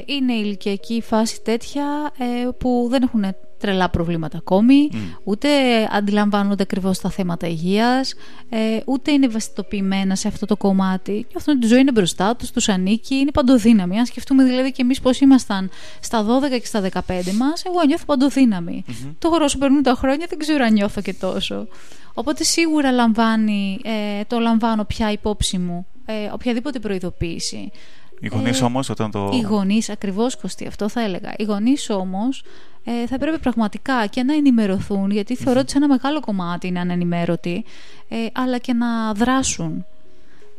είναι 0.06 0.34
η 0.34 0.42
ηλικιακή 0.44 1.02
φάση 1.02 1.42
τέτοια 1.42 2.12
ε, 2.18 2.50
που 2.58 2.88
δεν 2.90 3.04
έχουν 3.04 3.26
τρελά 3.62 3.89
προβλήματα 3.89 4.38
ακόμη, 4.38 4.89
ούτε 5.24 5.50
αντιλαμβάνονται 5.91 6.63
ακριβώς 6.63 7.00
τα 7.00 7.10
θέματα 7.10 7.47
υγείας, 7.47 8.13
ε, 8.50 8.58
ούτε 8.86 9.12
είναι 9.12 9.26
ευαισθητοποιημένα 9.26 10.15
σε 10.15 10.28
αυτό 10.28 10.45
το 10.45 10.58
κομμάτι. 10.58 11.12
Νιώθουν 11.12 11.54
ότι 11.54 11.60
τη 11.60 11.67
ζωή 11.67 11.80
είναι 11.80 11.91
μπροστά 11.91 12.36
τους, 12.36 12.52
τους 12.52 12.69
ανήκει, 12.69 13.15
είναι 13.15 13.32
παντοδύναμη. 13.32 14.00
Αν 14.00 14.06
σκεφτούμε 14.06 14.43
δηλαδή 14.43 14.71
και 14.71 14.82
εμείς 14.82 15.00
πώς 15.00 15.19
ήμασταν 15.19 15.69
στα 16.00 16.26
12 16.26 16.60
και 16.60 16.65
στα 16.65 16.82
15 16.82 17.32
μας, 17.38 17.63
εγώ 17.65 17.86
νιώθω 17.88 18.06
παντοδύναμη. 18.06 18.84
Mm-hmm. 18.88 19.15
Τώρα 19.19 19.45
όσο 19.45 19.58
περνούν 19.58 19.84
τα 19.84 19.93
χρόνια 19.93 20.26
δεν 20.30 20.38
ξέρω 20.38 20.63
αν 20.63 20.74
νιώθω 20.74 21.02
και 21.02 21.13
τόσο. 21.13 21.67
Οπότε 22.13 22.43
σίγουρα 22.43 22.91
λαμβάνει, 22.91 23.80
ε, 23.84 24.24
το 24.28 24.39
λαμβάνω 24.39 24.84
πια 24.84 25.12
υπόψη 25.12 25.58
μου 25.58 25.86
ε, 26.06 26.30
οποιαδήποτε 26.34 26.80
προειδοποίηση. 26.80 27.71
Οι 28.19 28.28
γονείς 28.28 28.62
ε, 28.62 28.63
όμως 28.63 28.89
όταν 28.89 29.12
το. 29.12 29.30
Οι 29.34 29.41
γονείς, 29.41 29.89
ακριβώς 29.89 30.38
Κωστή, 30.38 30.67
αυτό 30.67 30.89
θα 30.89 31.02
έλεγα. 31.02 31.34
Οι 31.38 31.43
γονείς 31.43 31.89
όμως 31.89 32.43
ε, 32.84 33.08
θα 33.08 33.17
πρέπει 33.17 33.39
πραγματικά 33.39 34.06
και 34.06 34.24
να 34.24 34.34
ενημερωθούν, 34.34 35.12
γιατί 35.12 35.36
θεωρώ 35.36 35.60
ότι 35.60 35.72
σε 35.72 35.78
ένα 35.78 35.88
μεγάλο 35.88 36.20
κομμάτι 36.20 36.67
είναι 36.67 36.80
ανενημέρωτοι, 36.80 37.65
ε, 38.10 38.15
αλλά 38.34 38.58
και 38.58 38.74
να 38.74 39.13
δράσουν. 39.13 39.86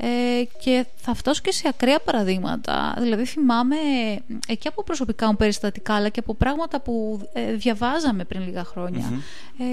Ε, 0.04 0.44
και 0.62 0.86
θα 0.96 1.14
φτάσω 1.14 1.40
και 1.44 1.52
σε 1.52 1.68
ακραία 1.68 2.00
παραδείγματα. 2.00 2.94
Δηλαδή 2.98 3.24
θυμάμαι 3.24 3.76
ε, 4.48 4.54
και 4.54 4.68
από 4.68 4.82
προσωπικά 4.82 5.26
μου 5.26 5.36
περιστατικά 5.36 5.94
αλλά 5.94 6.08
και 6.08 6.20
από 6.20 6.34
πράγματα 6.34 6.80
που 6.80 7.20
ε, 7.32 7.52
διαβάζαμε 7.52 8.24
πριν 8.24 8.42
λίγα 8.42 8.64
ε, 9.58 9.64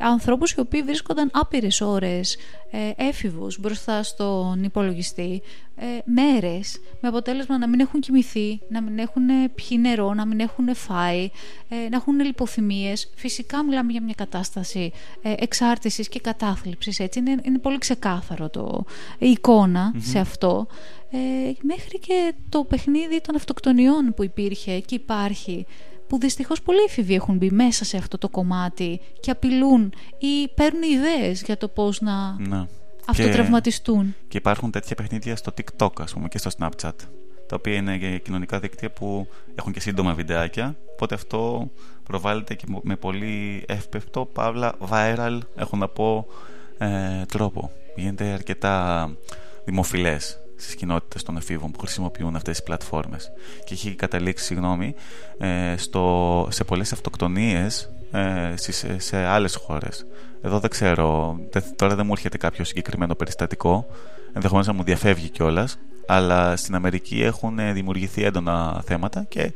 ανθρώπους 0.00 0.52
οι 0.52 0.60
οποίοι 0.60 0.82
βρίσκονταν 0.82 1.30
άπειρες 1.32 1.80
ώρες 1.80 2.36
ε, 2.70 3.06
έφηβους 3.06 3.58
μπροστά 3.60 4.02
στον 4.02 4.64
υπολογιστή 4.64 5.42
ε, 5.76 5.86
μέρες 6.04 6.80
με 7.00 7.08
αποτέλεσμα 7.08 7.58
να 7.58 7.68
μην 7.68 7.80
έχουν 7.80 8.00
κοιμηθεί, 8.00 8.60
να 8.68 8.82
μην 8.82 8.98
έχουν 8.98 9.26
πιει 9.54 9.78
νερό, 9.80 10.14
να 10.14 10.26
μην 10.26 10.40
έχουν 10.40 10.74
φάει, 10.74 11.30
ε, 11.68 11.88
να 11.90 11.96
έχουν 11.96 12.20
λιποθυμίες. 12.20 13.12
Φυσικά 13.14 13.64
μιλάμε 13.64 13.92
για 13.92 14.02
μια 14.02 14.14
κατάσταση 14.16 14.92
ε, 15.22 15.34
εξάρτησης 15.36 16.08
και 16.08 16.20
κατάθλιψης. 16.20 17.00
Έτσι. 17.00 17.18
Είναι, 17.18 17.36
είναι 17.42 17.58
πολύ 17.58 17.78
ξεκάθαρο 17.78 18.48
το, 18.48 18.84
η 19.18 19.30
εικονα 19.30 19.94
σε 19.98 20.18
αυτό. 20.18 20.66
Ε, 21.10 21.18
μέχρι 21.62 21.98
και 21.98 22.34
το 22.48 22.64
παιχνίδι 22.64 23.20
των 23.20 23.34
αυτοκτονιών 23.34 24.12
που 24.16 24.24
υπήρχε 24.24 24.80
και 24.80 24.94
υπάρχει 24.94 25.66
που 26.06 26.18
δυστυχώς 26.18 26.62
πολλοί 26.62 26.78
έφηβοι 26.86 27.14
έχουν 27.14 27.36
μπει 27.36 27.50
μέσα 27.50 27.84
σε 27.84 27.96
αυτό 27.96 28.18
το 28.18 28.28
κομμάτι 28.28 29.00
και 29.20 29.30
απειλούν 29.30 29.92
ή 30.18 30.48
παίρνουν 30.54 30.82
ιδέες 30.82 31.42
για 31.42 31.56
το 31.56 31.68
πώς 31.68 32.00
να, 32.00 32.36
να. 32.38 32.68
Αυτοτραυματιστούν. 33.06 34.04
Και, 34.04 34.24
και 34.28 34.36
υπάρχουν 34.36 34.70
τέτοια 34.70 34.96
παιχνίδια 34.96 35.36
στο 35.36 35.52
TikTok 35.56 36.00
ας 36.00 36.12
πούμε 36.12 36.28
και 36.28 36.38
στο 36.38 36.50
Snapchat 36.58 36.92
τα 37.46 37.56
οποία 37.56 37.74
είναι 37.74 38.18
κοινωνικά 38.18 38.58
δίκτυα 38.58 38.90
που 38.90 39.28
έχουν 39.54 39.72
και 39.72 39.80
σύντομα 39.80 40.14
βιντεάκια 40.14 40.76
οπότε 40.92 41.14
αυτό 41.14 41.70
προβάλλεται 42.02 42.54
και 42.54 42.64
με 42.82 42.96
πολύ 42.96 43.64
εύπευτο 43.68 44.24
παύλα 44.24 44.74
viral 44.90 45.38
έχω 45.56 45.76
να 45.76 45.88
πω 45.88 46.26
ε, 46.78 47.24
τρόπο 47.28 47.70
γίνεται 47.96 48.24
αρκετά 48.24 49.10
δημοφιλές 49.64 50.38
στις 50.56 50.74
κοινότητες 50.74 51.22
των 51.22 51.36
εφήβων 51.36 51.70
που 51.70 51.78
χρησιμοποιούν 51.78 52.36
αυτές 52.36 52.56
τις 52.56 52.64
πλατφόρμες. 52.64 53.32
Και 53.64 53.74
έχει 53.74 53.94
καταλήξει, 53.94 54.44
συγγνώμη, 54.44 54.94
ε, 55.38 55.74
στο, 55.76 56.46
σε 56.50 56.64
πολλές 56.64 56.92
αυτοκτονίες 56.92 57.92
ε, 58.14 58.54
σε 58.96 59.16
άλλες 59.16 59.54
χώρες. 59.54 60.06
Εδώ 60.42 60.58
δεν 60.58 60.70
ξέρω, 60.70 61.38
τώρα 61.76 61.94
δεν 61.94 62.06
μου 62.06 62.12
έρχεται 62.12 62.36
κάποιο 62.36 62.64
συγκεκριμένο 62.64 63.14
περιστατικό, 63.14 63.86
ενδεχομένως 64.32 64.66
να 64.66 64.72
μου 64.72 64.82
διαφεύγει 64.82 65.28
κιόλας, 65.28 65.78
αλλά 66.06 66.56
στην 66.56 66.74
Αμερική 66.74 67.22
έχουν 67.22 67.72
δημιουργηθεί 67.72 68.24
έντονα 68.24 68.82
θέματα 68.86 69.24
και 69.28 69.52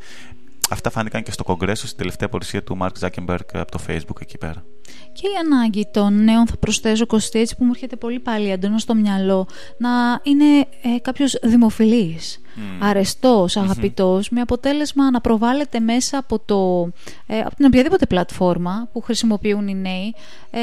αυτά 0.69 0.91
φάνηκαν 0.91 1.23
και 1.23 1.31
στο 1.31 1.45
Κογκρέσο 1.45 1.87
στην 1.87 1.99
τελευταία 1.99 2.29
παρουσία 2.29 2.63
του 2.63 2.77
Μάρκ 2.77 2.97
Ζάκεμπεργκ 2.97 3.47
από 3.53 3.71
το 3.71 3.79
Facebook 3.89 4.21
εκεί 4.21 4.39
πέρα. 4.39 4.65
Και 5.13 5.27
η 5.27 5.35
ανάγκη 5.45 5.89
των 5.93 6.25
νέων, 6.25 6.47
θα 6.47 6.57
προσθέσω 6.57 7.07
Κωστή, 7.07 7.39
έτσι 7.39 7.57
που 7.57 7.65
μου 7.65 7.71
έρχεται 7.75 7.97
πολύ 7.97 8.19
πάλι 8.19 8.51
έντονο 8.51 8.79
στο 8.79 8.95
μυαλό, 8.95 9.49
να 9.79 10.21
είναι 10.23 10.45
ε, 10.83 10.99
κάποιος 11.03 11.39
δημοφιλής, 11.43 12.41
mm. 12.41 12.61
αρεστός, 12.81 13.57
αγαπητός, 13.57 14.29
με 14.29 14.41
αποτέλεσμα 14.41 15.11
να 15.11 15.21
προβάλλεται 15.21 15.81
μέσα 15.81 16.19
από, 16.19 16.39
το, 16.39 16.91
ε, 17.27 17.39
από 17.39 17.55
την 17.55 17.65
οποιαδήποτε 17.65 18.07
πλατφόρμα 18.07 18.89
που 18.93 19.01
χρησιμοποιούν 19.01 19.69
οι 19.69 19.75
νέοι. 19.75 20.15
Ε, 20.51 20.61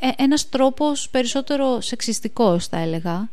ε 0.00 0.10
ένας 0.16 0.48
τρόπος 0.48 1.08
περισσότερο 1.10 1.80
σεξιστικός 1.80 2.66
θα 2.66 2.78
ελεγα 2.78 3.28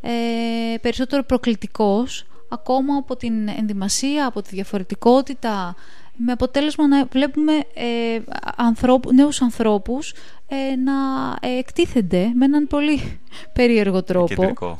ε, 0.00 0.78
περισσότερο 0.80 1.22
προκλητικός 1.22 2.26
ακόμα 2.52 2.96
από 2.96 3.16
την 3.16 3.48
ενδυμασία, 3.48 4.26
από 4.26 4.42
τη 4.42 4.48
διαφορετικότητα, 4.54 5.74
με 6.16 6.32
αποτέλεσμα 6.32 6.88
να 6.88 7.04
βλέπουμε 7.04 7.52
ε, 7.74 8.18
ανθρώπου, 8.56 9.12
νέους 9.12 9.42
ανθρώπους 9.42 10.14
ε, 10.46 10.76
να 10.76 10.92
ε, 11.40 11.58
εκτίθενται 11.58 12.32
με 12.34 12.44
έναν 12.44 12.66
πολύ 12.66 13.20
περίεργο 13.56 14.02
τρόπο. 14.02 14.32
Εκεντρικό. 14.32 14.78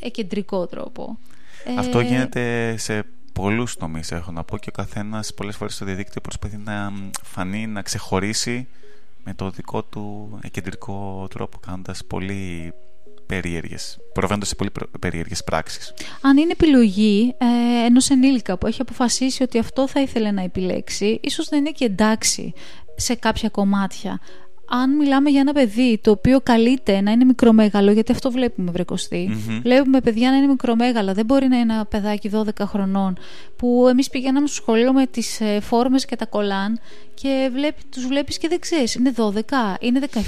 Εκεντρικό 0.00 0.66
τρόπο. 0.66 1.18
Αυτό 1.78 1.98
ε, 1.98 2.02
γίνεται 2.02 2.74
σε 2.76 3.04
πολλούς 3.32 3.76
τομείς 3.76 4.12
έχω 4.12 4.32
να 4.32 4.44
πω 4.44 4.58
και 4.58 4.68
ο 4.68 4.72
καθένας 4.72 5.34
πολλές 5.34 5.56
φορές 5.56 5.74
στο 5.74 5.84
διαδίκτυο 5.84 6.20
προσπαθεί 6.20 6.56
να 6.56 6.92
φανεί, 7.22 7.66
να 7.66 7.82
ξεχωρίσει 7.82 8.68
με 9.24 9.34
το 9.34 9.50
δικό 9.50 9.82
του 9.82 10.38
κεντρικό 10.50 11.26
τρόπο 11.30 11.58
κάνοντας 11.58 12.04
πολύ 12.04 12.72
περίεργες, 13.32 13.98
προβαίνοντας 14.12 14.48
σε 14.48 14.54
πολύ 14.54 14.70
περίεργες 15.00 15.44
πράξεις. 15.44 15.94
Αν 16.20 16.36
είναι 16.36 16.52
επιλογή 16.52 17.34
ε, 17.38 17.84
ενός 17.86 18.10
ενήλικα 18.10 18.58
που 18.58 18.66
έχει 18.66 18.80
αποφασίσει 18.80 19.42
ότι 19.42 19.58
αυτό 19.58 19.88
θα 19.88 20.00
ήθελε 20.00 20.30
να 20.30 20.42
επιλέξει, 20.42 21.20
ίσως 21.22 21.48
δεν 21.48 21.58
είναι 21.58 21.70
και 21.70 21.84
εντάξει 21.84 22.52
σε 22.96 23.14
κάποια 23.14 23.48
κομμάτια. 23.48 24.20
Αν 24.68 24.96
μιλάμε 24.96 25.30
για 25.30 25.40
ένα 25.40 25.52
παιδί 25.52 25.98
το 26.02 26.10
οποίο 26.10 26.40
καλείται 26.40 27.00
να 27.00 27.10
είναι 27.10 27.24
μικρομέγαλο, 27.24 27.92
γιατί 27.92 28.12
αυτό 28.12 28.30
βλέπουμε 28.30 28.70
βρεκοστή, 28.70 29.30
mm-hmm. 29.30 29.60
βλέπουμε 29.62 30.00
παιδιά 30.00 30.30
να 30.30 30.36
είναι 30.36 30.46
μικρομέγαλα, 30.46 31.12
δεν 31.12 31.24
μπορεί 31.24 31.48
να 31.48 31.56
είναι 31.56 31.74
ένα 31.74 31.86
παιδάκι 31.86 32.30
12 32.34 32.48
χρονών, 32.64 33.18
που 33.56 33.86
εμείς 33.88 34.10
πηγαίναμε 34.10 34.46
στο 34.46 34.56
σχολείο 34.56 34.92
με 34.92 35.06
τις 35.06 35.40
ε, 35.40 35.60
φόρμες 35.60 36.04
και 36.04 36.16
τα 36.16 36.26
κολάν 36.26 36.80
και 37.14 37.50
βλέπει, 37.52 37.82
τους 37.90 38.06
βλέπεις 38.06 38.38
και 38.38 38.48
δεν 38.48 38.58
ξέρεις, 38.60 38.94
είναι 38.94 39.12
12, 39.16 39.30
είναι 39.80 40.00
17, 40.12 40.18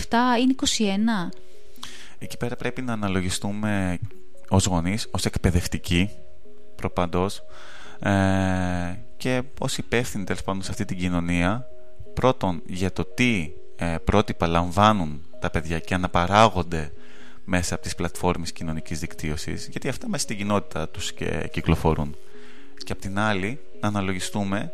είναι 0.41 0.55
21 0.61 1.44
εκεί 2.25 2.37
πέρα 2.37 2.57
πρέπει 2.57 2.83
να 2.83 2.93
αναλογιστούμε 2.93 3.99
ως 4.49 4.65
γονείς, 4.65 5.09
ως 5.11 5.25
εκπαιδευτικοί 5.25 6.11
προπαντός 6.77 7.43
ε, 7.99 8.11
και 9.17 9.43
ως 9.59 9.79
υπεύθυνοι 9.79 10.25
τέλος 10.25 10.43
πάντων 10.43 10.63
σε 10.63 10.71
αυτή 10.71 10.85
την 10.85 10.99
κοινωνία. 10.99 11.67
Πρώτον 12.15 12.63
για 12.67 12.93
το 12.93 13.05
τι 13.05 13.51
ε, 13.77 13.97
πρότυπα 14.05 14.47
λαμβάνουν 14.47 15.23
τα 15.41 15.51
παιδιά 15.51 15.79
και 15.79 15.95
αναπαράγονται 15.95 16.93
μέσα 17.45 17.75
από 17.75 17.83
τις 17.83 17.95
πλατφόρμες 17.95 18.53
κοινωνικής 18.53 18.99
δικτύωσης 18.99 19.69
γιατί 19.69 19.89
αυτά 19.89 20.09
μέσα 20.09 20.23
στην 20.23 20.37
κοινότητα 20.37 20.89
τους 20.89 21.13
και 21.13 21.49
κυκλοφορούν. 21.53 22.17
Και 22.85 22.93
απ' 22.93 23.01
την 23.01 23.19
άλλη 23.19 23.61
να 23.81 23.89
αναλογιστούμε 23.89 24.73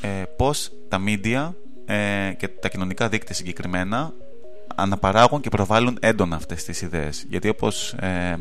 ε, 0.00 0.22
πώς 0.36 0.72
τα 0.88 1.00
media 1.06 1.52
ε, 1.86 2.32
και 2.36 2.48
τα 2.48 2.68
κοινωνικά 2.68 3.08
δίκτυα 3.08 3.34
συγκεκριμένα 3.34 4.12
αναπαράγουν 4.78 5.40
και 5.40 5.48
προβάλλουν 5.48 5.96
έντονα 6.00 6.36
αυτές 6.36 6.64
τις 6.64 6.82
ιδέες. 6.82 7.24
Γιατί 7.28 7.48
όπως 7.48 7.92
ε, 7.92 8.38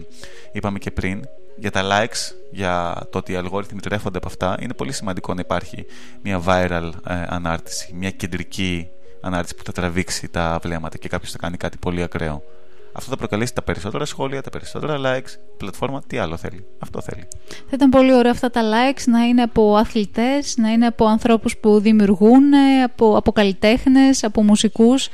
είπαμε 0.51 0.79
και 0.79 0.91
πριν, 0.91 1.27
για 1.57 1.71
τα 1.71 1.81
likes, 1.83 2.35
για 2.51 2.95
το 3.09 3.17
ότι 3.17 3.31
οι 3.31 3.35
αλγόριθμοι 3.35 3.79
τρέφονται 3.79 4.17
από 4.17 4.27
αυτά, 4.27 4.57
είναι 4.59 4.73
πολύ 4.73 4.91
σημαντικό 4.91 5.33
να 5.33 5.41
υπάρχει 5.41 5.85
μια 6.21 6.41
viral 6.47 6.91
ε, 7.07 7.23
ανάρτηση, 7.27 7.93
μια 7.93 8.11
κεντρική 8.11 8.87
ανάρτηση 9.21 9.55
που 9.55 9.63
θα 9.63 9.71
τραβήξει 9.71 10.29
τα 10.29 10.59
βλέμματα 10.61 10.97
και 10.97 11.07
κάποιος 11.07 11.31
θα 11.31 11.37
κάνει 11.37 11.57
κάτι 11.57 11.77
πολύ 11.77 12.03
ακραίο. 12.03 12.43
Αυτό 12.91 13.09
θα 13.09 13.17
προκαλέσει 13.17 13.53
τα 13.53 13.61
περισσότερα 13.61 14.05
σχόλια, 14.05 14.41
τα 14.41 14.49
περισσότερα 14.49 14.97
likes, 14.99 15.35
πλατφόρμα, 15.57 16.01
τι 16.07 16.17
άλλο 16.17 16.37
θέλει; 16.37 16.65
Αυτό 16.79 17.01
θέλει. 17.01 17.27
Θα 17.47 17.71
ήταν 17.73 17.89
πολύ 17.89 18.13
ωραία 18.13 18.31
αυτά 18.31 18.49
τα 18.49 18.61
likes 18.61 19.03
να 19.05 19.23
είναι 19.23 19.41
από 19.41 19.75
αθλητές, 19.75 20.57
να 20.57 20.69
είναι 20.69 20.85
από 20.85 21.05
ανθρώπους 21.05 21.57
που 21.57 21.79
δημιουργούν, 21.79 22.53
από, 22.83 23.17
από 23.17 23.31
καλλιτέχνες, 23.31 24.23
από 24.23 24.43
μουσικούς. 24.43 25.09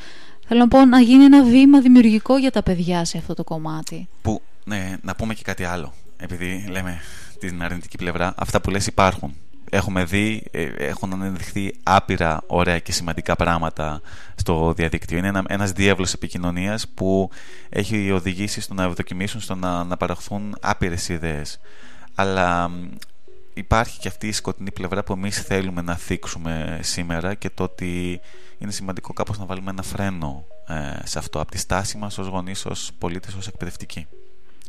Θέλω 0.54 0.66
να 0.66 0.72
πω 0.78 0.86
να 0.86 0.99
γίνει 0.99 1.24
ένα 1.24 1.43
βήμα 1.43 1.82
δημιουργικό 1.82 2.38
για 2.38 2.51
τα 2.51 2.64
παιδιά 2.64 3.06
σε 3.06 3.18
αυτό 3.18 3.34
το 3.34 3.43
κομμάτι. 3.43 4.08
Που, 4.22 4.41
ναι, 4.64 4.95
να 5.01 5.16
πούμε 5.16 5.34
και 5.34 5.41
κάτι 5.43 5.64
άλλο. 5.64 5.93
Επειδή 6.18 6.66
λέμε 6.70 7.01
την 7.39 7.64
αρνητική 7.64 7.97
πλευρά, 7.97 8.34
αυτά 8.38 8.62
που 8.62 8.70
λες 8.70 8.88
υπάρχουν 8.88 9.36
έχουμε 9.70 10.04
δει, 10.04 10.43
ε, 10.51 10.64
έχουν 10.64 11.14
αναδειχθεί 11.14 11.76
άπειρα 11.84 12.41
ωραία 12.47 12.80
και 12.80 12.91
σημαντικά 12.91 13.36
πράγματα 13.36 14.01
στο 14.36 14.74
διαδίκτυο. 14.74 15.18
Είναι 15.18 15.28
ένα, 15.28 15.43
ένας 15.47 15.72
διεύλος 15.72 16.14
επικοινωνίας 16.14 16.88
που 16.88 17.30
έχει 17.70 18.12
οδηγήσει 18.12 18.62
στο 18.62 18.74
να 18.74 18.84
ευδοκιμήσουν, 18.84 19.41
στο 19.41 19.56
να, 19.56 19.84
να 19.84 19.97
παραχθούν 19.97 20.56
άπειρες 20.62 21.10
ιδέες. 21.10 21.60
Αλλά 22.16 22.72
υπάρχει 23.54 23.99
και 23.99 24.08
αυτή 24.08 24.28
η 24.28 24.32
σκοτεινή 24.32 24.72
πλευρά 24.72 25.04
που 25.04 25.14
εμείς 25.14 25.41
θέλουμε 25.41 25.82
να 25.82 25.95
θίξουμε 25.95 26.80
σήμερα 26.82 27.34
και 27.34 27.49
το 27.49 27.64
ότι 27.64 28.20
είναι 28.58 28.72
σημαντικό 28.72 29.14
κάπως 29.14 29.39
να 29.39 29.45
βάλουμε 29.45 29.70
ένα 29.70 29.82
φρένο 29.82 30.45
ε, 30.68 31.08
σε 31.08 31.20
αυτό 31.20 31.39
από 31.39 31.51
τη 31.51 31.58
στάση 31.58 31.97
μας 31.97 32.18
ως 32.18 32.28
γονείς, 32.28 32.66
ως 32.66 32.91
πολίτες, 32.97 33.34
ως 33.34 33.47
εκπαιδευτικοί. 33.47 34.08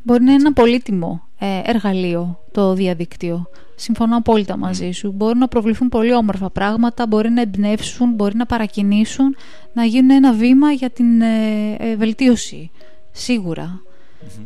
Μπορεί 0.03 0.23
να 0.23 0.33
είναι 0.33 0.41
ένα 0.41 0.53
πολύτιμο 0.53 1.23
ε, 1.39 1.61
εργαλείο 1.65 2.41
το 2.53 2.75
διαδίκτυο. 2.75 3.47
Συμφωνώ 3.75 4.17
απόλυτα 4.17 4.57
μαζί 4.57 4.91
σου. 4.91 5.13
Μπορεί 5.13 5.39
να 5.39 5.49
προβληθούν 5.49 5.89
πολύ 5.89 6.15
όμορφα 6.15 6.51
πράγματα, 6.51 7.07
μπορεί 7.07 7.31
να 7.31 7.41
εμπνεύσουν, 7.41 8.11
μπορεί 8.15 8.37
να 8.37 8.47
παρακινήσουν, 8.47 9.37
να 9.73 9.85
γίνουν 9.85 10.11
ένα 10.11 10.33
βήμα 10.33 10.71
για 10.73 10.91
την 10.91 11.21
ε, 11.21 11.75
ε, 11.79 11.97
βελτίωση. 11.97 12.71
Σίγουρα. 13.11 13.83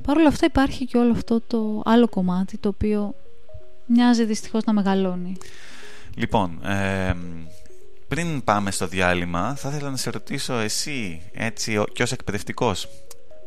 Παρ' 0.03 0.17
όλα 0.17 0.29
αυτά 0.29 0.47
υπάρχει 0.47 0.85
και 0.85 0.99
όλο 0.99 1.13
αυτό 1.13 1.41
το 1.41 1.83
άλλο 1.85 2.09
κομμάτι 2.09 2.59
το 2.59 2.69
οποίο 2.69 3.15
μοιάζει 3.89 4.25
δυστυχώς 4.25 4.65
να 4.65 4.73
μεγαλώνει. 4.73 5.37
Λοιπόν, 6.15 6.61
πριν 8.09 8.45
πάμε 8.45 8.71
στο 8.71 8.87
διάλειμμα 8.87 9.55
θα 9.55 9.69
ήθελα 9.69 9.91
να 9.91 9.97
σε 9.97 10.11
ρωτήσω 10.11 10.55
εσύ 10.55 11.23
έτσι 11.33 11.83
και 11.93 12.03
ως 12.03 12.13
εκπαιδευτικός 12.13 12.89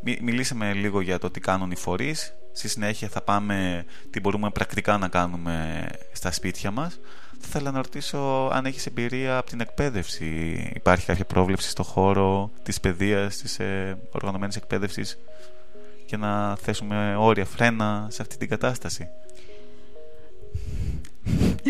Μιλήσαμε 0.02 0.72
λίγο 0.72 1.00
για 1.00 1.18
το 1.18 1.30
τι 1.30 1.40
κάνουν 1.40 1.70
οι 1.70 1.76
φορείς. 1.76 2.34
Στη 2.52 2.68
συνέχεια 2.68 3.08
θα 3.08 3.20
πάμε 3.20 3.84
τι 4.10 4.20
μπορούμε 4.20 4.50
πρακτικά 4.50 4.98
να 4.98 5.08
κάνουμε 5.08 5.88
στα 6.12 6.32
σπίτια 6.32 6.70
μας. 6.70 7.00
Θα 7.30 7.46
ήθελα 7.48 7.70
να 7.70 7.76
ρωτήσω 7.82 8.48
αν 8.52 8.66
έχεις 8.66 8.86
εμπειρία 8.86 9.36
από 9.36 9.50
την 9.50 9.60
εκπαίδευση. 9.60 10.26
Υπάρχει 10.74 11.06
κάποια 11.06 11.24
πρόβλεψη 11.24 11.68
στο 11.68 11.82
χώρο 11.82 12.50
της 12.62 12.80
παιδείας, 12.80 13.36
της 13.36 13.58
ε, 13.58 13.98
οργανωμένης 14.10 14.56
εκπαίδευσης; 14.56 15.18
Και 16.06 16.16
να 16.16 16.56
θέσουμε 16.56 17.16
όρια, 17.18 17.44
φρένα 17.44 18.06
σε 18.10 18.22
αυτή 18.22 18.36
την 18.36 18.48
κατάσταση. 18.48 19.08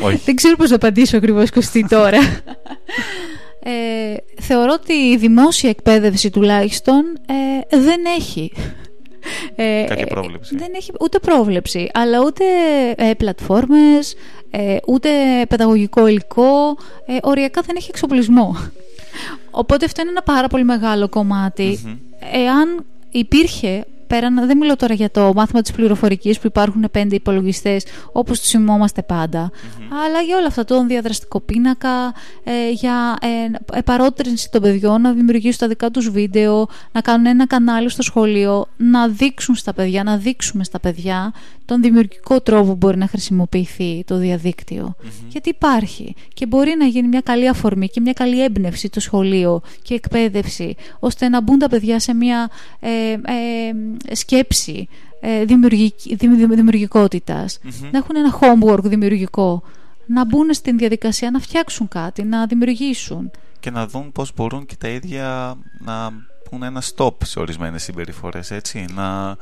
Όχι. 0.03 0.21
Δεν 0.25 0.35
ξέρω 0.35 0.57
πώς 0.57 0.71
να 0.71 0.77
απαντήσω 0.77 1.17
ακριβώς 1.17 1.51
Κωστή 1.51 1.87
τώρα. 1.89 2.19
Ε, 3.65 4.15
θεωρώ 4.43 4.73
ότι 4.73 4.93
η 4.93 5.17
δημόσια 5.17 5.71
εκπαίδευση 5.71 6.31
τουλάχιστον 6.31 7.05
ε, 7.27 7.79
δεν 7.79 8.01
έχει 8.17 8.53
ε, 9.57 9.85
Κάποια 9.89 10.07
πρόβλεψη. 10.07 10.57
Δεν 10.57 10.73
έχει 10.75 10.93
ούτε 11.01 11.19
πρόβλεψη, 11.19 11.91
αλλά 11.93 12.19
ούτε 12.25 12.45
ε, 12.97 13.15
πλατφόρμες, 13.15 14.15
ε, 14.51 14.77
ούτε 14.87 15.09
παιδαγωγικό 15.49 16.07
υλικό, 16.07 16.77
ε, 17.07 17.17
οριακά 17.23 17.61
δεν 17.67 17.77
έχει 17.77 17.89
εξοπλισμό. 17.91 18.57
Οπότε 19.51 19.85
αυτό 19.85 20.01
είναι 20.01 20.11
ένα 20.11 20.23
πάρα 20.23 20.49
πολύ 20.49 20.65
μεγάλο 20.65 21.09
Εάν 22.33 22.85
υπήρχε 23.11 23.85
πέραν, 24.13 24.47
δεν 24.47 24.57
μιλώ 24.57 24.77
τώρα 24.77 24.95
για 24.95 25.11
το 25.11 25.33
μάθημα 25.35 25.61
της 25.61 25.73
πληροφορικής 25.73 26.39
που 26.39 26.47
υπάρχουν 26.47 26.89
πέντε 26.91 27.15
υπολογιστές 27.15 27.85
όπως 28.13 28.41
τους 28.41 28.49
θυμόμαστε 28.49 29.05
αλλά 30.07 30.21
για 30.27 30.37
όλα 30.37 30.47
αυτά, 30.47 30.65
τον 30.65 30.87
διαδραστικό 30.87 31.41
πίνακα, 31.41 32.15
ε, 32.45 32.71
για 32.71 33.17
ε, 33.21 33.77
επαρότρινση 33.79 34.51
των 34.51 34.63
παιδιών 34.63 35.01
να 35.01 35.13
δημιουργήσουν 35.13 35.59
τα 35.59 35.69
δικά 35.69 35.91
τους 35.91 36.11
βίντεο, 36.11 36.69
να 36.93 37.01
κάνουν 37.01 37.27
ένα 37.27 37.47
κανάλι 37.47 37.89
στο 37.89 38.03
σχολείο, 38.03 38.67
να 38.77 39.09
δείξουν 39.09 39.55
στα 39.55 39.73
παιδιά, 39.73 40.03
να 40.03 40.17
δείξουμε 40.17 40.65
στα 40.65 40.81
παιδιά 40.81 41.33
τον 41.65 41.83
δημιουργικό 41.83 42.41
τρόπο 42.41 42.65
που 42.65 42.77
μπορεί 42.77 42.97
να 42.97 43.07
χρησιμοποιηθεί 43.07 44.05
το 44.07 44.17
διαδικτυο 44.17 44.95
Γιατί 45.29 45.49
υπάρχει 45.49 46.15
και 46.35 46.47
μπορεί 46.47 46.75
να 46.79 46.85
γίνει 46.85 47.09
μια 47.09 47.21
καλή 47.21 47.49
αφορμή 47.49 47.89
και 47.89 48.01
μια 48.01 48.13
καλή 48.13 48.43
έμπνευση 48.43 48.89
το 48.89 49.01
σχολείο 49.01 49.61
και 49.83 49.95
εκπαίδευση, 49.95 50.75
ώστε 50.99 51.29
να 51.29 51.43
μπουν 51.43 51.59
τα 51.59 51.69
παιδιά 51.69 51.99
σε 51.99 52.15
μια 52.15 52.51
ε, 52.81 52.91
ε, 53.13 53.19
σκέψη 54.13 54.89
ε, 55.21 55.45
δημιουργικότητας, 56.47 57.59
να 57.93 57.99
έχουν 57.99 58.17
ένα 58.17 58.39
homework 58.41 58.83
δημιουργικό, 58.83 59.63
να 60.07 60.25
μπουν 60.25 60.55
στην 60.55 60.79
διαδικασία 60.79 61.31
να 61.31 61.39
φτιάξουν 61.39 61.89
κάτι, 61.89 62.23
να 62.23 62.47
δημιουργήσουν. 62.47 63.31
Και 63.61 63.71
να 63.71 63.87
δουν 63.87 64.13
πώς 64.13 64.35
μπορούν 64.35 64.67
και 64.67 64.77
τα 64.79 64.89
ίδια 64.89 65.57
να 65.79 66.13
πούν 66.51 66.63
ένα 66.63 66.83
stop 66.95 67.15
σε 67.25 67.39
ορισμένες 67.39 67.83
συμπεριφορές, 67.83 68.51
έτσι, 68.51 68.85
να 68.95 69.37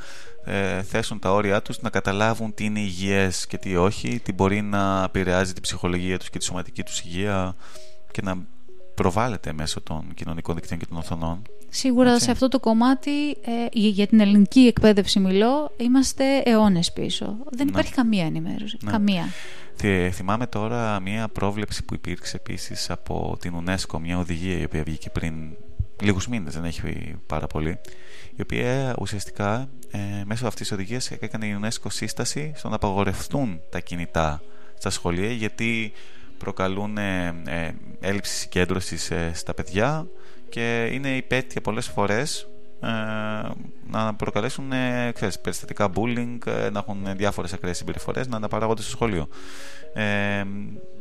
ε, 0.44 0.82
θέσουν 0.82 1.18
τα 1.18 1.32
όρια 1.32 1.62
τους, 1.62 1.80
να 1.80 1.90
καταλάβουν 1.90 2.54
τι 2.54 2.64
είναι 2.64 2.80
υγιές 2.80 3.46
και 3.46 3.58
τι 3.58 3.76
όχι, 3.76 4.20
τι 4.20 4.32
μπορεί 4.32 4.62
να 4.62 5.02
επηρεάζει 5.02 5.52
την 5.52 5.62
ψυχολογία 5.62 6.18
τους 6.18 6.30
και 6.30 6.38
τη 6.38 6.44
σωματική 6.44 6.82
τους 6.82 7.00
υγεία 7.00 7.56
και 8.10 8.22
να 8.22 8.46
προβάλλεται 8.94 9.52
μέσω 9.52 9.80
των 9.80 10.14
κοινωνικών 10.14 10.54
δικτύων 10.54 10.78
και 10.78 10.86
των 10.86 10.96
οθονών. 10.96 11.42
Σίγουρα 11.70 12.18
σε 12.18 12.30
αυτό 12.30 12.48
το 12.48 12.60
κομμάτι, 12.60 13.30
ε, 13.30 13.66
για 13.72 14.06
την 14.06 14.20
ελληνική 14.20 14.60
εκπαίδευση 14.60 15.20
μιλώ, 15.20 15.72
είμαστε 15.76 16.42
αιώνες 16.44 16.92
πίσω. 16.92 17.36
Δεν 17.50 17.64
ναι. 17.64 17.70
υπάρχει 17.70 17.92
καμία 17.92 18.24
ενημέρωση. 18.24 18.76
Ναι. 18.80 18.90
Καμία. 18.90 19.24
θυμάμαι 20.10 20.46
τώρα 20.46 21.00
μια 21.00 21.28
πρόβλεψη 21.28 21.84
που 21.84 21.94
υπήρξε 21.94 22.36
επίσης 22.36 22.90
από 22.90 23.36
την 23.40 23.54
UNESCO, 23.64 23.98
μια 24.00 24.18
οδηγία 24.18 24.58
η 24.58 24.64
οποία 24.64 24.82
βγήκε 24.82 25.10
πριν 25.10 25.34
λίγους 26.02 26.28
μήνες, 26.28 26.54
δεν 26.54 26.64
έχει 26.64 27.16
πάρα 27.26 27.46
πολύ, 27.46 27.78
η 28.36 28.42
οποία 28.42 28.94
ουσιαστικά 29.00 29.68
ε, 29.90 29.98
μέσω 30.24 30.46
αυτής 30.46 30.68
της 30.68 30.72
οδηγίας 30.72 31.10
έκανε 31.10 31.46
η 31.46 31.58
UNESCO 31.62 31.86
σύσταση 31.88 32.52
στο 32.56 32.68
να 32.68 32.74
απαγορευτούν 32.74 33.60
τα 33.70 33.80
κινητά 33.80 34.42
στα 34.78 34.90
σχολεία 34.90 35.32
γιατί 35.32 35.92
προκαλούν 36.38 36.98
ε, 36.98 37.42
ε 37.46 37.70
έλλειψη 38.00 38.34
συγκέντρωσης 38.34 39.10
ε, 39.10 39.30
στα 39.34 39.54
παιδιά 39.54 40.06
και 40.50 40.88
είναι 40.92 41.16
υπέτεια 41.16 41.60
πολλές 41.60 41.86
φορές 41.86 42.48
ε, 42.80 42.88
να 43.90 44.14
προκαλέσουν 44.14 44.72
ε, 44.72 45.10
ξέρεις, 45.14 45.40
περιστατικά 45.40 45.90
bullying, 45.94 46.38
να 46.72 46.78
έχουν 46.78 47.16
διάφορες 47.16 47.52
ακραίες 47.52 47.76
συμπεριφορές 47.76 48.28
να 48.28 48.36
αναπαράγονται 48.36 48.82
στο 48.82 48.90
σχολείο. 48.90 49.28
Ε, 49.94 50.44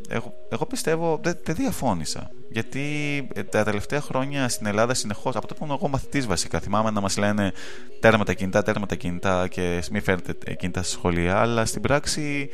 εγώ, 0.09 0.33
εγώ 0.49 0.65
πιστεύω, 0.65 1.19
δεν, 1.23 1.37
δεν 1.43 1.55
διαφώνησα. 1.55 2.31
Γιατί 2.49 2.87
ε, 3.33 3.43
τα 3.43 3.63
τελευταία 3.63 4.01
χρόνια 4.01 4.49
στην 4.49 4.65
Ελλάδα 4.65 4.93
συνεχώς, 4.93 5.35
από 5.35 5.47
το 5.47 5.53
που 5.53 5.67
εγώ 5.69 5.87
μαθητής 5.87 6.27
βασικά, 6.27 6.59
θυμάμαι 6.59 6.91
να 6.91 7.01
μας 7.01 7.17
λένε 7.17 7.51
τέρμα 7.99 8.23
τα 8.23 8.33
κινητά, 8.33 8.63
τέρμα 8.63 8.85
τα 8.85 8.95
κινητά 8.95 9.47
και 9.47 9.83
μη 9.91 9.99
φέρετε 9.99 10.53
κινητά 10.53 10.83
στα 10.83 10.91
σχολεία. 10.91 11.39
Αλλά 11.39 11.65
στην 11.65 11.81
πράξη 11.81 12.49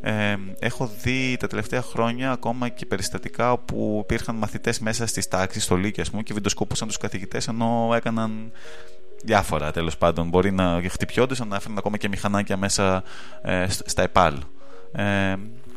ε, 0.00 0.36
έχω 0.58 0.90
δει 1.02 1.36
τα 1.38 1.46
τελευταία 1.46 1.82
χρόνια 1.82 2.30
ακόμα 2.30 2.68
και 2.68 2.86
περιστατικά 2.86 3.52
όπου 3.52 4.00
υπήρχαν 4.02 4.36
μαθητές 4.36 4.78
μέσα 4.78 5.06
στις 5.06 5.28
τάξεις, 5.28 5.64
στο 5.64 5.76
Λύκειο, 5.76 6.02
ας 6.02 6.10
πούμε, 6.10 6.22
και 6.22 6.34
βιντεοσκοπούσαν 6.34 6.88
τους 6.88 6.96
καθηγητές 6.96 7.48
ενώ 7.48 7.92
έκαναν 7.94 8.52
διάφορα 9.24 9.70
τέλος 9.70 9.96
πάντων. 9.96 10.28
Μπορεί 10.28 10.52
να 10.52 10.82
χτυπιόντουσαν, 10.88 11.48
να 11.48 11.56
έφεραν 11.56 11.78
ακόμα 11.78 11.96
και 11.96 12.08
μηχανάκια 12.08 12.56
μέσα 12.56 13.02
ε, 13.42 13.66
στα 13.68 14.02
ΕΠΑΛ. 14.02 14.34
Ε, 14.92 15.34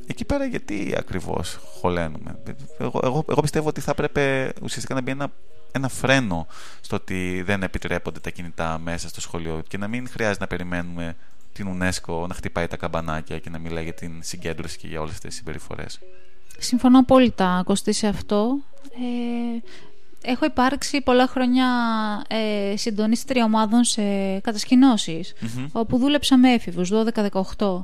εκεί 0.07 0.25
πέρα 0.25 0.45
γιατί 0.45 0.93
ακριβώς 0.97 1.59
χωλένουμε. 1.79 2.39
Εγώ, 2.77 2.99
εγώ, 3.03 3.25
εγώ 3.29 3.41
πιστεύω 3.41 3.67
ότι 3.67 3.81
θα 3.81 3.91
έπρεπε 3.91 4.53
ουσιαστικά 4.61 4.93
να 4.93 5.01
μπει 5.01 5.11
ένα, 5.11 5.31
ένα 5.71 5.87
φρένο 5.87 6.47
στο 6.81 6.95
ότι 6.95 7.41
δεν 7.45 7.63
επιτρέπονται 7.63 8.19
τα 8.19 8.29
κινητά 8.29 8.79
μέσα 8.83 9.07
στο 9.07 9.21
σχολείο 9.21 9.61
και 9.67 9.77
να 9.77 9.87
μην 9.87 10.09
χρειάζεται 10.09 10.39
να 10.39 10.47
περιμένουμε 10.47 11.15
την 11.53 11.67
UNESCO 11.67 12.27
να 12.27 12.33
χτυπάει 12.33 12.67
τα 12.67 12.77
καμπανάκια 12.77 13.39
και 13.39 13.49
να 13.49 13.59
μιλάει 13.59 13.83
για 13.83 13.93
την 13.93 14.11
συγκέντρωση 14.19 14.77
και 14.77 14.87
για 14.87 14.99
όλες 14.99 15.13
αυτές 15.13 15.29
τις 15.29 15.37
συμπεριφορές. 15.37 15.99
Συμφωνώ 16.57 16.99
απόλυτα, 16.99 17.61
Κωστή, 17.65 17.91
σε 17.93 18.07
αυτό. 18.07 18.57
Ε, 18.93 20.29
έχω 20.31 20.45
υπάρξει 20.45 21.01
πολλά 21.01 21.27
χρόνια 21.27 21.67
ε, 22.27 22.77
συντονίστρια 22.77 23.43
ομάδων 23.43 23.83
σε 23.83 24.01
κατασκηνώσεις, 24.39 25.33
όπου 25.71 25.97
δούλεψα 25.97 26.37
με 26.37 26.53
έφηβους, 26.53 26.91
12-18 27.57 27.83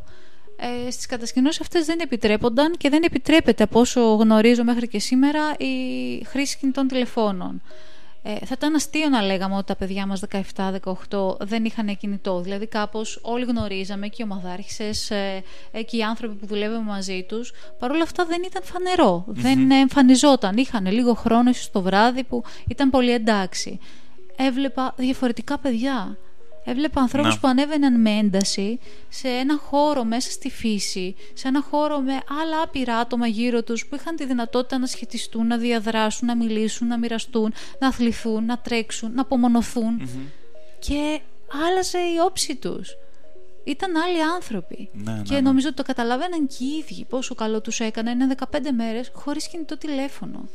ε, 0.60 0.91
στις 0.91 1.05
κατασκηνώσεις 1.05 1.62
αυτές 1.62 1.86
δεν 1.86 1.99
επιτρέπονταν 1.99 2.76
και 2.78 2.89
δεν 2.89 3.03
επιτρέπεται 3.03 3.64
από 3.64 3.80
όσο 3.80 4.01
γνωρίζω 4.01 4.64
μέχρι 4.64 4.88
και 4.88 4.99
σήμερα 4.99 5.53
η 5.57 6.24
χρήση 6.26 6.57
κινητών 6.57 6.88
τηλεφώνων. 6.88 7.62
Ε, 8.24 8.45
θα 8.45 8.53
ήταν 8.57 8.76
αστείο 8.76 9.10
να 9.10 9.22
λέγαμε 9.22 9.55
ότι 9.55 9.66
τα 9.66 9.76
παιδιά 9.76 10.05
μας 10.05 10.22
17-18 11.10 11.38
δεν 11.39 11.66
είχαν 11.66 11.97
κινητό. 11.97 12.41
Δηλαδή 12.41 12.68
κάπως 12.68 13.20
όλοι 13.22 13.45
γνωρίζαμε 13.45 14.07
και 14.07 14.16
οι 14.20 14.28
ομαδάρχησες 14.32 15.12
ε, 15.12 15.43
ε, 15.72 15.84
και 15.84 15.97
οι 15.97 16.03
άνθρωποι 16.03 16.36
που 16.36 16.45
δουλεύαμε 16.45 16.84
μαζί 16.84 17.26
τους. 17.28 17.53
Παρ' 17.80 17.91
όλα 17.91 18.03
αυτά 18.03 18.26
δεν 18.26 18.41
ήταν 18.45 18.62
δεν 19.26 19.72
εμφανιζόταν. 19.72 20.57
Είχαν 20.57 20.91
λίγο 20.91 21.14
χρόνο 21.14 21.49
ίσως 21.49 21.72
το 21.72 21.82
βράδυ 21.82 22.24
που 22.24 22.43
ήταν 22.68 22.89
πολύ 22.89 23.12
εντάξει. 23.12 23.80
Έβλεπα 24.36 24.93
διαφορετικά 24.97 25.60
παιδιά. 25.60 26.18
Έβλεπα 26.64 27.01
ανθρώπους 27.01 27.39
που 27.39 27.47
ανέβαιναν 27.47 28.01
με 28.01 28.10
ένταση 28.10 28.80
σε 29.10 29.28
ένα 29.28 29.57
χώρο 29.57 30.03
μέσα 30.03 30.32
στη 30.32 30.49
φύση, 30.49 31.16
σε 31.34 31.47
ένα 31.47 31.62
χώρο 31.62 31.99
με 31.99 32.12
άλλα 32.12 32.62
άπειρα 32.64 32.97
άτομα 32.97 33.28
γύρω 33.28 33.64
τους 33.64 33.86
που 33.86 33.95
είχαν 33.95 34.16
τη 34.16 34.26
δυνατότητα 34.26 34.78
να 34.78 34.86
σχετιστούν, 34.86 35.47
να 35.47 35.57
διαδράσουν, 35.57 36.28
να 36.28 36.36
μιλήσουν, 36.36 36.88
να 36.88 36.97
μοιραστούν, 36.97 37.53
να 37.80 37.88
αθληθούν, 37.88 38.45
να 38.45 38.57
τρέξουν, 38.57 39.14
να 39.14 39.22
απομονωθουν 39.22 40.10
και 40.80 41.20
άλλαζε 41.68 41.97
η 41.97 42.18
όψη 42.26 42.55
τους 42.55 42.95
ήταν 43.72 43.96
άλλοι 43.96 44.24
άνθρωποι. 44.36 44.90
Ναι, 44.94 45.12
ναι, 45.12 45.22
και 45.22 45.34
ναι. 45.34 45.42
νομίζω 45.42 45.68
ότι 45.68 45.76
το 45.76 45.84
καταλαβαίναν 45.84 46.48
και 46.48 46.64
οι 46.64 46.68
ίδιοι 46.68 47.06
πόσο 47.06 47.36
καλό 47.36 47.62
τους 47.62 47.80
έκανε 47.80 48.12
είναι 48.12 48.36
15 48.38 48.46
μέρες 48.78 49.12
χωρίς 49.14 49.48
κινητό 49.48 49.78
τηλέφωνο. 49.78 50.50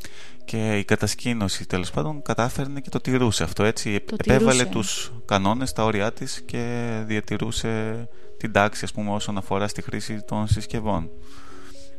Και 0.45 0.77
η 0.77 0.83
κατασκήνωση 0.83 1.67
τέλος 1.67 1.91
πάντων 1.91 2.21
κατάφερνε 2.21 2.79
και 2.79 2.89
το 2.89 2.99
τηρούσε 2.99 3.43
αυτό 3.43 3.63
έτσι. 3.63 3.99
Το 3.99 4.15
Επέβαλε 4.17 4.65
τους 4.65 5.11
κανόνες, 5.25 5.73
τα 5.73 5.83
όρια 5.83 6.11
της 6.11 6.41
και 6.41 6.89
διατηρούσε 7.05 8.07
την 8.37 8.51
τάξη, 8.51 8.85
ας 8.85 8.91
πούμε, 8.91 9.11
όσον 9.11 9.37
αφορά 9.37 9.67
στη 9.67 9.81
χρήση 9.81 10.21
των 10.21 10.47
συσκευών. 10.47 11.09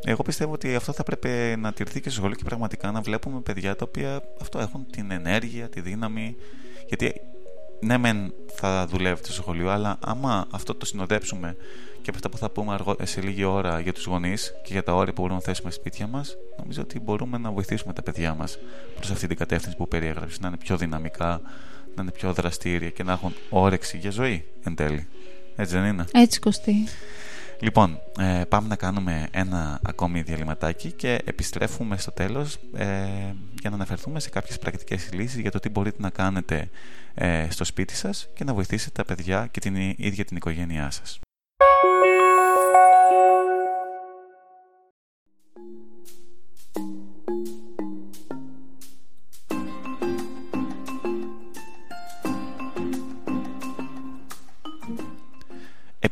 Εγώ 0.04 0.22
πιστεύω 0.22 0.52
ότι 0.52 0.74
αυτό 0.74 0.92
θα 0.92 1.02
πρέπει 1.02 1.28
να 1.58 1.72
τηρηθεί 1.72 2.00
και 2.00 2.08
στο 2.08 2.18
σχολείο 2.18 2.36
και 2.36 2.44
πραγματικά 2.44 2.90
να 2.90 3.00
βλέπουμε 3.00 3.40
παιδιά 3.40 3.76
τα 3.76 3.84
οποία 3.88 4.22
αυτό 4.40 4.58
έχουν 4.58 4.86
την 4.90 5.10
ενέργεια, 5.10 5.68
τη 5.68 5.80
δύναμη. 5.80 6.36
Γιατί 6.88 7.20
ναι, 7.80 7.98
μεν 7.98 8.32
θα 8.54 8.86
δουλεύετε 8.86 9.24
στο 9.24 9.32
σχολείο, 9.42 9.70
αλλά 9.70 9.98
άμα 10.00 10.46
αυτό 10.50 10.74
το 10.74 10.86
συνοδέψουμε 10.86 11.56
και 12.02 12.12
από 12.12 12.16
αυτά 12.16 12.28
που 12.28 12.38
θα 12.38 12.50
πούμε 12.50 13.06
σε 13.06 13.20
λίγη 13.20 13.44
ώρα 13.44 13.80
για 13.80 13.92
τους 13.92 14.04
γονείς 14.04 14.52
και 14.64 14.72
για 14.72 14.82
τα 14.82 14.94
όρια 14.94 15.12
που 15.12 15.20
μπορούμε 15.22 15.38
να 15.38 15.44
θέσουμε 15.44 15.70
σπίτια 15.70 16.06
μας, 16.06 16.36
νομίζω 16.58 16.82
ότι 16.82 17.00
μπορούμε 17.00 17.38
να 17.38 17.50
βοηθήσουμε 17.50 17.92
τα 17.92 18.02
παιδιά 18.02 18.34
μας 18.34 18.58
προς 18.96 19.10
αυτή 19.10 19.26
την 19.26 19.36
κατεύθυνση 19.36 19.76
που 19.76 19.88
περιέγραψες. 19.88 20.40
Να 20.40 20.48
είναι 20.48 20.56
πιο 20.56 20.76
δυναμικά, 20.76 21.40
να 21.94 22.02
είναι 22.02 22.10
πιο 22.10 22.32
δραστήρια 22.32 22.90
και 22.90 23.02
να 23.02 23.12
έχουν 23.12 23.34
όρεξη 23.48 23.98
για 23.98 24.10
ζωή 24.10 24.44
εν 24.64 24.74
τέλει. 24.74 25.06
Έτσι 25.56 25.74
δεν 25.74 25.84
είναι; 25.84 26.04
Έτσι, 26.12 26.40
Κωστή. 26.40 26.74
Λοιπόν, 27.60 28.00
ε, 28.18 28.42
πάμε 28.48 28.68
να 28.68 28.76
κάνουμε 28.76 29.28
ένα 29.30 29.80
ακόμη 29.82 30.22
διαλυματάκι 30.22 30.92
και 30.92 31.20
επιστρέφουμε 31.24 31.96
στο 31.96 32.12
τέλος 32.12 32.58
ε, 32.74 32.86
για 33.60 33.70
να 33.70 33.74
αναφερθούμε 33.74 34.20
σε 34.20 34.30
κάποιες 34.30 34.58
πρακτικές 34.58 35.08
λύσεις 35.12 35.40
για 35.40 35.50
το 35.50 35.58
τι 35.58 35.68
μπορείτε 35.68 35.96
να 36.00 36.10
κάνετε 36.10 36.68
ε, 37.14 37.46
στο 37.50 37.64
σπίτι 37.64 37.94
σας 37.94 38.28
και 38.34 38.44
να 38.44 38.54
βοηθήσετε 38.54 39.02
τα 39.02 39.04
παιδιά 39.04 39.48
και 39.50 39.60
την 39.60 39.76
ίδια 39.96 40.24
την 40.24 40.36
οικογένειά 40.36 40.90
σας. 40.90 41.18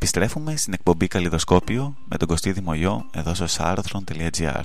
Επιστρέφουμε 0.05 0.55
στην 0.55 0.73
εκπομπή 0.73 1.07
Καλλιδοσκόπιο 1.07 1.95
με 2.05 2.17
τον 2.17 2.27
Κωστή 2.27 2.51
Δημογιό 2.51 3.05
εδώ 3.11 3.33
στο 3.33 3.45
sarthron.gr 3.57 4.61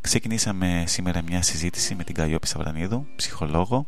Ξεκινήσαμε 0.00 0.84
σήμερα 0.86 1.22
μια 1.22 1.42
συζήτηση 1.42 1.94
με 1.94 2.04
την 2.04 2.14
Καλλιόπη 2.14 2.46
Σαβρανίδου, 2.46 3.06
ψυχολόγο 3.16 3.86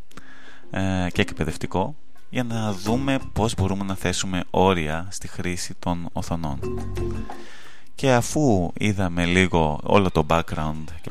ε, 0.70 1.06
και 1.12 1.20
εκπαιδευτικό 1.20 1.94
για 2.30 2.42
να 2.42 2.72
δούμε 2.72 3.18
πώς 3.32 3.54
μπορούμε 3.54 3.84
να 3.84 3.94
θέσουμε 3.94 4.44
όρια 4.50 5.08
στη 5.10 5.28
χρήση 5.28 5.74
των 5.78 6.08
οθονών. 6.12 6.58
Και 7.94 8.12
αφού 8.12 8.72
είδαμε 8.78 9.24
λίγο 9.24 9.80
όλο 9.82 10.10
το 10.10 10.26
background 10.28 10.84
και 11.00 11.10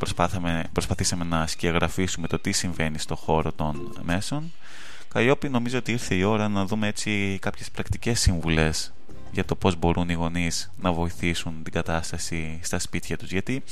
προσπαθήσαμε 0.74 1.24
να 1.24 1.48
σκιαγραφίσουμε 1.48 2.28
το 2.28 2.40
τι 2.40 2.52
συμβαίνει 2.52 2.98
στο 3.00 3.16
χώρο 3.16 3.52
των 3.52 3.98
μέσων 4.02 4.52
Καλλιόπη 5.08 5.50
νομίζω 5.50 5.78
ότι 5.78 5.92
ήρθε 5.92 6.16
η 6.16 6.24
ώρα 6.24 6.48
να 6.48 6.66
δούμε 6.66 6.88
έτσι 6.88 7.38
κάποιες 7.42 7.72
πρακτικές 7.72 8.20
συμβουλές 8.20 8.94
για 9.32 9.46
το 9.46 9.56
πώς 9.56 9.76
μπορούν 9.76 10.10
οι 10.10 10.14
γονείς 10.14 10.72
να 10.82 10.92
βοηθήσουν 10.92 11.64
την 11.64 11.74
κατάσταση 11.74 12.60
στα 12.64 12.80
σπίτια 12.80 13.18
τους 13.18 13.32
γιατί 13.32 13.64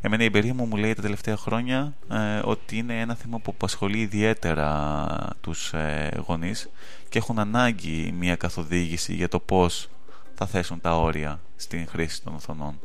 εμένα 0.00 0.22
η 0.22 0.26
εμπειρία 0.26 0.54
μου 0.54 0.66
μου 0.66 0.76
λέει 0.76 0.94
τα 0.94 1.02
τελευταία 1.02 1.36
χρόνια 1.36 1.94
ε, 2.10 2.40
ότι 2.44 2.76
είναι 2.76 3.00
ένα 3.00 3.14
θέμα 3.14 3.38
που 3.38 3.50
απασχολεί 3.54 3.98
ιδιαίτερα 3.98 5.06
τους 5.40 5.72
ε, 5.72 6.22
γονείς 6.26 6.70
και 7.08 7.18
έχουν 7.18 7.38
ανάγκη 7.38 8.14
μια 8.18 8.36
καθοδήγηση 8.36 9.14
για 9.14 9.28
το 9.28 9.38
πώς 9.40 9.88
θα 10.34 10.46
θέσουν 10.46 10.80
τα 10.80 10.96
όρια 10.96 11.40
στην 11.56 11.86
χρήση 11.88 12.22
των 12.22 12.34
οθονών. 12.34 12.80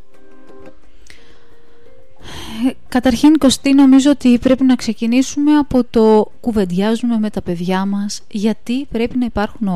Καταρχήν, 2.90 3.38
Κωστή, 3.38 3.74
νομίζω 3.74 4.12
ότι 4.12 4.38
πρέπει 4.38 4.64
να 4.64 4.76
ξεκινήσουμε 4.76 5.58
από 5.58 5.84
το 5.84 6.32
κουβεντιάζουμε 6.40 7.20
με 7.20 7.30
τα 7.30 7.42
παιδιά 7.42 7.86
μας 7.86 8.22
γιατί 8.32 8.86
πρέπει 8.86 9.18
να 9.18 9.26
υπάρχουν 9.26 9.68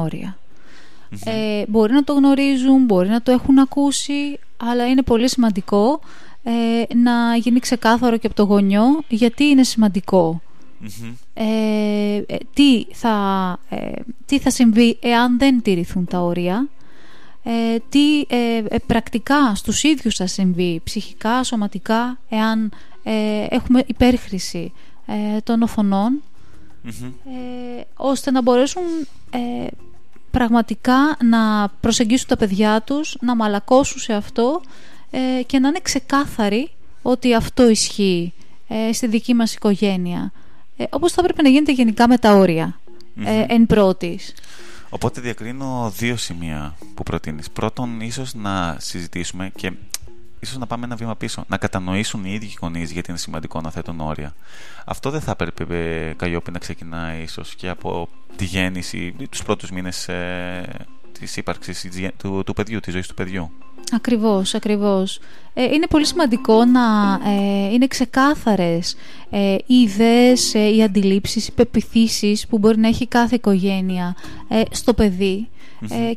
Ε, 1.26 1.64
μπορεί 1.68 1.94
να 1.94 2.04
το 2.04 2.14
γνωρίζουν, 2.14 2.86
μπορεί 2.86 3.10
να 3.10 3.22
το 3.22 3.32
έχουν 3.32 3.60
ακούσει, 3.60 4.40
αλλά 4.58 4.88
είναι 4.88 5.02
πολύ 5.02 5.30
σημαντικό 5.30 6.00
ε, 6.44 6.96
να 6.96 7.36
γίνει 7.36 7.60
ξεκάθαρο 7.60 8.18
και 8.18 8.28
από 8.28 8.36
το 8.36 8.44
γονιό 8.44 9.04
γιατί 9.08 9.44
είναι 9.44 9.64
Ε, 11.34 11.46
ε, 12.28 12.38
τι, 12.54 12.86
θα, 12.92 13.58
ε, 13.70 13.92
τι 14.26 14.40
θα 14.40 14.50
συμβεί 14.50 14.98
εάν 15.02 15.38
δεν 15.38 15.62
τηρηθούν 15.62 16.06
τα 16.06 16.20
όρια 16.20 16.68
ε, 17.44 17.78
τι 17.90 18.20
ε, 18.20 18.64
ε, 18.68 18.78
πρακτικά 18.88 19.56
στους 19.56 19.84
ίδιους 19.84 20.16
θα 20.16 20.28
συμβεί, 20.28 20.82
ψυχικά, 20.84 21.44
σωματικά, 21.44 22.20
εάν 22.30 22.72
έχουμε 23.50 23.84
υπέρχρηση 23.88 24.74
των 25.44 25.62
οθονων 25.62 26.22
ώστε 27.96 28.32
να 28.32 28.42
μπορέσουν 28.42 28.82
πραγματικά 30.32 31.18
να 31.24 31.70
προσεγγίσουν 31.80 32.28
τα 32.28 32.38
παιδιά 32.38 32.82
τους, 32.82 33.18
να 33.20 33.36
μαλακώσουν 33.36 34.00
σε 34.00 34.14
αυτό 34.14 34.62
και 35.46 35.60
να 35.60 35.68
είναι 35.68 35.80
ξεκάθαροι 35.82 36.70
ότι 37.02 37.34
αυτό 37.34 37.70
ισχύει 37.70 38.34
στη 38.92 39.08
δική 39.08 39.34
μας 39.34 39.54
οικογένεια. 39.54 40.32
όπως 40.90 41.12
θα 41.12 41.22
πρέπει 41.22 41.44
να 41.44 41.50
γίνεται 41.50 41.72
γενικά 41.72 42.08
με 42.08 42.18
τα 42.18 42.34
όρια 42.34 42.80
εν 43.48 43.66
πρώτης. 43.66 44.34
Οπότε 44.90 45.22
διακρίνω 45.22 45.94
δύο 45.98 46.18
σημεία 46.18 46.76
που 46.94 47.04
προτείνεις. 47.04 47.50
Πρώτον, 47.50 48.02
ίσως 48.02 48.34
να 48.34 48.76
συζητήσουμε 48.80 49.52
και 49.56 49.72
ίσως 50.40 50.58
να 50.58 50.68
πάμε 50.68 50.86
ένα 50.86 50.96
βήμα 50.96 51.16
πίσω. 51.16 51.44
Να 51.48 51.58
κατανοήσουν 51.58 52.26
οι 52.26 52.32
ίδιοι 52.34 52.46
οι 52.46 52.58
γονείς 52.62 52.92
γιατί 52.92 53.10
είναι 53.10 53.20
σημαντικό 53.20 53.62
να 53.62 53.72
θέτουν 53.72 54.00
όρια. 54.00 54.36
Αυτό 54.86 55.10
δεν 55.10 55.22
θα 55.22 55.36
έπρεπε 55.40 56.14
Καλλιόπη 56.18 56.52
να 56.52 56.60
ξεκινάει 56.60 57.22
ίσως 57.22 57.56
και 57.56 57.70
από 57.70 58.10
τη 58.36 58.46
γέννηση 58.46 59.16
τους 59.30 59.44
πρώτους 59.44 59.72
μήνες 59.72 60.08
ε, 60.08 60.86
της 61.20 61.38
ύπαρξης 61.38 61.88
του, 62.18 62.44
του 62.46 62.54
παιδιού, 62.54 62.80
της 62.80 62.94
ζωής 62.94 63.08
του 63.08 63.14
παιδιού. 63.14 63.52
Ακριβώς, 63.92 64.54
ακριβώς. 64.54 65.20
Ε, 65.54 65.64
είναι 65.64 65.88
πολύ 65.88 66.06
σημαντικό 66.06 66.66
να 66.66 66.82
ε, 67.30 67.74
είναι 67.74 67.88
ξεκάθαρες 67.88 68.96
ε, 69.30 69.56
οι 69.66 69.76
ιδέες, 69.76 70.54
ε, 70.54 70.76
οι 70.76 70.84
αντιλήψεις, 70.84 71.48
οι 71.48 71.52
πεπιθήσεις 71.52 72.48
που 72.48 72.58
μπορεί 72.58 72.78
να 72.78 72.88
έχει 72.88 73.08
κάθε 73.08 73.36
οικογένεια 73.36 74.16
στο 74.72 74.94
παιδί 74.94 75.48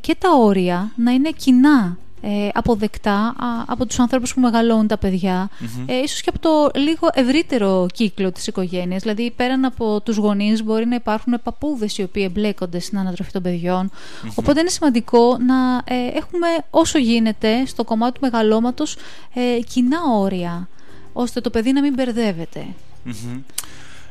και 0.01 0.17
τα 0.19 0.29
όρια 0.39 0.93
να 0.97 1.11
είναι 1.11 1.31
κοινά 1.31 1.99
ε, 2.25 2.49
αποδεκτά 2.53 3.35
από 3.67 3.87
τους 3.87 3.99
ανθρώπους 3.99 4.35
που 4.35 4.41
μεγαλώνουν 4.41 4.87
τα 4.87 4.99
παιδιά 4.99 5.51
ε, 5.87 5.97
ίσως 5.97 6.21
και 6.21 6.31
από 6.35 6.39
το 6.39 6.81
λίγο 6.81 7.09
ευρύτερο 7.13 7.87
κύκλο 7.93 8.33
της 8.33 8.47
οικογένειας. 8.47 9.03
Δηλαδή 9.03 9.33
πέραν 9.37 9.65
από 9.65 10.01
τους 10.01 10.17
γονείς 10.17 10.63
μπορεί 10.63 10.87
να 10.87 10.95
υπάρχουν 10.95 11.41
παππούδες 11.43 11.99
οι 11.99 12.03
οποίοι 12.03 12.25
εμπλέκονται 12.27 12.79
στην 12.79 12.99
ανατροφή 12.99 13.31
των 13.33 13.43
παιδιων 13.43 13.91
οπότε 14.35 14.61
είναι 14.61 14.69
σημαντικό 14.69 15.37
να 15.47 15.83
ε, 15.85 16.07
έχουμε 16.15 16.47
όσο 16.71 16.99
γίνεται 16.99 17.67
στο 17.67 17.85
κομμάτι 17.85 18.13
του 18.13 18.21
μεγαλώματος 18.23 18.97
ε, 19.35 19.61
κοινά 19.69 19.99
όρια 20.13 20.69
ώστε 21.13 21.41
το 21.41 21.51
παιδί 21.51 21.73
να 21.73 21.81
μην 21.81 21.93
μπερδεύεται. 21.93 22.67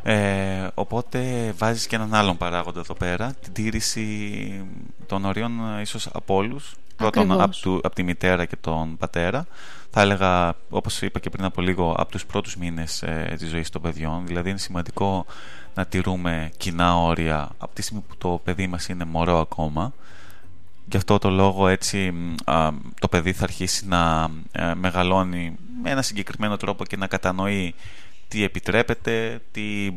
Ε, 0.04 0.68
οπότε 0.74 1.54
βάζεις 1.58 1.88
και 1.88 1.96
έναν 1.96 2.14
άλλον 2.14 2.38
παράγοντα 2.38 2.80
εδώ 2.80 2.94
πέρα 2.94 3.34
την 3.42 3.54
τήρηση 3.54 4.66
των 5.06 5.26
ορίων 5.26 5.52
ίσως 5.82 6.10
από 6.14 6.36
όλους 6.36 6.76
Πρώτον 7.02 7.32
από, 7.32 7.80
από 7.84 7.96
τη 7.96 8.04
μητέρα 8.04 8.46
και 8.46 8.56
τον 8.62 8.98
πατέρα. 8.98 9.46
Θα 9.90 10.02
έλεγα, 10.02 10.54
όπως 10.70 11.02
είπα 11.02 11.20
και 11.20 11.30
πριν 11.30 11.46
από 11.46 11.62
λίγο, 11.62 11.96
από 11.98 12.12
τους 12.12 12.26
πρώτους 12.26 12.56
μήνες 12.56 13.04
ε, 13.04 13.36
της 13.38 13.50
ζωής 13.50 13.70
των 13.70 13.82
παιδιών. 13.82 14.28
Δηλαδή 14.28 14.50
είναι 14.50 14.60
σημαντικό 14.60 15.26
να 15.74 15.86
τηρούμε 15.86 16.52
κοινά 16.58 16.98
όρια 16.98 17.50
από 17.58 17.76
τη 17.76 17.82
στιγμή 17.82 18.04
που 18.08 18.18
το 18.18 18.42
παιδί 18.44 18.68
μας 18.68 18.88
είναι 18.88 19.06
μωρό 19.06 19.40
ακόμα. 19.40 19.94
Γι' 20.90 20.98
αυτό 20.98 21.18
το 21.18 21.30
λόγο 21.30 21.68
έτσι 21.68 22.14
το 23.00 23.08
παιδί 23.08 23.34
θα 23.34 23.44
αρχίσει 23.44 23.88
να 23.88 24.30
ε, 24.52 24.74
μεγαλώνει 24.76 25.58
με 25.84 25.90
ένα 25.90 26.02
συγκεκριμένο 26.02 26.58
τρόπο 26.58 26.86
και 26.86 26.98
να 26.98 27.08
κατανοεί 27.08 27.76
τι 28.28 28.44
επιτρέπεται, 28.44 29.42
τι 29.52 29.92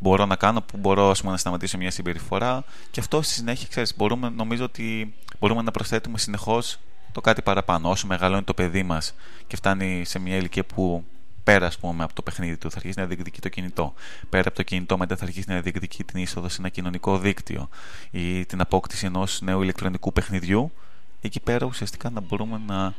μπορώ 0.00 0.26
να 0.26 0.36
κάνω, 0.36 0.60
που 0.60 0.76
μπορώ 0.76 1.14
πούμε, 1.20 1.32
να 1.32 1.36
σταματήσω 1.36 1.78
μια 1.78 1.90
συμπεριφορά 1.90 2.64
και 2.90 3.00
αυτό 3.00 3.22
στη 3.22 3.34
συνέχεια, 3.34 3.66
ξέρεις, 3.70 3.96
μπορούμε, 3.96 4.28
νομίζω 4.28 4.64
ότι 4.64 5.14
μπορούμε 5.38 5.62
να 5.62 5.70
προσθέτουμε 5.70 6.18
συνεχώς 6.18 6.78
το 7.12 7.20
κάτι 7.20 7.42
παραπάνω. 7.42 7.90
Όσο 7.90 8.06
μεγαλώνει 8.06 8.42
το 8.42 8.54
παιδί 8.54 8.82
μας 8.82 9.14
και 9.46 9.56
φτάνει 9.56 10.04
σε 10.04 10.18
μια 10.18 10.36
ηλικία 10.36 10.64
που 10.64 11.04
πέρα 11.44 11.66
ας 11.66 11.78
πούμε, 11.78 12.04
από 12.04 12.14
το 12.14 12.22
παιχνίδι 12.22 12.56
του 12.56 12.70
θα 12.70 12.76
αρχίσει 12.76 12.98
να 12.98 13.06
διεκδικεί 13.06 13.40
το 13.40 13.48
κινητό. 13.48 13.94
Πέρα 14.28 14.48
από 14.48 14.56
το 14.56 14.62
κινητό 14.62 14.98
μετά 14.98 15.16
θα 15.16 15.24
αρχίσει 15.24 15.48
να 15.48 15.60
διεκδικεί 15.60 16.04
την 16.04 16.20
είσοδο 16.20 16.48
σε 16.48 16.56
ένα 16.58 16.68
κοινωνικό 16.68 17.18
δίκτυο 17.18 17.68
ή 18.10 18.46
την 18.46 18.60
απόκτηση 18.60 19.06
ενός 19.06 19.40
νέου 19.40 19.62
ηλεκτρονικού 19.62 20.12
παιχνιδιού. 20.12 20.72
Εκεί 21.20 21.40
πέρα 21.40 21.66
ουσιαστικά 21.66 22.10
να 22.10 22.20
μπορούμε 22.20 22.60
να 22.66 22.94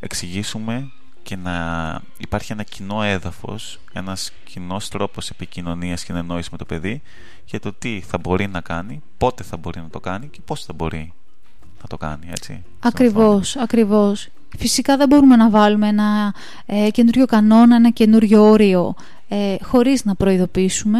εξηγήσουμε 0.00 0.90
και 1.22 1.36
να 1.36 2.00
υπάρχει 2.18 2.52
ένα 2.52 2.62
κοινό 2.62 3.02
έδαφος, 3.02 3.80
ένας 3.92 4.32
κοινός 4.44 4.88
τρόπος 4.88 5.30
επικοινωνίας 5.30 6.04
και 6.04 6.12
εννόηση 6.12 6.48
με 6.52 6.58
το 6.58 6.64
παιδί 6.64 7.02
για 7.46 7.60
το 7.60 7.72
τι 7.72 8.00
θα 8.06 8.18
μπορεί 8.18 8.46
να 8.46 8.60
κάνει, 8.60 9.02
πότε 9.18 9.42
θα 9.42 9.56
μπορεί 9.56 9.80
να 9.80 9.88
το 9.88 10.00
κάνει 10.00 10.26
και 10.26 10.40
πώς 10.44 10.64
θα 10.64 10.72
μπορεί 10.72 11.12
να 11.80 11.88
το 11.88 11.96
κάνει, 11.96 12.26
έτσι. 12.30 12.64
Ακριβώς, 12.80 13.56
ακριβώς. 13.56 14.28
Φυσικά 14.58 14.96
δεν 14.96 15.08
μπορούμε 15.08 15.36
να 15.36 15.50
βάλουμε 15.50 15.88
ένα 15.88 16.34
ε, 16.66 16.90
καινούριο 16.90 17.26
κανόνα, 17.26 17.76
ένα 17.76 17.90
καινούριο 17.90 18.42
όριο 18.42 18.94
ε, 19.28 19.56
χωρίς 19.62 20.04
να 20.04 20.14
προειδοποιήσουμε, 20.14 20.98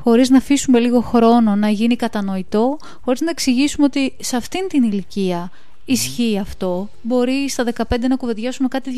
χωρίς 0.00 0.30
να 0.30 0.36
αφήσουμε 0.36 0.78
λίγο 0.78 1.00
χρόνο 1.00 1.56
να 1.56 1.68
γίνει 1.68 1.96
κατανοητό, 1.96 2.78
χωρίς 3.04 3.20
να 3.20 3.30
εξηγήσουμε 3.30 3.84
ότι 3.84 4.16
σε 4.20 4.36
αυτήν 4.36 4.68
την 4.68 4.82
ηλικία 4.82 5.50
ισχύει 5.86 6.38
αυτό. 6.38 6.88
Μπορεί 7.02 7.48
στα 7.48 7.64
15 7.88 7.98
να 8.08 8.16
κουβεντιάσουμε 8.16 8.68
κάτι 8.68 8.90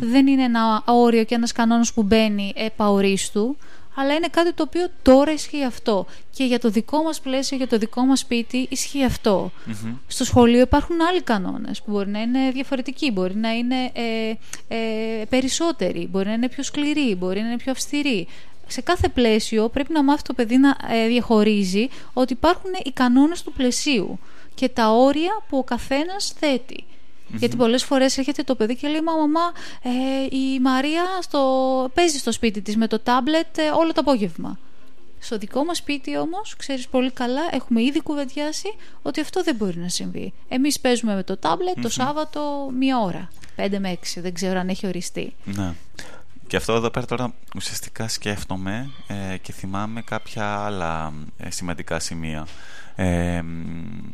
Δεν 0.00 0.26
είναι 0.26 0.42
ένα 0.42 0.82
όριο 0.86 1.24
και 1.24 1.34
ένας 1.34 1.52
κανόνας 1.52 1.92
που 1.92 2.02
μπαίνει 2.02 2.52
επαορίστου, 2.56 3.56
αλλά 3.94 4.14
είναι 4.14 4.28
κάτι 4.30 4.52
το 4.52 4.62
οποίο 4.62 4.88
τώρα 5.02 5.32
ισχύει 5.32 5.64
αυτό. 5.64 6.06
Και 6.30 6.44
για 6.44 6.58
το 6.58 6.70
δικό 6.70 7.02
μας 7.02 7.20
πλαίσιο, 7.20 7.56
για 7.56 7.68
το 7.68 7.78
δικό 7.78 8.04
μας 8.04 8.18
σπίτι 8.18 8.66
ισχύει 8.70 9.04
Στο 10.06 10.24
σχολείο 10.24 10.60
υπάρχουν 10.60 10.96
άλλοι 11.00 11.22
κανόνες 11.22 11.82
που 11.82 11.90
μπορεί 11.90 12.08
να 12.08 12.20
είναι 12.20 12.50
διαφορετικοί, 12.50 13.10
μπορεί 13.10 13.34
να 13.36 13.50
είναι 13.50 13.90
ε, 13.92 14.34
ε, 14.68 15.24
περισσότεροι, 15.28 16.08
μπορεί 16.10 16.26
να 16.26 16.32
είναι 16.32 16.48
πιο 16.48 16.62
σκληροί, 16.62 17.14
μπορεί 17.14 17.40
να 17.40 17.46
είναι 17.46 17.56
πιο 17.56 17.72
αυστηροί. 17.72 18.26
Σε 18.66 18.80
κάθε 18.80 19.08
πλαίσιο 19.08 19.68
πρέπει 19.68 19.92
να 19.92 20.02
μάθει 20.02 20.22
το 20.22 20.32
παιδί 20.32 20.56
να 20.56 20.76
ε, 20.90 21.06
διαχωρίζει 21.06 21.88
ότι 22.12 22.32
υπάρχουν 22.32 22.70
οι 22.84 22.90
κανόνες 22.90 23.42
του 23.42 23.52
πλαισίου 23.52 24.18
και 24.54 24.68
τα 24.68 24.90
όρια 24.90 25.42
που 25.48 25.58
ο 25.58 25.64
καθένας 25.64 26.32
θέτει. 26.38 26.84
Γιατί 27.34 27.56
πολλές 27.56 27.84
φορές 27.84 28.18
έρχεται 28.18 28.42
το 28.42 28.54
παιδί 28.54 28.76
και 28.76 28.88
λέει: 28.88 29.00
Μα, 29.00 29.12
μαμά, 29.12 29.52
ε, 29.82 30.36
η 30.36 30.60
Μαρία 30.60 31.04
στο... 31.20 31.40
παίζει 31.94 32.18
στο 32.18 32.32
σπίτι 32.32 32.62
της 32.62 32.76
με 32.76 32.86
το 32.86 32.98
τάμπλετ 32.98 33.58
ε, 33.58 33.70
όλο 33.70 33.92
το 33.92 34.00
απόγευμα. 34.00 34.58
Στο 35.18 35.38
δικό 35.38 35.64
μας 35.64 35.76
σπίτι 35.76 36.16
όμως, 36.16 36.56
ξέρεις 36.56 36.88
πολύ 36.88 37.10
καλά, 37.10 37.40
έχουμε 37.50 37.82
ήδη 37.82 38.02
κουβεντιάσει 38.02 38.74
ότι 39.02 39.20
αυτό 39.20 39.42
δεν 39.42 39.54
μπορεί 39.54 39.78
να 39.78 39.88
συμβεί. 39.88 40.32
Εμείς 40.48 40.80
παίζουμε 40.80 41.14
με 41.14 41.22
το 41.22 41.36
ταμπλετ 41.36 41.80
το 41.80 41.88
Σάββατο 41.88 42.70
μία 42.78 42.98
ώρα. 42.98 43.28
5 43.56 43.76
με 43.78 43.92
6, 43.92 43.96
δεν 44.16 44.34
ξέρω 44.34 44.58
αν 44.58 44.68
έχει 44.68 44.86
οριστεί. 44.86 45.34
Ναι. 45.44 45.74
Και 46.46 46.56
αυτό 46.56 46.72
εδώ 46.72 46.90
πέρα 46.90 47.06
τώρα 47.06 47.34
ουσιαστικά 47.56 48.08
σκέφτομαι 48.08 48.90
ε, 49.06 49.36
και 49.36 49.52
θυμάμαι 49.52 50.02
κάποια 50.02 50.58
άλλα 50.58 51.12
ε, 51.36 51.50
σημαντικά 51.50 51.98
σημεία. 51.98 52.46
Ε, 52.94 53.42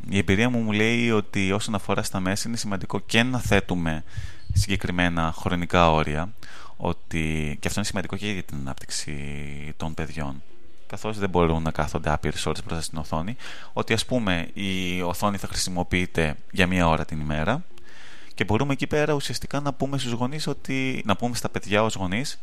η 0.08 0.18
εμπειρία 0.18 0.50
μου 0.50 0.58
μου 0.58 0.72
λέει 0.72 1.10
ότι 1.10 1.52
όσον 1.52 1.74
αφορά 1.74 2.02
στα 2.02 2.20
μέσα 2.20 2.48
είναι 2.48 2.56
σημαντικό 2.56 3.00
και 3.00 3.22
να 3.22 3.38
θέτουμε 3.38 4.04
συγκεκριμένα 4.52 5.34
χρονικά 5.36 5.92
όρια 5.92 6.32
ότι, 6.76 7.56
και 7.60 7.68
αυτό 7.68 7.80
είναι 7.80 7.88
σημαντικό 7.88 8.16
και 8.16 8.32
για 8.32 8.42
την 8.42 8.56
ανάπτυξη 8.60 9.14
των 9.76 9.94
παιδιών. 9.94 10.42
Καθώς 10.86 11.18
δεν 11.18 11.28
μπορούν 11.30 11.62
να 11.62 11.70
κάθονται 11.70 12.10
άπειρες 12.10 12.46
ώρες 12.46 12.64
μπροστά 12.64 12.82
στην 12.82 12.98
οθόνη 12.98 13.36
ότι 13.72 13.92
ας 13.92 14.04
πούμε 14.06 14.48
η 14.52 15.02
οθόνη 15.02 15.36
θα 15.36 15.46
χρησιμοποιείται 15.46 16.36
για 16.50 16.66
μία 16.66 16.88
ώρα 16.88 17.04
την 17.04 17.20
ημέρα 17.20 17.64
και 18.34 18.44
μπορούμε 18.44 18.72
εκεί 18.72 18.86
πέρα 18.86 19.12
ουσιαστικά 19.12 19.60
να 19.60 19.72
πούμε 19.72 19.98
στους 19.98 20.12
γονείς 20.12 20.46
ότι, 20.46 21.02
να 21.04 21.16
πούμε 21.16 21.34
στα 21.34 21.48
παιδιά 21.48 21.82
ως 21.82 21.94
γονείς 21.94 22.38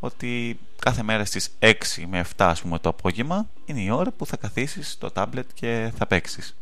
ότι 0.00 0.58
κάθε 0.78 1.02
μέρα 1.02 1.24
στις 1.24 1.50
6 1.58 1.72
με 2.08 2.20
7 2.20 2.26
ας 2.36 2.60
πούμε, 2.62 2.78
το 2.78 2.88
απόγευμα 2.88 3.46
είναι 3.64 3.80
η 3.80 3.90
ώρα 3.90 4.10
που 4.10 4.26
θα 4.26 4.36
καθίσεις 4.36 4.90
στο 4.90 5.10
τάμπλετ 5.10 5.48
και 5.54 5.92
θα 5.96 6.06
παίξεις. 6.06 6.56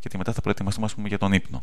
Γιατί 0.00 0.16
μετά 0.16 0.32
θα 0.32 0.40
προετοιμαστούμε 0.40 0.86
ας 0.86 0.94
πούμε, 0.94 1.08
για 1.08 1.18
τον 1.18 1.32
ύπνο. 1.32 1.62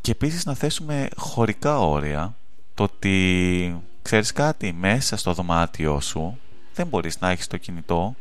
Και 0.00 0.10
επίσης 0.10 0.44
να 0.44 0.54
θέσουμε 0.54 1.08
χωρικά 1.16 1.78
όρια 1.78 2.36
το 2.74 2.82
ότι 2.82 3.82
ξέρεις 4.02 4.32
κάτι 4.32 4.72
μέσα 4.72 5.16
στο 5.16 5.32
δωμάτιό 5.32 6.00
σου 6.00 6.38
δεν 6.74 6.86
μπορείς 6.86 7.20
να 7.20 7.30
έχεις 7.30 7.46
το 7.46 7.56
κινητό 7.56 8.14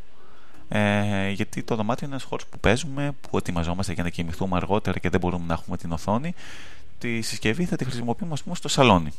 ε, 0.70 1.30
γιατί 1.30 1.64
το 1.64 1.76
δωμάτιο 1.76 2.08
είναι 2.08 2.16
ένας 2.16 2.28
χώρος 2.28 2.46
που 2.46 2.60
παίζουμε, 2.60 3.12
που 3.30 3.38
ετοιμαζόμαστε 3.38 3.94
για 3.94 4.04
να 4.04 4.10
κοιμηθούμε 4.10 4.56
αργότερα 4.56 5.00
και 5.00 5.10
δεν 5.10 5.20
μπορούμε 5.20 5.46
να 5.46 5.54
έχουμε 5.54 5.78
την 5.78 5.92
οθόνη 5.92 6.34
τη 6.98 7.22
συσκευή 7.22 7.66
θα 7.66 7.76
τη 7.76 7.84
χρησιμοποιούμε 7.86 8.34
ας 8.34 8.44
πούμε 8.44 8.56
στο 8.56 8.68
σαλόνι 8.68 9.12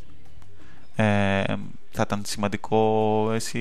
ε, 0.97 1.43
θα 1.91 2.05
ήταν 2.07 2.23
σημαντικό 2.27 3.31
εσύ, 3.35 3.61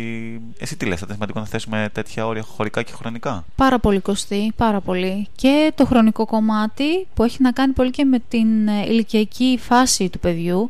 εσύ 0.59 0.77
τι 0.77 0.86
λες, 0.86 0.99
θα 0.99 1.01
ήταν 1.03 1.13
σημαντικό 1.15 1.39
να 1.39 1.45
θέσουμε 1.45 1.89
τέτοια 1.93 2.27
όρια 2.27 2.41
χωρικά 2.41 2.81
και 2.81 2.91
χρονικά; 2.91 3.45
Πάρα 3.55 3.79
πολύ 3.79 3.99
κοστί, 3.99 4.53
πάρα 4.55 4.81
πολύ. 4.81 5.27
Και 5.36 5.71
το 5.75 5.86
χρονικό 5.86 6.25
κομμάτι 6.25 7.07
που 7.13 7.23
έχει 7.23 7.41
να 7.41 7.51
κάνει 7.51 7.73
πολύ 7.73 7.91
και 7.91 8.05
με 8.05 8.19
την 8.27 8.67
ε, 8.67 8.86
ηλικιακή 8.88 9.59
φάση 9.61 10.09
του 10.09 10.19
παιδιού. 10.19 10.69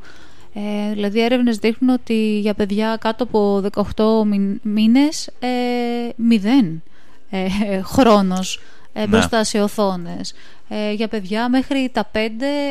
Ε, 0.53 0.93
δηλαδή 0.93 1.23
έρευνες 1.23 1.57
δείχνουν 1.57 1.93
ότι 1.93 2.39
για 2.39 2.53
παιδιά 2.53 2.97
κάτω 2.99 3.23
από 3.23 3.61
18 3.95 4.23
μήνες 4.61 5.27
ε, 5.39 5.49
μηδέν 6.15 6.83
ε, 7.29 7.81
χρόνος 7.81 8.59
ε, 8.97 8.99
ναι. 8.99 9.07
μπροστά 9.07 9.43
σε 9.43 9.61
οθόνες. 9.61 10.33
Ε, 10.67 10.91
για 10.91 11.07
παιδιά 11.07 11.49
μέχρι 11.49 11.89
τα 11.93 12.11
5, 12.13 12.17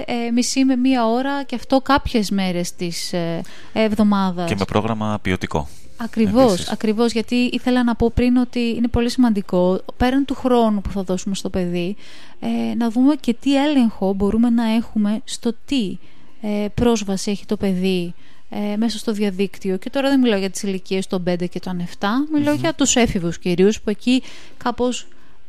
ε, 0.05 0.31
μισή 0.31 0.65
με 0.65 0.77
μία 0.77 1.07
ώρα 1.07 1.43
και 1.43 1.55
αυτό 1.55 1.81
κάποιες 1.81 2.31
μέρες 2.31 2.75
της 2.75 3.13
ε, 3.13 3.41
εβδομάδας. 3.73 4.49
Και 4.49 4.57
με 4.59 4.65
πρόγραμμα 4.65 5.19
ποιοτικό. 5.23 5.69
Ακριβώς, 5.97 6.69
ακριβώς, 6.69 7.13
γιατί 7.13 7.35
ήθελα 7.35 7.85
να 7.85 7.95
πω 7.95 8.11
πριν 8.15 8.37
ότι 8.37 8.61
είναι 8.61 8.89
πολύ 8.89 9.11
σημαντικό 9.11 9.81
πέραν 9.97 10.25
του 10.25 10.35
χρόνου 10.35 10.81
που 10.81 10.91
θα 10.91 11.03
δώσουμε 11.03 11.35
στο 11.35 11.51
παιδί 11.51 11.97
ε, 12.41 12.75
να 12.75 12.91
δούμε 12.91 13.15
και 13.15 13.35
τι 13.35 13.65
έλεγχο 13.67 14.13
μπορούμε 14.13 14.51
να 14.51 14.65
έχουμε 14.65 15.21
στο 15.25 15.53
τι 15.65 15.99
ε, 16.41 16.67
πρόσβαση 16.75 17.31
έχει 17.31 17.47
το 17.47 17.57
παιδί 17.57 18.15
ε, 18.51 18.77
μέσα 18.77 18.99
στο 18.99 19.13
διαδίκτυο 19.13 19.77
και 19.77 19.91
τώρα 19.91 20.09
δεν 20.09 20.21
μιλάω 20.21 20.39
για 20.39 20.51
τις 20.51 20.63
ηλικίες 20.63 21.07
των 21.07 21.23
5 21.29 21.49
και 21.49 21.61
των 21.61 21.87
7 21.99 22.07
μιλάω 22.33 22.55
για 22.55 22.75
τους 22.75 22.97
έφηβους 22.97 23.39
κυρίως 23.39 23.81
που 23.81 23.91
εκεί 23.91 24.23
κάπως 24.57 25.07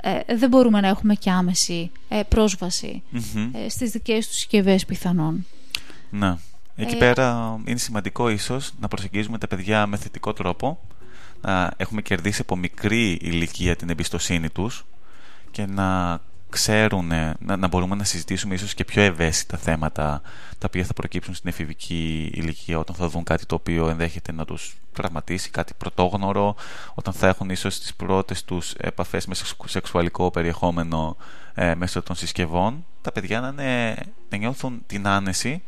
ε, 0.07 0.35
δεν 0.35 0.49
μπορούμε 0.49 0.81
να 0.81 0.87
έχουμε 0.87 1.15
και 1.15 1.31
άμεση 1.31 1.91
ε, 2.07 2.21
πρόσβαση 2.29 3.03
ε, 3.53 3.69
στις 3.69 3.91
δικές 3.91 4.27
τους 4.27 4.35
συσκευές 4.35 4.85
πιθανόν. 4.85 5.45
Ναι. 6.09 6.35
Εκεί 6.75 6.97
πέρα 6.97 7.59
είναι 7.65 7.77
σημαντικό 7.77 8.29
ίσως 8.29 8.71
να 8.79 8.87
προσεγγίζουμε 8.87 9.37
τα 9.37 9.47
παιδιά 9.47 9.87
με 9.87 9.97
θετικό 9.97 10.33
τρόπο 10.33 10.79
να 11.41 11.73
έχουμε 11.77 12.01
κερδίσει 12.01 12.41
από 12.41 12.55
μικρή 12.55 13.11
ηλικία 13.21 13.75
την 13.75 13.89
εμπιστοσύνη 13.89 14.49
τους 14.49 14.85
και 15.51 15.65
να 15.65 16.19
ξέρουν, 16.55 17.07
να, 17.39 17.57
να 17.57 17.67
μπορούμε 17.67 17.95
να 17.95 18.03
συζητήσουμε 18.03 18.53
ίσως 18.53 18.73
και 18.73 18.85
πιο 18.85 19.01
ευαίσθητα 19.01 19.57
θέματα 19.57 20.21
τα 20.57 20.67
οποία 20.67 20.83
θα 20.83 20.93
προκύψουν 20.93 21.33
στην 21.33 21.49
εφηβική 21.49 22.31
ηλικία 22.33 22.79
όταν 22.79 22.95
θα 22.95 23.07
δουν 23.07 23.23
κάτι 23.23 23.45
το 23.45 23.55
οποίο 23.55 23.89
ενδέχεται 23.89 24.31
να 24.31 24.45
τους 24.45 24.75
τραυματίσει, 24.93 25.49
κάτι 25.49 25.73
πρωτόγνωρο, 25.77 26.55
όταν 26.93 27.13
θα 27.13 27.27
έχουν 27.27 27.49
ίσως 27.49 27.79
τις 27.79 27.93
πρώτες 27.93 28.43
τους 28.43 28.73
επαφές 28.73 29.25
με 29.25 29.35
σεξουαλικό 29.65 30.31
περιεχόμενο 30.31 31.17
ε, 31.53 31.75
μέσω 31.75 32.01
των 32.01 32.15
συσκευών, 32.15 32.85
τα 33.01 33.11
παιδιά 33.11 33.39
να, 33.39 33.47
είναι, 33.47 33.95
να 34.29 34.37
νιώθουν 34.37 34.83
την 34.87 35.07
άνεση 35.07 35.61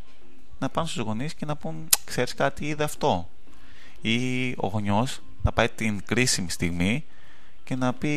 να 0.59 0.69
πάνε 0.69 0.87
στους 0.87 1.01
γονείς 1.03 1.33
και 1.33 1.45
να 1.45 1.55
πούν 1.55 1.89
ξέρεις 2.05 2.33
κάτι 2.33 2.65
είδε 2.65 2.83
αυτό 2.83 3.29
ή 4.01 4.49
ο 4.57 4.67
γονιός 4.67 5.21
να 5.41 5.51
πάει 5.51 5.69
την 5.69 6.01
κρίσιμη 6.05 6.49
στιγμή 6.49 7.05
και 7.67 7.75
να 7.75 7.93
πει 7.93 8.09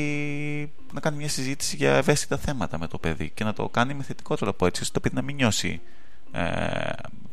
να 0.92 1.01
κάνει 1.01 1.16
μια 1.16 1.28
συζήτηση 1.28 1.76
για 1.76 1.94
ευαίσθητα 1.94 2.36
θέματα 2.36 2.78
με 2.78 2.86
το 2.86 2.98
παιδί 2.98 3.30
και 3.34 3.44
να 3.44 3.53
το 3.53 3.68
κάνει 3.68 3.94
με 3.94 4.03
θετικό 4.03 4.36
τρόπο 4.36 4.66
έτσι 4.66 4.82
ώστε 4.82 4.94
το 4.94 5.01
παιδί 5.01 5.14
να 5.14 5.22
μην 5.22 5.34
νιώσει 5.34 5.80
ε, 6.32 6.44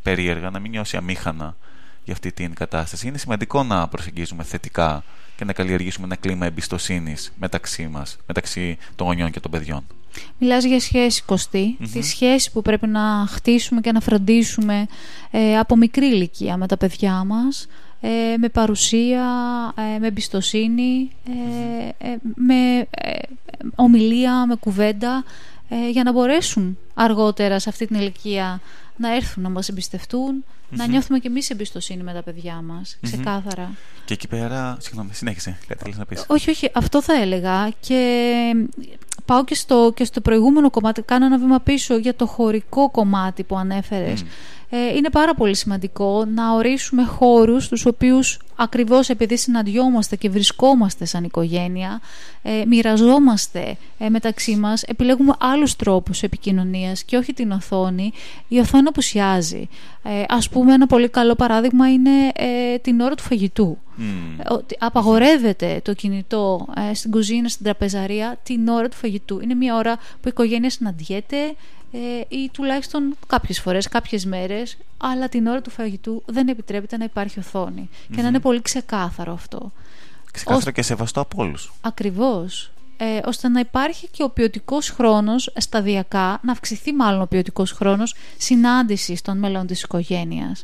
περίεργα, 0.04 0.50
να 0.50 0.60
μην 0.60 0.72
νιώσει 0.72 0.98
αμήχανα 0.98 1.56
για 2.04 2.14
αυτή 2.14 2.32
την 2.32 2.54
κατάσταση. 2.54 3.08
Είναι 3.08 3.18
σημαντικό 3.18 3.64
να 3.64 3.88
προσεγγίζουμε 3.88 4.44
θετικά 4.44 5.04
και 5.36 5.46
να 5.46 5.54
καλλιεργήσουμε 5.54 6.06
ένα 6.06 6.16
κλίμα 6.16 6.46
εμπιστοσύνης 6.46 7.34
μεταξύ 7.40 7.88
μας, 7.88 8.18
μεταξύ 8.28 8.78
των 8.96 9.08
γονιών 9.08 9.32
και 9.32 9.40
των 9.40 9.52
παιδιών. 9.52 9.86
Μιλάς 10.38 10.64
για 10.64 10.80
σχέση 10.80 11.24
κοστή, 11.24 11.78
τη 11.92 12.02
σχέση 12.02 12.52
που 12.52 12.62
πρέπει 12.62 12.88
να 12.88 13.28
χτίσουμε 13.30 13.82
και 13.82 13.92
να 13.92 14.00
φροντίσουμε 14.00 14.86
ε, 15.32 15.58
από 15.58 15.76
μικρή 15.76 16.06
ηλικία 16.06 16.58
με 16.58 16.68
τα 16.68 16.78
παιδιά 16.78 17.24
μας, 17.24 17.68
ε, 18.02 18.36
με 18.38 18.50
παρουσία, 18.50 19.26
ε, 19.96 20.00
με 20.00 20.08
εμπιστοσύνη, 20.08 21.10
ε, 21.98 22.16
με 22.36 22.88
ομιλία, 23.76 24.46
με 24.46 24.56
κουβέντα, 24.56 25.24
για 25.92 26.04
να 26.04 26.12
μπορέσουν 26.12 26.78
αργότερα 26.94 27.60
σε 27.60 27.70
αυτή 27.70 27.88
την 27.88 27.96
ηλικία 27.96 28.62
να 28.98 29.16
έρθουν 29.16 29.44
να 29.44 29.50
μας 29.50 29.70
εμπιστευτουν 29.70 30.44
να 30.70 30.88
νιώθουμε 30.88 31.20
και 31.20 31.28
εμείς 31.28 31.50
εμπιστοσύνη 31.50 32.04
με 32.04 32.14
τα 32.14 32.24
παιδιά 32.24 32.62
μας, 32.62 32.98
ξεκάθαρα. 33.02 33.72
Και 34.06 34.14
εκεί 34.14 34.28
πέρα, 34.28 34.78
συγγνώμη, 34.80 35.14
συνέχισε, 35.14 35.58
κάτι 35.68 35.94
να 35.98 36.06
πεις. 36.06 36.26
Όχι, 36.28 36.50
όχι, 36.50 36.70
αυτό 36.74 37.02
θα 37.02 37.14
έλεγα 37.14 37.70
και 37.80 38.32
πάω 39.26 39.44
και 39.44 39.56
στο, 39.56 39.92
και 39.96 40.04
στο 40.04 40.22
προηγούμενο 40.22 40.70
κομμάτι, 40.70 41.02
κάνω 41.02 41.26
ένα 41.26 41.38
βήμα 41.38 41.60
πίσω 41.60 41.98
για 41.98 42.16
το 42.16 42.26
χωρικό 42.26 42.90
κομμάτι 42.90 43.44
που 43.44 43.58
ανέφερες. 43.58 44.24
Ε, 44.70 44.96
είναι 44.96 45.10
πάρα 45.10 45.34
πολύ 45.34 45.56
σημαντικό 45.56 46.26
να 46.26 46.54
ορίσουμε 46.54 47.04
χώρους 47.04 47.68
τους 47.68 47.86
οποίους 47.86 48.40
ακριβώς 48.56 49.10
επειδή 49.10 49.38
συναντιόμαστε 49.38 50.16
και 50.16 50.30
βρισκόμαστε 50.30 51.06
σαν 51.06 51.24
οικογένεια, 51.24 52.02
ε, 52.42 52.64
μοιραζόμαστε 52.68 53.78
ε, 53.98 54.10
μεταξύ 54.10 54.56
μας, 54.56 54.84
επιλέγουμε 54.84 55.34
άλλους 55.40 55.76
τρόπους 55.76 56.24
επικοινωνίας 56.24 57.04
και 57.04 57.18
όχι 57.18 57.34
την 57.34 57.52
οθόνη. 57.52 58.12
Η 58.48 58.60
οθόνη 58.60 58.87
απουσιάζει. 58.88 59.68
Ε, 60.04 60.24
ας 60.28 60.50
πούμε 60.50 60.74
ένα 60.74 60.88
πολύ 60.88 61.10
καλό 61.10 61.36
παράδειγμα 61.36 61.92
είναι 61.92 62.32
ε, 62.36 62.78
την 62.78 63.00
ώρα 63.00 63.16
του 63.16 63.24
φαγητού. 63.24 63.78
Mm. 64.00 64.60
Απαγορεύεται 64.80 65.80
το 65.84 65.94
κινητό 65.94 66.68
ε, 66.90 66.94
στην 66.94 67.12
κουζίνα, 67.12 67.50
στην 67.50 67.66
τραπεζαρία 67.66 68.40
την 68.44 68.68
ώρα 68.68 68.90
του 68.90 68.96
φαγητού. 68.96 69.40
Είναι 69.40 69.54
μια 69.54 69.76
ώρα 69.76 69.96
που 69.96 70.26
η 70.26 70.30
οικογένεια 70.30 70.70
συναντιέται, 70.70 71.56
ε, 71.92 72.00
ή 72.28 72.50
τουλάχιστον 72.54 73.16
κάποιες 73.28 73.60
φορές, 73.60 73.88
κάποιες 73.88 74.26
μέρες, 74.26 74.78
αλλά 74.98 75.30
την 75.30 75.48
ώρα 75.48 75.62
του 75.62 75.70
φαγητού 75.70 76.24
δεν 76.26 76.48
επιτρέπεται 76.48 76.98
να 76.98 77.04
υπάρχει 77.04 77.42
και 78.16 78.22
να 78.22 78.28
είναι 78.28 78.40
πολύ 78.40 78.62
ξεκάθαρο 78.62 79.34
αυτό. 79.34 79.72
Ξεκάθαρο 80.32 80.72
και 80.72 80.82
σεβαστό 80.82 81.20
από 81.22 81.44
όλους. 81.44 81.74
Ακριβώς. 81.82 82.72
Ε, 82.98 83.20
ώστε 83.26 83.48
να 83.48 83.60
υπάρχει 83.60 84.08
και 84.08 84.24
ο 84.24 84.30
ποιοτικός 84.30 84.90
χρόνος 84.90 85.54
σταδιακά, 85.58 86.40
να 86.44 86.52
αυξηθεί 86.52 86.94
μάλλον 86.94 87.22
ο 87.22 87.26
ποιοτικός 87.26 87.72
χρόνος 87.72 88.16
συνάντησης 88.38 89.22
των 89.22 89.38
μέλων 89.38 89.68
της 89.68 89.82
οικογένειας. 89.82 90.64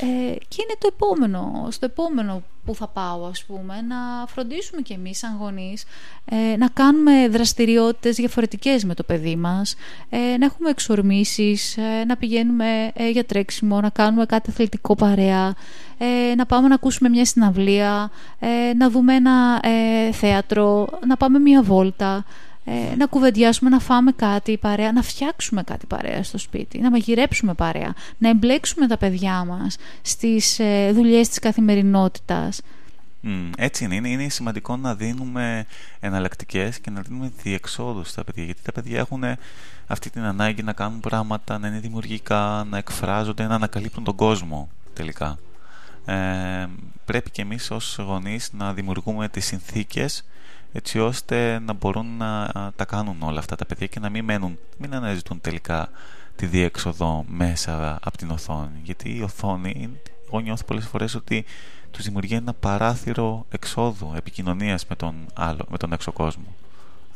Ε, 0.00 0.06
και 0.48 0.62
είναι 0.62 0.76
το 0.78 0.88
επόμενο, 0.92 1.68
στο 1.70 1.84
επόμενο 1.84 2.42
που 2.64 2.74
θα 2.74 2.86
πάω 2.88 3.24
ας 3.24 3.44
πούμε, 3.44 3.74
να 3.88 4.26
φροντίσουμε 4.26 4.80
κι 4.82 4.92
εμείς 4.92 5.18
σαν 5.18 5.36
γονείς 5.40 5.84
ε, 6.24 6.56
να 6.56 6.68
κάνουμε 6.68 7.28
δραστηριότητες 7.28 8.16
διαφορετικές 8.16 8.84
με 8.84 8.94
το 8.94 9.02
παιδί 9.02 9.36
μας, 9.36 9.74
ε, 10.08 10.36
να 10.38 10.44
έχουμε 10.44 10.70
εξορμήσεις, 10.70 11.76
ε, 11.76 12.04
να 12.06 12.16
πηγαίνουμε 12.16 12.92
για 13.12 13.24
τρέξιμο, 13.24 13.80
να 13.80 13.88
κάνουμε 13.88 14.26
κάτι 14.26 14.50
αθλητικό 14.50 14.94
παρέα, 14.94 15.54
να 16.36 16.46
πάμε 16.46 16.68
να 16.68 16.74
ακούσουμε 16.74 17.08
μια 17.08 17.24
συναυλία, 17.24 18.10
να 18.76 18.90
δούμε 18.90 19.14
ένα 19.14 19.62
θέατρο, 20.12 20.88
να 21.06 21.16
πάμε 21.16 21.38
μια 21.38 21.62
βόλτα 21.62 22.24
ε, 22.70 22.96
να 22.96 23.06
κουβεντιάσουμε, 23.06 23.70
να 23.70 23.78
φάμε 23.78 24.12
κάτι 24.12 24.56
παρέα, 24.58 24.92
να 24.92 25.02
φτιάξουμε 25.02 25.62
κάτι 25.62 25.86
παρέα 25.86 26.22
στο 26.22 26.38
σπίτι, 26.38 26.78
να 26.78 26.90
μαγειρέψουμε 26.90 27.54
παρέα, 27.54 27.94
να 28.18 28.28
εμπλέξουμε 28.28 28.86
τα 28.86 28.96
παιδιά 28.96 29.44
μας 29.44 29.76
στις 30.02 30.58
ε, 30.58 30.92
δουλειές 30.92 31.28
της 31.28 31.38
καθημερινότητας. 31.38 32.60
έτσι 33.56 33.84
είναι. 33.84 34.08
είναι. 34.08 34.28
σημαντικό 34.28 34.76
να 34.76 34.94
δίνουμε 34.94 35.66
εναλλακτικές 36.00 36.78
και 36.78 36.90
να 36.90 37.00
δίνουμε 37.00 37.32
διεξόδους 37.42 38.08
στα 38.08 38.24
παιδιά. 38.24 38.44
Γιατί 38.44 38.62
τα 38.62 38.72
παιδιά 38.72 38.98
έχουν 38.98 39.22
αυτή 39.86 40.10
την 40.10 40.22
ανάγκη 40.22 40.62
να 40.62 40.72
κάνουν 40.72 41.00
πράγματα, 41.00 41.58
να 41.58 41.68
είναι 41.68 41.78
δημιουργικά, 41.78 42.66
να 42.70 42.78
εκφράζονται, 42.78 43.46
να 43.46 43.54
ανακαλύπτουν 43.54 44.04
τον 44.04 44.14
κόσμο 44.14 44.68
τελικά. 44.92 45.38
Ε, 46.04 46.66
πρέπει 47.04 47.30
και 47.30 47.42
εμείς 47.42 47.70
ως 47.70 47.98
γονείς 47.98 48.50
να 48.52 48.72
δημιουργούμε 48.72 49.28
τις 49.28 49.46
συνθήκες 49.46 50.24
έτσι 50.72 50.98
ώστε 50.98 51.58
να 51.58 51.72
μπορούν 51.72 52.16
να 52.16 52.50
τα 52.76 52.84
κάνουν 52.84 53.22
όλα 53.22 53.38
αυτά 53.38 53.56
τα 53.56 53.66
παιδιά 53.66 53.86
και 53.86 54.00
να 54.00 54.08
μην 54.08 54.24
μένουν, 54.24 54.58
μην 54.78 54.94
αναζητούν 54.94 55.40
τελικά 55.40 55.90
τη 56.36 56.46
διέξοδο 56.46 57.24
μέσα 57.28 57.98
από 58.02 58.16
την 58.16 58.30
οθόνη. 58.30 58.80
Γιατί 58.82 59.16
η 59.16 59.22
οθόνη, 59.22 59.90
εγώ 60.26 60.40
νιώθω 60.40 60.64
πολλές 60.64 60.86
φορές 60.86 61.14
ότι 61.14 61.44
τους 61.90 62.04
δημιουργεί 62.04 62.34
ένα 62.34 62.52
παράθυρο 62.52 63.46
εξόδου 63.50 64.12
επικοινωνίας 64.16 64.86
με 64.86 64.96
τον, 64.96 65.14
άλλο, 65.34 65.64
με 65.70 65.76
τον 65.76 65.92
έξω 65.92 66.12
κόσμο. 66.12 66.54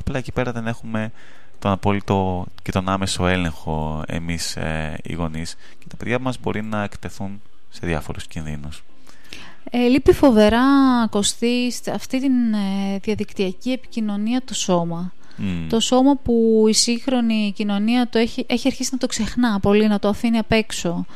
Απλά 0.00 0.18
εκεί 0.18 0.32
πέρα 0.32 0.52
δεν 0.52 0.66
έχουμε 0.66 1.12
τον 1.58 1.70
απόλυτο 1.70 2.46
και 2.62 2.72
τον 2.72 2.88
άμεσο 2.88 3.26
έλεγχο 3.26 4.02
εμείς 4.06 4.56
ε, 4.56 4.98
οι 5.02 5.12
γονείς 5.12 5.56
και 5.78 5.84
τα 5.88 5.96
παιδιά 5.96 6.18
μας 6.18 6.40
μπορεί 6.40 6.62
να 6.62 6.82
εκτεθούν 6.82 7.42
σε 7.68 7.86
διάφορους 7.86 8.26
κινδύνους. 8.26 8.82
Ε, 9.70 9.78
λείπει 9.78 10.12
φοβερά 10.12 10.60
κοστί 11.10 11.72
αυτή 11.92 12.20
την 12.20 12.52
ε, 12.52 12.98
διαδικτυακή 13.02 13.70
επικοινωνία 13.70 14.42
το 14.44 14.54
σώμα. 14.54 15.12
Το 15.68 15.80
σώμα 15.80 16.16
που 16.16 16.64
η 16.68 16.72
σύγχρονη 16.72 17.52
κοινωνία 17.56 18.08
το 18.08 18.18
έχει, 18.18 18.44
έχει 18.48 18.68
αρχίσει 18.68 18.88
να 18.92 18.98
το 18.98 19.06
ξεχνά 19.06 19.60
πολύ, 19.60 19.88
να 19.88 19.98
το 19.98 20.08
αφήνει 20.08 20.38
απ' 20.38 20.52
έξω. 20.52 21.06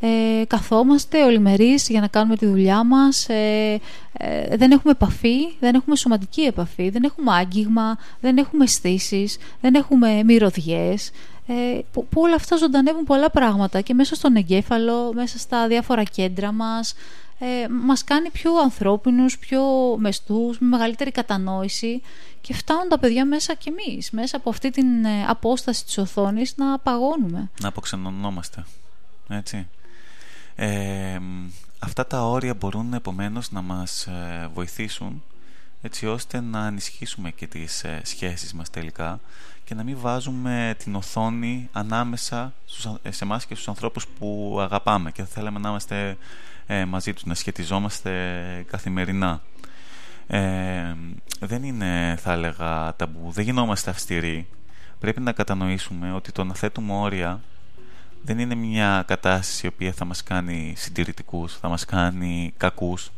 Ε, 0.00 0.44
καθόμαστε 0.46 1.24
ολιμερείς 1.24 1.88
για 1.88 2.00
να 2.00 2.06
κάνουμε 2.06 2.36
τη 2.36 2.46
δουλειά 2.46 2.84
μας 2.84 3.28
ε, 3.28 3.80
ε, 4.12 4.56
δεν 4.56 4.70
έχουμε 4.70 4.92
επαφή, 4.92 5.56
δεν 5.60 5.74
έχουμε 5.74 5.96
σωματική 5.96 6.40
επαφή 6.40 6.88
δεν 6.88 7.02
έχουμε 7.04 7.32
άγγιγμα, 7.32 7.98
δεν 8.20 8.36
έχουμε 8.36 8.64
αισθήσεις, 8.64 9.38
δεν 9.60 9.74
έχουμε 9.74 10.22
μυρωδιές 10.22 11.10
ε, 11.46 11.78
που, 11.92 12.06
που 12.06 12.20
όλα 12.20 12.34
αυτά 12.34 12.56
ζωντανεύουν 12.56 13.04
πολλά 13.04 13.30
πράγματα 13.30 13.80
και 13.80 13.94
μέσα 13.94 14.14
στον 14.14 14.36
εγκέφαλο, 14.36 15.12
μέσα 15.14 15.38
στα 15.38 15.66
διάφορα 15.66 16.02
κέντρα 16.02 16.52
μας 16.52 16.94
ε, 17.38 17.68
μας 17.68 18.04
κάνει 18.04 18.30
πιο 18.30 18.56
ανθρώπινους, 18.56 19.38
πιο 19.38 19.62
μεστούς, 19.98 20.58
με 20.58 20.66
μεγαλύτερη 20.66 21.10
κατανόηση 21.10 22.02
και 22.40 22.54
φτάνουν 22.54 22.88
τα 22.88 22.98
παιδιά 22.98 23.24
μέσα 23.24 23.54
κι 23.54 23.68
εμείς, 23.68 24.10
μέσα 24.10 24.36
από 24.36 24.50
αυτή 24.50 24.70
την 24.70 25.04
ε, 25.04 25.24
απόσταση 25.26 25.84
της 25.84 25.98
οθόνης 25.98 26.56
να 26.56 26.78
παγώνουμε. 26.78 27.50
Να 27.60 27.68
αποξενωνόμαστε, 27.68 28.64
έτσι. 29.28 29.68
Ε, 30.54 31.18
αυτά 31.78 32.06
τα 32.06 32.22
όρια 32.22 32.54
μπορούν 32.54 32.92
επομένως 32.94 33.50
να 33.50 33.60
μας 33.60 34.06
ε, 34.06 34.50
βοηθήσουν 34.54 35.22
έτσι 35.82 36.06
ώστε 36.06 36.40
να 36.40 36.66
ενισχύσουμε 36.66 37.30
και 37.30 37.46
τις 37.46 37.84
ε, 37.84 38.00
σχέσεις 38.04 38.52
μας 38.52 38.70
τελικά 38.70 39.20
και 39.64 39.74
να 39.74 39.82
μην 39.82 39.98
βάζουμε 39.98 40.74
την 40.78 40.94
οθόνη 40.94 41.68
ανάμεσα 41.72 42.52
σε 43.08 43.24
εμάς 43.24 43.46
και 43.46 43.54
στους 43.54 43.68
ανθρώπους 43.68 44.06
που 44.06 44.56
αγαπάμε 44.60 45.12
και 45.12 45.22
θα 45.22 45.28
θέλαμε 45.28 45.58
να 45.58 45.68
είμαστε 45.68 46.16
ε, 46.66 46.84
μαζί 46.84 47.12
τους, 47.12 47.24
να 47.24 47.34
σχετιζόμαστε 47.34 48.10
καθημερινά. 48.70 49.42
Ε, 50.26 50.94
δεν 51.40 51.62
είναι, 51.62 52.16
θα 52.20 52.32
έλεγα, 52.32 52.96
ταμπού, 52.96 53.30
δεν 53.30 53.44
γινόμαστε 53.44 53.90
αυστηροί. 53.90 54.46
Πρέπει 54.98 55.20
να 55.20 55.32
κατανοήσουμε 55.32 56.12
ότι 56.12 56.32
το 56.32 56.44
να 56.44 56.54
θέτουμε 56.54 56.92
όρια 56.92 57.40
δεν 58.22 58.38
είναι 58.38 58.54
μια 58.54 59.04
κατάσταση 59.06 59.66
η 59.66 59.70
οποία 59.74 59.92
θα 59.92 60.04
μας 60.04 60.22
κάνει 60.22 60.74
συντηρητικούς, 60.76 61.56
θα 61.56 61.68
μας 61.68 61.84
κάνει 61.84 62.52
κακούς 62.56 63.10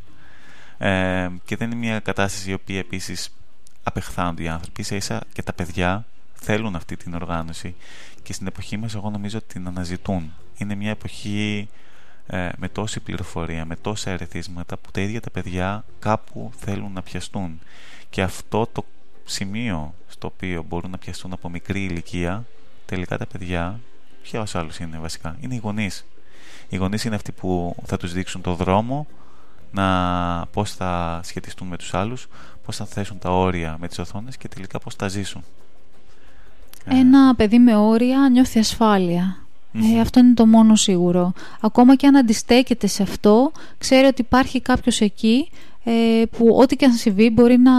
ε, 0.79 1.29
και 1.45 1.57
δεν 1.57 1.71
είναι 1.71 1.81
μια 1.81 2.01
κατάσταση 2.01 2.51
η 2.51 2.53
οποία 2.53 2.79
επίσης 2.79 3.35
απεχθάνονται 3.83 4.43
οι 4.43 4.49
άνθρωποι. 4.49 4.81
Ίσα 4.81 4.97
ίσα 4.97 5.21
και 5.33 5.43
τα 5.43 5.53
παιδιά 5.53 6.07
θέλουν 6.33 6.77
αυτή 6.77 6.97
την 6.97 7.15
οργάνωση 7.15 7.75
και 8.23 8.33
στην 8.33 8.47
εποχή 8.47 8.77
μας 8.77 8.95
εγώ 8.95 9.11
νομίζω 9.11 9.39
ότι 9.39 9.47
την 9.47 9.67
αναζητούν. 9.67 10.33
Είναι 10.57 10.75
μια 10.75 10.91
εποχή 10.91 11.69
ε, 12.31 12.49
με 12.57 12.69
τόση 12.69 13.01
πληροφορία, 13.01 13.65
με 13.65 13.77
τόσα 13.77 14.11
ερεθίσματα 14.11 14.77
που 14.77 14.91
τα 14.91 15.01
ίδια 15.01 15.21
τα 15.21 15.31
παιδιά 15.31 15.85
κάπου 15.99 16.51
θέλουν 16.59 16.93
να 16.93 17.03
πιαστούν. 17.03 17.61
Και 18.11 18.23
αυτό 18.23 18.69
το 18.73 18.85
σημείο 19.25 19.95
στο 20.09 20.27
οποίο 20.27 20.65
μπορούν 20.69 20.91
να 20.91 20.99
πιαστούν 20.99 21.33
από 21.33 21.49
μικρή 21.49 21.85
ηλικία, 21.85 22.45
τελικά 22.87 23.19
τα 23.19 23.27
παιδιά, 23.27 23.81
ποια 24.23 24.47
άλλου 24.53 24.71
είναι 24.81 24.99
βασικά, 24.99 25.37
είναι 25.41 25.55
οι 25.55 25.61
γονείς. 25.63 26.07
Οι 26.69 26.77
γονείς 26.77 27.05
είναι 27.05 27.15
αυτοί 27.15 27.33
που 27.33 27.77
θα 27.85 27.97
τους 27.97 28.13
δείξουν 28.13 28.41
το 28.41 28.55
δρόμο, 28.55 29.07
να 29.71 30.47
πώς 30.53 30.75
θα 30.75 31.21
σχετιστούν 31.25 31.69
με 31.69 31.77
τους 31.77 31.95
άλλους, 31.95 32.29
πώς 32.65 32.77
θα 32.77 32.85
θέσουν 32.85 33.19
τα 33.19 33.31
όρια 33.31 33.77
με 33.81 33.89
τις 33.89 33.99
οθόνες 33.99 34.37
και 34.37 34.49
τελικά 34.49 34.79
πώς 34.79 34.95
θα 34.95 35.09
ζήσουν. 35.09 35.45
Ένα 36.85 37.35
παιδί 37.35 37.59
με 37.59 37.77
όρια 37.77 38.29
νιώθει 38.31 38.59
ασφάλεια. 38.59 39.48
Ε, 39.73 40.01
αυτό 40.01 40.21
είναι 40.21 40.35
το 40.35 40.47
μόνο 40.47 40.77
σίγουρο. 40.77 41.33
Ακόμα 41.61 41.95
και 41.95 42.07
αν 42.07 42.17
αντιστέκεται 42.17 42.87
σε 42.87 43.03
αυτό, 43.03 43.53
ξέρει 43.79 44.07
ότι 44.07 44.21
υπάρχει 44.21 44.61
κάποιος 44.61 45.01
εκεί 45.01 45.49
ε, 45.51 45.78
που 46.31 46.57
ό,τι 46.61 46.77
και 46.77 46.85
αν 46.85 46.93
συμβεί 46.93 47.31
μπορεί 47.31 47.59
να 47.59 47.73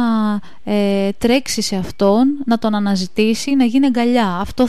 ε, 0.63 1.09
τρέξει 1.17 1.61
σε 1.61 1.75
αυτόν, 1.75 2.27
να 2.45 2.57
τον 2.57 2.75
αναζητήσει, 2.75 3.55
να 3.55 3.63
γίνει 3.63 3.85
αγκαλιά. 3.85 4.27
Αυτό 4.27 4.67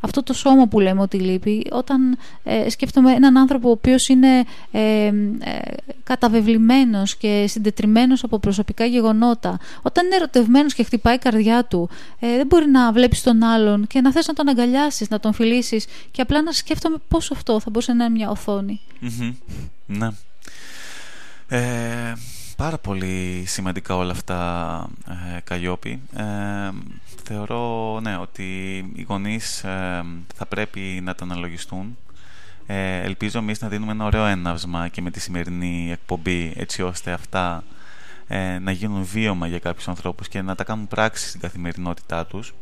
Αυτό 0.00 0.22
το 0.22 0.32
σώμα 0.32 0.66
που 0.66 0.80
λέμε 0.80 1.00
ότι 1.00 1.18
λείπει. 1.18 1.66
Όταν 1.70 2.18
ε, 2.42 2.70
σκέφτομαι 2.70 3.12
έναν 3.12 3.36
άνθρωπο 3.36 3.68
ο 3.68 3.70
οποίος 3.70 4.08
είναι 4.08 4.44
ε, 4.70 4.80
ε, 5.06 5.12
καταβεβλημένος 6.04 7.16
και 7.16 7.44
συντετριμένος 7.48 8.24
από 8.24 8.38
προσωπικά 8.38 8.84
γεγονότα, 8.84 9.58
όταν 9.82 10.06
είναι 10.06 10.16
ερωτευμένος 10.16 10.74
και 10.74 10.82
χτυπάει 10.82 11.14
η 11.14 11.18
καρδιά 11.18 11.64
του, 11.64 11.88
δεν 12.20 12.46
μπορεί 12.46 12.66
να 12.70 12.92
βλέπεις 12.92 13.22
τον 13.22 13.42
άλλον 13.42 13.86
και 13.86 14.00
να 14.00 14.12
θες 14.12 14.26
να 14.26 14.34
τον 14.34 14.48
αγκαλιάσεις, 14.48 15.08
να 15.08 15.20
τον 15.20 15.32
φιλήσεις 15.32 15.86
και 16.10 16.22
απλά 16.22 16.42
να 16.42 16.52
σκέφτομαι 16.52 16.96
πώς 17.08 17.30
αυτό 17.30 17.60
θα 17.60 17.70
μπορούσε 17.70 17.92
να 17.92 18.04
είναι 18.04 18.14
μια 18.14 18.30
οθόνη. 18.30 18.80
Ναι. 19.86 20.08
Ε, 22.62 22.64
πάρα 22.64 22.78
πολύ 22.78 23.44
σημαντικά 23.46 23.96
όλα 23.96 24.12
αυτά, 24.12 24.88
ε, 25.36 25.40
Καλλιόπη. 25.40 26.00
Ε, 26.16 26.22
θεωρώ 27.24 27.98
ναι, 28.00 28.16
ότι 28.16 28.76
οι 28.94 29.02
γονείς 29.02 29.64
ε, 29.64 30.04
θα 30.34 30.46
πρέπει 30.46 30.80
να 31.02 31.14
τα 31.14 31.24
αναλογιστούν. 31.24 31.96
Ε, 32.66 33.00
ελπίζω 33.00 33.38
εμείς 33.38 33.60
να 33.60 33.68
δίνουμε 33.68 33.92
ένα 33.92 34.04
ωραίο 34.04 34.24
έναυσμα 34.26 34.88
και 34.88 35.02
με 35.02 35.10
τη 35.10 35.20
σημερινή 35.20 35.90
εκπομπή 35.92 36.52
έτσι 36.56 36.82
ώστε 36.82 37.12
αυτά 37.12 37.64
ε, 38.28 38.58
να 38.58 38.70
γίνουν 38.70 39.04
βίωμα 39.04 39.46
για 39.46 39.58
κάποιους 39.58 39.88
ανθρώπους 39.88 40.28
και 40.28 40.42
να 40.42 40.54
τα 40.54 40.64
κάνουν 40.64 40.88
πράξη 40.88 41.28
στην 41.28 41.40
καθημερινότητά 41.40 42.26
τους 42.26 42.54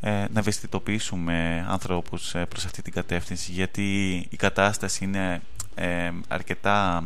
ε, 0.00 0.10
να 0.10 0.38
ευαισθητοποιήσουμε 0.38 1.66
ανθρώπους 1.68 2.34
ε, 2.34 2.44
προς 2.44 2.64
αυτή 2.64 2.82
την 2.82 2.92
κατεύθυνση 2.92 3.52
γιατί 3.52 4.14
η 4.30 4.36
κατάσταση 4.36 5.04
είναι 5.04 5.40
αρκετά 6.28 7.02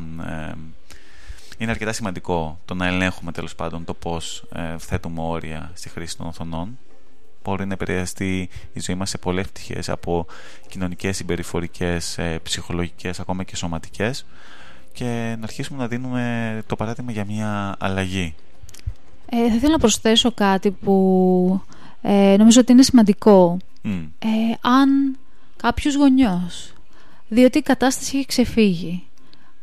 είναι 1.59 1.71
αρκετά 1.71 1.93
σημαντικό 1.93 2.59
το 2.65 2.75
να 2.75 2.87
ελέγχουμε 2.87 3.33
τέλος 3.33 3.55
πάντων 3.55 3.85
το 3.85 3.95
πώς 3.95 4.45
θέτουμε 4.79 5.21
όρια 5.21 5.71
στη 5.75 5.89
χρήση 5.89 6.17
των 6.17 6.27
οθονών 6.27 6.79
μπορεί 7.45 7.67
να 7.67 7.73
επηρεαστεί 7.73 8.49
η 8.73 8.81
ζωή 8.81 8.97
μας 8.97 9.11
σε 9.11 9.19
πολλές 9.19 9.47
πτυχές 9.47 9.89
από 9.89 10.27
κοινωνικές, 10.69 11.17
συμπεριφορικές, 11.17 12.19
ψυχολογικές, 12.43 13.21
ακόμα 13.21 13.45
και 13.45 13.57
σωματικές 13.57 14.25
και 14.93 15.37
να 15.39 15.45
αρχίσουμε 15.45 15.79
να 15.79 15.89
δίνουμε 15.89 16.63
το 16.67 16.77
παράδειγμα 16.77 17.13
για 17.13 17.25
μια 17.25 17.77
αλλαγή. 17.79 18.35
Ε, 19.27 19.49
θα 19.49 19.55
ήθελα 19.55 19.73
να 19.73 19.79
προσθέσω 19.79 20.33
κάτι 20.33 20.71
που 20.71 21.61
ε, 22.03 22.35
νομίζω 22.39 22.61
ότι 22.61 22.73
είναι 22.73 22.83
σημαντικό. 22.83 23.57
Ε, 24.19 24.29
αν 24.61 25.19
κάποιος 25.57 25.95
γονιός, 25.95 26.73
διότι 27.29 27.59
η 27.59 27.63
κατάσταση 27.63 28.17
έχει 28.17 28.27
ξεφύγει, 28.27 29.07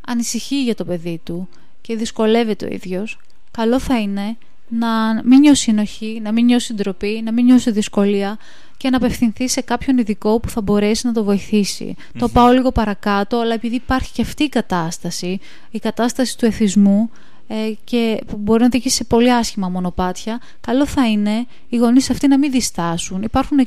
ανησυχεί 0.08 0.64
για 0.64 0.76
το 0.76 0.86
παιδί 0.86 1.22
του 1.24 1.50
και 1.84 1.96
δυσκολεύεται 1.96 2.66
ο 2.66 2.70
ίδιος, 2.74 3.20
καλό 3.52 3.80
θα 3.80 4.00
είναι 4.00 4.38
να 4.68 5.22
μην 5.24 5.40
νιώσει 5.40 5.62
συνοχή, 5.62 6.20
να 6.24 6.32
μην 6.32 6.46
νιώσει 6.46 6.74
ντροπή, 6.74 7.22
να 7.24 7.32
μην 7.32 7.46
νιώσει 7.46 7.72
δυσκολία 7.72 8.38
και 8.78 8.90
να 8.90 8.98
απευθυνθεί 8.98 9.48
σε 9.48 9.62
κάποιον 9.62 9.98
ειδικό 9.98 10.40
που 10.40 10.50
θα 10.50 10.62
μπορέσει 10.62 11.08
να 11.08 11.14
το 11.14 11.24
βοηθήσει. 11.24 11.96
Το 12.18 12.30
πάω 12.30 12.52
λίγο 12.52 12.72
παρακάτω, 12.72 13.38
αλλά 13.38 13.54
επειδή 13.54 13.76
υπάρχει 13.76 14.12
και 14.12 14.22
αυτή 14.22 14.44
η 14.44 14.50
κατάσταση, 14.50 15.40
η 15.72 15.80
κατάσταση 15.80 16.38
του 16.38 16.46
εθισμού 16.46 17.10
ε, 17.48 17.56
και 17.84 18.22
που 18.28 18.38
μπορεί 18.38 18.60
να 18.60 18.66
οδηγήσει 18.66 18.96
σε 18.96 19.04
πολύ 19.04 19.34
άσχημα 19.34 19.70
μονοπάτια, 19.70 20.42
καλό 20.62 20.86
θα 20.86 21.08
είναι 21.08 21.46
οι 21.70 21.78
γονείς 21.78 22.10
αυτοί 22.10 22.28
να 22.28 22.38
μην 22.38 22.52
διστάσουν. 22.52 23.22
Υπάρχουν 23.22 23.58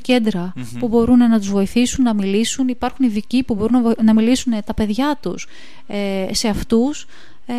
που 0.78 0.88
μπορούν 0.88 1.18
να 1.18 1.38
τους 1.38 1.50
βοηθήσουν, 1.50 2.04
να 2.04 2.14
μιλήσουν, 2.14 2.68
υπάρχουν 2.68 3.06
ειδικοί 3.06 3.42
που 3.42 3.54
μπορούν 3.54 3.94
να 4.02 4.14
μιλήσουν 4.14 4.52
τα 4.64 4.74
παιδιά 4.74 5.18
τους 5.22 5.46
ε, 5.86 6.26
σε 6.30 6.48
αυτούς 6.48 7.06
ε, 7.46 7.54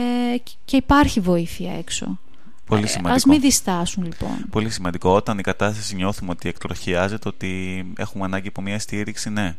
και 0.65 0.75
υπάρχει 0.75 1.19
βοήθεια 1.19 1.77
έξω. 1.77 2.19
Πολύ 2.65 2.83
ε, 2.83 2.87
σημαντικό. 2.87 3.13
Ας 3.13 3.25
μην 3.25 3.41
διστάσουν 3.41 4.03
λοιπόν. 4.03 4.45
Πολύ 4.49 4.69
σημαντικό. 4.69 5.09
Όταν 5.09 5.39
η 5.39 5.41
κατάσταση 5.41 5.95
νιώθουμε 5.95 6.31
ότι 6.31 6.49
εκτροχιάζεται, 6.49 7.27
ότι 7.27 7.85
έχουμε 7.97 8.25
ανάγκη 8.25 8.47
από 8.47 8.61
μια 8.61 8.79
στήριξη, 8.79 9.29
ναι. 9.29 9.55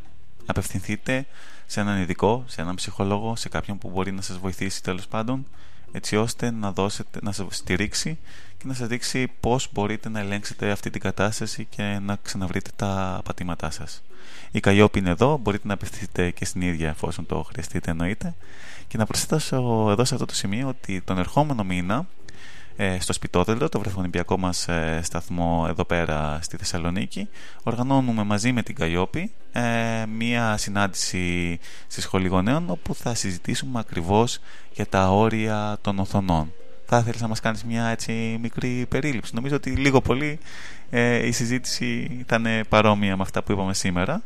Απευθυνθείτε 0.47 1.27
σε 1.67 1.81
έναν 1.81 2.01
ειδικό, 2.01 2.45
σε 2.47 2.61
έναν 2.61 2.75
ψυχολόγο, 2.75 3.37
σε 3.37 3.49
κάποιον 3.49 3.79
που 3.79 3.91
μπορεί 3.91 4.13
να 4.13 4.23
σας 4.23 4.39
βοηθήσει 4.39 4.83
τέλος 4.83 5.07
πάντων, 5.07 5.47
έτσι 5.93 6.17
ώστε 6.17 6.51
να, 6.51 6.73
δώσετε, 6.73 7.19
να 7.23 7.33
σας 7.33 7.47
στηρίξει 7.51 8.19
και 8.59 8.65
να 8.67 8.75
σας 8.75 8.89
δείξει 8.89 9.29
πώς 9.41 9.69
μπορείτε 9.73 10.09
να 10.09 10.21
ελέγξετε 10.21 10.71
αυτή 10.71 10.91
την 10.91 11.01
κατάσταση 11.01 11.67
και 11.71 11.99
να 12.03 12.17
ξαναβρείτε 12.23 12.71
τα 12.77 13.21
πατήματά 13.25 13.71
σας. 13.71 14.03
Η 14.51 14.61
Καλλιόπη 14.61 14.99
είναι 14.99 15.11
εδώ, 15.11 15.37
μπορείτε 15.37 15.67
να 15.67 15.75
απευθυνθείτε 15.75 16.31
και 16.31 16.45
στην 16.45 16.61
ίδια 16.61 16.89
εφόσον 16.89 17.27
το 17.27 17.43
χρειαστείτε 17.43 17.91
εννοείται. 17.91 18.35
Και 18.89 18.97
να 18.97 19.07
προσθέσω 19.07 19.87
εδώ 19.91 20.05
σε 20.05 20.15
αυτό 20.15 20.27
το 20.27 20.35
σημείο 20.35 20.69
ότι 20.69 21.01
τον 21.01 21.19
ερχόμενο 21.19 21.65
μήνα 21.65 22.07
ε, 22.77 23.01
στο 23.01 23.13
Σπιτόδελτο, 23.13 23.69
το 23.69 23.79
βρεφονιπιακό 23.79 24.39
μας 24.39 24.69
ε, 24.69 25.01
σταθμό 25.03 25.67
εδώ 25.69 25.85
πέρα 25.85 26.39
στη 26.43 26.57
Θεσσαλονίκη. 26.57 27.29
Οργανώνουμε 27.63 28.23
μαζί 28.23 28.53
με 28.53 28.63
την 28.63 28.75
Καϊόπη 28.75 29.33
ε, 29.53 30.07
μία 30.17 30.57
συνάντηση 30.57 31.59
στη 31.87 32.01
Σχολή 32.01 32.29
Γονέων 32.29 32.71
όπου 32.71 32.95
θα 32.95 33.15
συζητήσουμε 33.15 33.79
ακριβώς 33.79 34.39
για 34.73 34.87
τα 34.87 35.11
όρια 35.11 35.79
των 35.81 35.99
οθονών. 35.99 36.53
Θα 36.87 36.99
ήθελες 36.99 37.21
να 37.21 37.29
μας 37.29 37.41
κάνεις 37.41 37.65
μια 37.65 37.87
έτσι 37.87 38.39
μικρή 38.41 38.87
περίληψη; 38.89 39.35
Νομίζω 39.35 39.57
ότι 39.57 39.71
λίγο 39.71 40.01
πολύ 40.01 40.39
η 41.25 41.31
συζήτηση 41.33 42.25
θα 42.27 42.37
είναι 42.37 42.65
παρόμοια 42.69 43.17
με 43.17 43.23
αυτά 43.23 43.43
που 43.43 43.53
είπαμε 43.53 43.75
σήμερα 43.75 44.23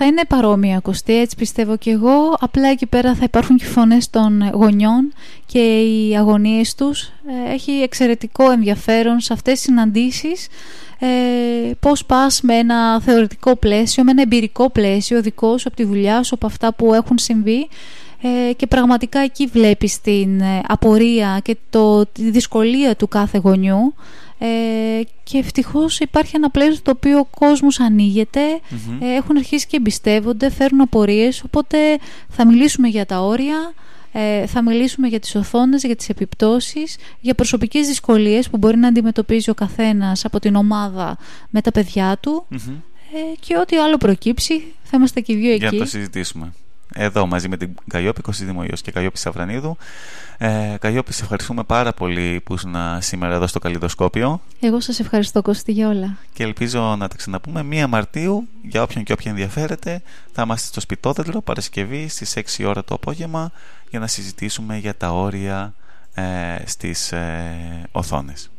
θα 0.00 0.06
είναι 0.06 0.22
παρόμοια 0.28 0.76
ακουστή, 0.76 1.18
έτσι 1.18 1.36
πιστεύω 1.36 1.76
και 1.76 1.90
εγώ. 1.90 2.36
Απλά 2.40 2.68
εκεί 2.68 2.86
πέρα 2.86 3.14
θα 3.14 3.24
υπάρχουν 3.24 3.56
και 3.56 3.64
φωνές 3.64 4.10
των 4.10 4.50
γονιών 4.52 5.12
και 5.46 5.80
οι 5.80 6.16
αγωνίες 6.16 6.74
τους. 6.74 7.02
Ε, 7.02 7.52
έχει 7.52 7.72
εξαιρετικό 7.72 8.50
ενδιαφέρον 8.50 9.20
σε 9.20 9.32
αυτές 9.32 9.52
τις 9.52 9.62
συναντήσεις 9.62 10.48
ε, 10.98 11.06
πώς 11.80 12.04
πας 12.04 12.40
με 12.40 12.54
ένα 12.54 13.00
θεωρητικό 13.00 13.56
πλαίσιο, 13.56 14.04
με 14.04 14.10
ένα 14.10 14.22
εμπειρικό 14.22 14.70
πλαίσιο 14.70 15.22
δικό 15.22 15.58
σου 15.58 15.64
από 15.68 15.76
τη 15.76 15.84
δουλειά 15.84 16.22
σου, 16.22 16.34
από 16.34 16.46
αυτά 16.46 16.74
που 16.74 16.94
έχουν 16.94 17.18
συμβεί 17.18 17.68
ε, 18.22 18.52
και 18.52 18.66
πραγματικά 18.66 19.20
εκεί 19.20 19.46
βλέπεις 19.46 20.00
την 20.00 20.40
ε, 20.40 20.60
απορία 20.68 21.40
και 21.42 21.56
το, 21.70 22.06
τη 22.06 22.30
δυσκολία 22.30 22.96
του 22.96 23.08
κάθε 23.08 23.38
γονιού 23.38 23.94
ε, 24.38 24.46
και 25.22 25.38
ευτυχώς 25.38 25.98
υπάρχει 25.98 26.36
ένα 26.36 26.50
πλαίσιο 26.50 26.82
το 26.82 26.90
οποίο 26.90 27.18
ο 27.18 27.24
κόσμος 27.24 27.78
ε, 27.78 29.14
έχουν 29.16 29.36
αρχίσει 29.36 29.66
και 29.66 29.76
εμπιστεύονται, 29.76 30.50
φέρουν 30.50 30.80
απορίες, 30.80 31.42
οπότε 31.42 31.78
θα 32.28 32.46
μιλήσουμε 32.46 32.88
για 32.88 33.06
τα 33.06 33.20
όρια, 33.20 33.74
ε, 34.12 34.46
θα 34.46 34.62
μιλήσουμε 34.62 35.08
για 35.08 35.20
τις 35.20 35.34
οθόνες, 35.34 35.82
για 35.82 35.96
τις 35.96 36.08
επιπτώσεις, 36.08 36.96
για 37.20 37.34
προσωπικές 37.34 37.86
δυσκολίες 37.86 38.48
που 38.48 38.56
μπορεί 38.56 38.76
να 38.76 38.88
αντιμετωπίζει 38.88 39.50
ο 39.50 39.54
καθένας 39.54 40.24
από 40.24 40.38
την 40.38 40.54
ομάδα 40.54 41.18
με 41.50 41.60
τα 41.60 41.72
παιδιά 41.72 42.18
του 42.20 42.46
ε, 42.50 43.36
και 43.40 43.56
ό,τι 43.58 43.76
άλλο 43.76 43.96
προκύψει 43.96 44.64
θα 44.82 44.96
είμαστε 44.96 45.20
και 45.20 45.32
οι 45.32 45.36
δύο 45.36 45.50
εκεί. 45.50 45.58
Για 45.58 45.70
να 45.72 45.78
το 45.78 45.84
συζητήσουμε. 45.84 46.52
Εδώ 47.00 47.26
μαζί 47.26 47.48
με 47.48 47.56
την 47.56 47.74
Καλλιόπη 47.86 48.22
Κωσίδημο 48.22 48.64
και 48.66 48.90
Καλλιόπη 48.90 49.18
Σαβρανίδου 49.18 49.76
ε, 50.38 50.76
Καγιώπη, 50.80 51.12
σε 51.12 51.22
ευχαριστούμε 51.22 51.62
πάρα 51.62 51.92
πολύ 51.92 52.40
που 52.44 52.54
ήσουν 52.54 52.74
σήμερα 52.98 53.34
εδώ 53.34 53.46
στο 53.46 53.58
Καλλιδοσκόπιο. 53.58 54.40
Εγώ 54.60 54.80
σας 54.80 55.00
ευχαριστώ 55.00 55.42
Κώστη 55.42 55.72
για 55.72 55.88
όλα. 55.88 56.16
Και 56.32 56.42
ελπίζω 56.42 56.96
να 56.98 57.08
τα 57.08 57.16
ξαναπούμε 57.16 57.64
1 57.70 57.86
Μαρτίου, 57.88 58.48
για 58.62 58.82
όποιον 58.82 59.04
και 59.04 59.12
όποια 59.12 59.30
ενδιαφέρεται. 59.30 60.02
Θα 60.32 60.42
είμαστε 60.42 60.66
στο 60.66 60.80
Σπιτόδελτο 60.80 61.40
Παρασκευή 61.40 62.08
στις 62.08 62.34
6 62.58 62.64
ώρα 62.66 62.84
το 62.84 62.94
απόγευμα 62.94 63.52
για 63.90 63.98
να 63.98 64.06
συζητήσουμε 64.06 64.76
για 64.76 64.94
τα 64.96 65.12
όρια 65.12 65.74
ε, 66.14 66.22
στις 66.64 67.12
ε, 67.12 67.88
οθόνες. 67.92 68.50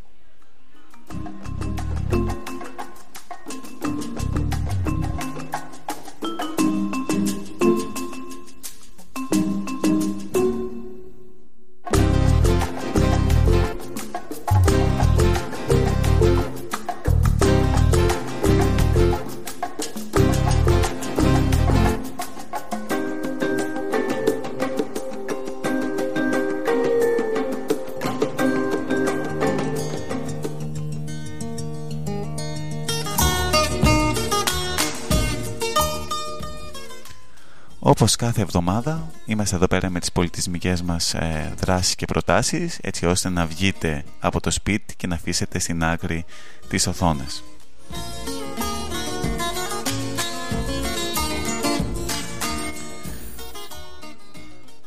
Όπως 38.00 38.16
κάθε 38.16 38.42
εβδομάδα 38.42 39.12
είμαστε 39.26 39.56
εδώ 39.56 39.68
πέρα 39.68 39.90
με 39.90 40.00
τις 40.00 40.12
πολιτισμικές 40.12 40.82
μας 40.82 41.14
ε, 41.14 41.54
δράσεις 41.60 41.96
και 41.96 42.06
προτάσεις 42.06 42.80
έτσι 42.82 43.06
ώστε 43.06 43.30
να 43.30 43.46
βγείτε 43.46 44.04
από 44.20 44.40
το 44.40 44.52
σπίτι 44.52 44.96
και 44.96 45.08
να 45.08 45.16
αφήσετε 45.16 45.60
στην 45.60 45.84
άκρη 45.84 46.26
τις 46.70 46.88
οθόνες. 46.88 47.44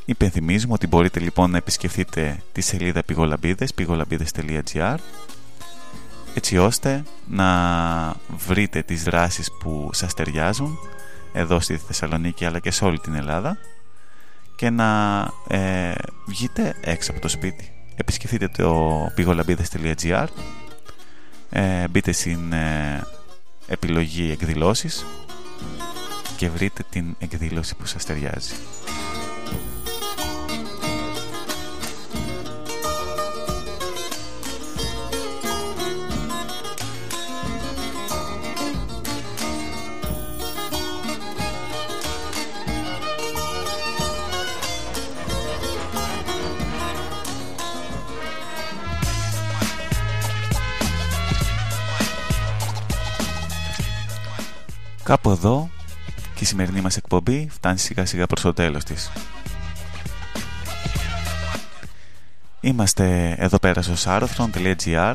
Υπενθυμίζουμε 0.04 0.72
ότι 0.72 0.86
μπορείτε 0.86 1.20
λοιπόν 1.20 1.50
να 1.50 1.56
επισκεφτείτε 1.56 2.42
τη 2.52 2.60
σελίδα 2.60 3.02
πηγολαμπίδες 3.02 3.74
πηγολαμπίδες.gr 3.74 4.96
έτσι 6.34 6.58
ώστε 6.58 7.02
να 7.28 7.46
βρείτε 8.36 8.82
τις 8.82 9.02
δράσεις 9.02 9.50
που 9.60 9.90
σας 9.92 10.14
ταιριάζουν 10.14 10.78
εδώ 11.32 11.60
στη 11.60 11.76
Θεσσαλονίκη 11.76 12.44
αλλά 12.44 12.58
και 12.58 12.70
σε 12.70 12.84
όλη 12.84 12.98
την 12.98 13.14
Ελλάδα 13.14 13.58
και 14.56 14.70
να 14.70 15.28
ε, 15.48 15.92
βγείτε 16.26 16.74
έξω 16.80 17.10
από 17.10 17.20
το 17.20 17.28
σπίτι. 17.28 17.72
Επισκεφτείτε 17.96 18.48
το 18.48 19.06
pigolabidες.gr 19.16 20.26
ε, 21.50 21.88
μπείτε 21.88 22.12
στην 22.12 22.52
ε, 22.52 23.06
επιλογή 23.66 24.30
εκδηλώσεις 24.30 25.06
και 26.36 26.48
βρείτε 26.50 26.84
την 26.90 27.16
εκδήλωση 27.18 27.76
που 27.76 27.86
σας 27.86 28.04
ταιριάζει. 28.04 28.54
Κάπου 55.12 55.30
εδώ 55.30 55.70
και 56.34 56.44
η 56.44 56.44
σημερινή 56.44 56.80
μας 56.80 56.96
εκπομπή 56.96 57.48
φτάνει 57.50 57.78
σιγά 57.78 58.06
σιγά 58.06 58.26
προς 58.26 58.40
το 58.40 58.52
τέλος 58.52 58.84
της. 58.84 59.10
Είμαστε 62.60 63.34
εδώ 63.38 63.58
πέρα 63.58 63.82
στο 63.82 63.92
sarothron.gr 64.04 65.12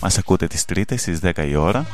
Μας 0.00 0.18
ακούτε 0.18 0.46
τις 0.46 0.64
τρίτες 0.64 1.00
στις 1.00 1.20
10 1.22 1.46
η 1.48 1.54
ώρα 1.54 1.86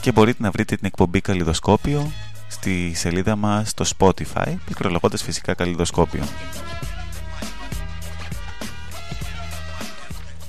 και 0.00 0.12
μπορείτε 0.12 0.42
να 0.42 0.50
βρείτε 0.50 0.76
την 0.76 0.86
εκπομπή 0.86 1.20
Καλλιδοσκόπιο 1.20 2.12
στη 2.48 2.92
σελίδα 2.94 3.36
μας 3.36 3.68
στο 3.68 3.84
Spotify 3.98 4.54
πληκτρολογώντας 4.64 5.22
φυσικά 5.22 5.54
Καλλιδοσκόπιο. 5.54 6.22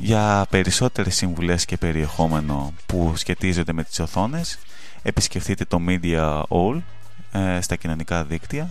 Για 0.02 0.46
περισσότερες 0.50 1.16
συμβουλές 1.16 1.66
και 1.66 1.78
περιεχόμενο 1.78 2.74
που 2.86 3.14
σχετίζονται 3.16 3.74
με 3.74 3.84
τις 3.84 4.00
οθόνες 4.00 4.60
επισκεφτείτε 5.02 5.66
το 5.66 5.82
Media 5.88 6.42
All 6.42 6.82
ε, 7.32 7.62
στα 7.62 7.76
κοινωνικά 7.76 8.24
δίκτυα. 8.24 8.70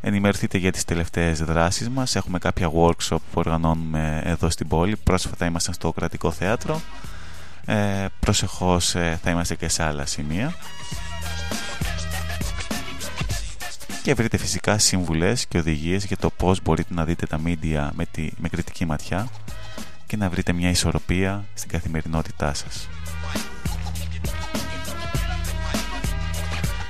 Ενημερωθείτε 0.00 0.58
για 0.58 0.72
τις 0.72 0.84
τελευταίες 0.84 1.42
δράσεις 1.42 1.88
μας. 1.88 2.16
Έχουμε 2.16 2.38
κάποια 2.38 2.70
workshop 2.74 3.16
που 3.32 3.34
οργανώνουμε 3.34 4.22
εδώ 4.24 4.50
στην 4.50 4.68
πόλη. 4.68 4.96
Πρόσφατα 4.96 5.46
ήμασταν 5.46 5.74
στο 5.74 5.92
Κρατικό 5.92 6.30
Θέατρο. 6.30 6.80
Ε, 7.64 8.06
προσεχώς 8.20 8.94
ε, 8.94 9.18
θα 9.22 9.30
είμαστε 9.30 9.54
και 9.54 9.68
σε 9.68 9.82
άλλα 9.82 10.06
σημεία. 10.06 10.54
Και 14.02 14.14
βρείτε 14.14 14.36
φυσικά 14.36 14.78
συμβουλές 14.78 15.46
και 15.46 15.58
οδηγίες 15.58 16.04
για 16.04 16.16
το 16.16 16.30
πώς 16.30 16.62
μπορείτε 16.62 16.94
να 16.94 17.04
δείτε 17.04 17.26
τα 17.26 17.40
media 17.44 17.88
με, 17.92 18.06
τη, 18.10 18.30
με 18.36 18.48
κριτική 18.48 18.84
ματιά 18.84 19.28
και 20.06 20.16
να 20.16 20.28
βρείτε 20.28 20.52
μια 20.52 20.70
ισορροπία 20.70 21.44
στην 21.54 21.70
καθημερινότητά 21.70 22.54
σας. 22.54 22.88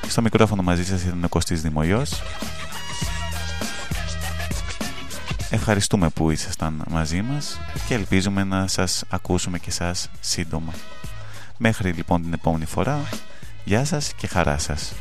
Στο 0.09 0.23
μικρόφωνο 0.23 0.62
μαζί 0.62 0.85
σας 0.85 1.03
ήταν 1.03 1.25
ο 1.25 1.29
Κωστής 1.29 1.62
Δημοϊός. 1.62 2.23
Ευχαριστούμε 5.51 6.09
που 6.09 6.31
ήσασταν 6.31 6.85
μαζί 6.89 7.23
μας 7.23 7.61
και 7.89 7.95
ελπίζουμε 7.95 8.45
να 8.45 8.67
σας 8.67 9.05
ακούσουμε 9.09 9.59
και 9.59 9.71
σας 9.71 10.11
σύντομα. 10.21 10.73
Μέχρι 11.57 11.93
λοιπόν 11.93 12.23
την 12.23 12.33
επόμενη 12.33 12.64
φορά, 12.64 12.99
γεια 13.64 13.85
σας 13.85 14.12
και 14.12 14.27
χαρά 14.27 14.59
σας. 14.59 14.93